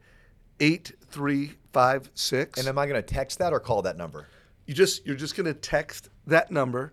8356. 0.60 2.58
and 2.58 2.68
am 2.68 2.78
I 2.78 2.86
going 2.86 3.02
to 3.02 3.02
text 3.02 3.38
that 3.40 3.52
or 3.52 3.60
call 3.60 3.82
that 3.82 3.96
number? 3.96 4.26
you 4.68 4.74
just 4.74 5.04
you're 5.06 5.16
just 5.16 5.34
going 5.34 5.46
to 5.46 5.54
text 5.54 6.10
that 6.26 6.52
number 6.52 6.92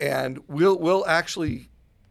and 0.00 0.40
we'll 0.48 0.76
we'll 0.78 1.06
actually 1.06 1.68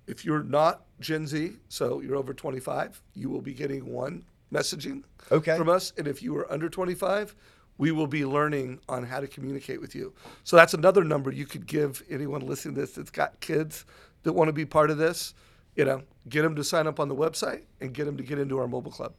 if 0.07 0.25
you're 0.25 0.41
not 0.41 0.85
Gen 1.01 1.27
Z, 1.27 1.53
so 1.69 1.99
you're 2.01 2.15
over 2.15 2.33
25, 2.33 3.01
you 3.15 3.29
will 3.29 3.41
be 3.41 3.53
getting 3.53 3.85
one 3.91 4.23
messaging 4.53 5.03
Okay. 5.31 5.57
from 5.57 5.69
us 5.69 5.93
and 5.97 6.07
if 6.07 6.21
you 6.21 6.35
are 6.37 6.51
under 6.51 6.69
25, 6.69 7.35
we 7.77 7.91
will 7.91 8.07
be 8.07 8.25
learning 8.25 8.79
on 8.87 9.03
how 9.03 9.19
to 9.19 9.27
communicate 9.27 9.81
with 9.81 9.95
you. 9.95 10.13
So 10.43 10.55
that's 10.55 10.73
another 10.73 11.03
number 11.03 11.31
you 11.31 11.45
could 11.45 11.65
give 11.65 12.03
anyone 12.09 12.41
listening 12.41 12.75
to 12.75 12.81
this 12.81 12.91
that's 12.93 13.09
got 13.09 13.39
kids 13.39 13.85
that 14.23 14.33
want 14.33 14.49
to 14.49 14.53
be 14.53 14.65
part 14.65 14.91
of 14.91 14.97
this, 14.97 15.33
you 15.75 15.85
know, 15.85 16.03
get 16.29 16.43
them 16.43 16.55
to 16.55 16.63
sign 16.63 16.85
up 16.85 16.99
on 16.99 17.07
the 17.07 17.15
website 17.15 17.61
and 17.79 17.93
get 17.93 18.05
them 18.05 18.17
to 18.17 18.23
get 18.23 18.37
into 18.37 18.59
our 18.59 18.67
mobile 18.67 18.91
club. 18.91 19.13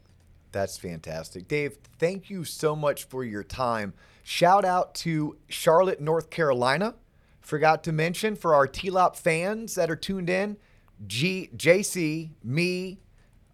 That's 0.53 0.76
fantastic. 0.76 1.49
Dave, 1.49 1.78
thank 1.99 2.28
you 2.30 2.45
so 2.45 2.76
much 2.76 3.05
for 3.05 3.24
your 3.24 3.43
time. 3.43 3.95
Shout 4.22 4.64
out 4.64 4.95
to 4.97 5.39
Charlotte, 5.49 6.01
North 6.01 6.28
Carolina. 6.30 6.95
Forgot 7.41 7.83
to 7.85 7.93
mention 7.93 8.37
for 8.37 8.55
our 8.55 8.68
TLOP 8.68 9.16
fans 9.16 9.74
that 9.74 9.91
are 9.91 9.97
tuned 9.97 10.30
in, 10.30 10.59
G, 11.07 11.50
JC, 11.57 12.30
me, 12.44 12.98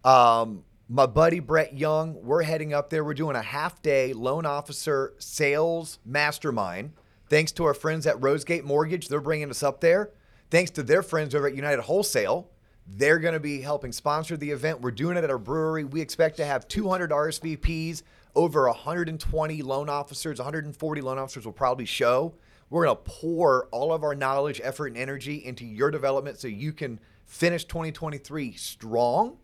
um, 0.03 0.63
my 0.87 1.05
buddy 1.05 1.39
Brett 1.39 1.77
Young, 1.77 2.15
we're 2.23 2.43
heading 2.43 2.73
up 2.73 2.89
there. 2.89 3.03
We're 3.03 3.13
doing 3.13 3.35
a 3.35 3.41
half 3.41 3.81
day 3.81 4.13
loan 4.13 4.45
officer 4.45 5.13
sales 5.19 5.99
mastermind. 6.05 6.93
Thanks 7.29 7.51
to 7.53 7.65
our 7.65 7.73
friends 7.73 8.07
at 8.07 8.19
Rosegate 8.19 8.63
Mortgage, 8.63 9.07
they're 9.07 9.21
bringing 9.21 9.49
us 9.49 9.61
up 9.61 9.81
there. 9.81 10.11
Thanks 10.49 10.71
to 10.71 10.83
their 10.83 11.03
friends 11.03 11.35
over 11.35 11.47
at 11.47 11.55
United 11.55 11.81
Wholesale, 11.81 12.49
they're 12.87 13.19
going 13.19 13.35
to 13.35 13.39
be 13.39 13.61
helping 13.61 13.91
sponsor 13.91 14.35
the 14.35 14.49
event. 14.49 14.81
We're 14.81 14.89
doing 14.89 15.15
it 15.15 15.23
at 15.23 15.29
our 15.29 15.37
brewery. 15.37 15.83
We 15.83 16.01
expect 16.01 16.37
to 16.37 16.45
have 16.45 16.67
200 16.67 17.11
RSVPs, 17.11 18.01
over 18.35 18.67
120 18.67 19.61
loan 19.61 19.89
officers, 19.89 20.39
140 20.39 21.01
loan 21.01 21.19
officers 21.19 21.45
will 21.45 21.53
probably 21.53 21.85
show. 21.85 22.33
We're 22.71 22.85
going 22.85 22.97
to 22.97 23.03
pour 23.03 23.67
all 23.67 23.93
of 23.93 24.03
our 24.03 24.15
knowledge, 24.15 24.59
effort, 24.63 24.87
and 24.87 24.97
energy 24.97 25.45
into 25.45 25.65
your 25.65 25.91
development 25.91 26.39
so 26.39 26.47
you 26.47 26.73
can 26.73 26.99
finish 27.29 27.63
2023 27.65 28.53
strong 28.53 29.37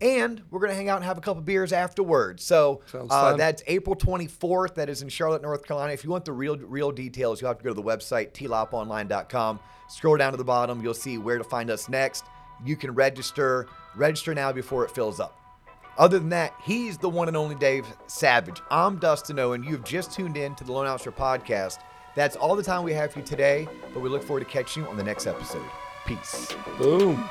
and 0.00 0.42
we're 0.50 0.60
going 0.60 0.70
to 0.70 0.76
hang 0.76 0.88
out 0.88 0.96
and 0.96 1.04
have 1.04 1.18
a 1.18 1.20
couple 1.20 1.42
beers 1.42 1.72
afterwards. 1.72 2.42
So 2.42 2.80
uh, 3.10 3.36
that's 3.36 3.62
April 3.66 3.94
24th. 3.94 4.74
That 4.74 4.88
is 4.88 5.02
in 5.02 5.08
Charlotte, 5.08 5.42
North 5.42 5.64
Carolina. 5.64 5.92
If 5.92 6.04
you 6.04 6.10
want 6.10 6.24
the 6.24 6.32
real 6.32 6.56
real 6.56 6.90
details, 6.90 7.40
you 7.40 7.46
have 7.46 7.58
to 7.58 7.64
go 7.64 7.70
to 7.70 7.74
the 7.74 7.82
website 7.82 8.32
tloponline.com. 8.32 9.60
Scroll 9.88 10.16
down 10.16 10.32
to 10.32 10.38
the 10.38 10.44
bottom, 10.44 10.82
you'll 10.82 10.94
see 10.94 11.18
where 11.18 11.38
to 11.38 11.44
find 11.44 11.70
us 11.70 11.88
next. 11.88 12.24
You 12.64 12.76
can 12.76 12.92
register. 12.92 13.66
Register 13.96 14.34
now 14.34 14.52
before 14.52 14.84
it 14.84 14.90
fills 14.90 15.20
up. 15.20 15.36
Other 15.98 16.18
than 16.18 16.30
that, 16.30 16.54
he's 16.62 16.96
the 16.96 17.08
one 17.08 17.28
and 17.28 17.36
only 17.36 17.56
Dave 17.56 17.86
Savage. 18.06 18.62
I'm 18.70 18.98
Dustin 18.98 19.38
Owen. 19.38 19.62
You've 19.64 19.84
just 19.84 20.12
tuned 20.12 20.36
in 20.36 20.54
to 20.54 20.64
the 20.64 20.72
Loan 20.72 20.86
Officer 20.86 21.12
Podcast. 21.12 21.78
That's 22.14 22.36
all 22.36 22.56
the 22.56 22.62
time 22.62 22.84
we 22.84 22.92
have 22.94 23.12
for 23.12 23.18
you 23.18 23.24
today, 23.24 23.68
but 23.92 24.00
we 24.00 24.08
look 24.08 24.22
forward 24.22 24.40
to 24.40 24.46
catching 24.46 24.84
you 24.84 24.88
on 24.88 24.96
the 24.96 25.04
next 25.04 25.26
episode. 25.26 25.66
Peace. 26.10 26.56
Boom. 26.76 27.30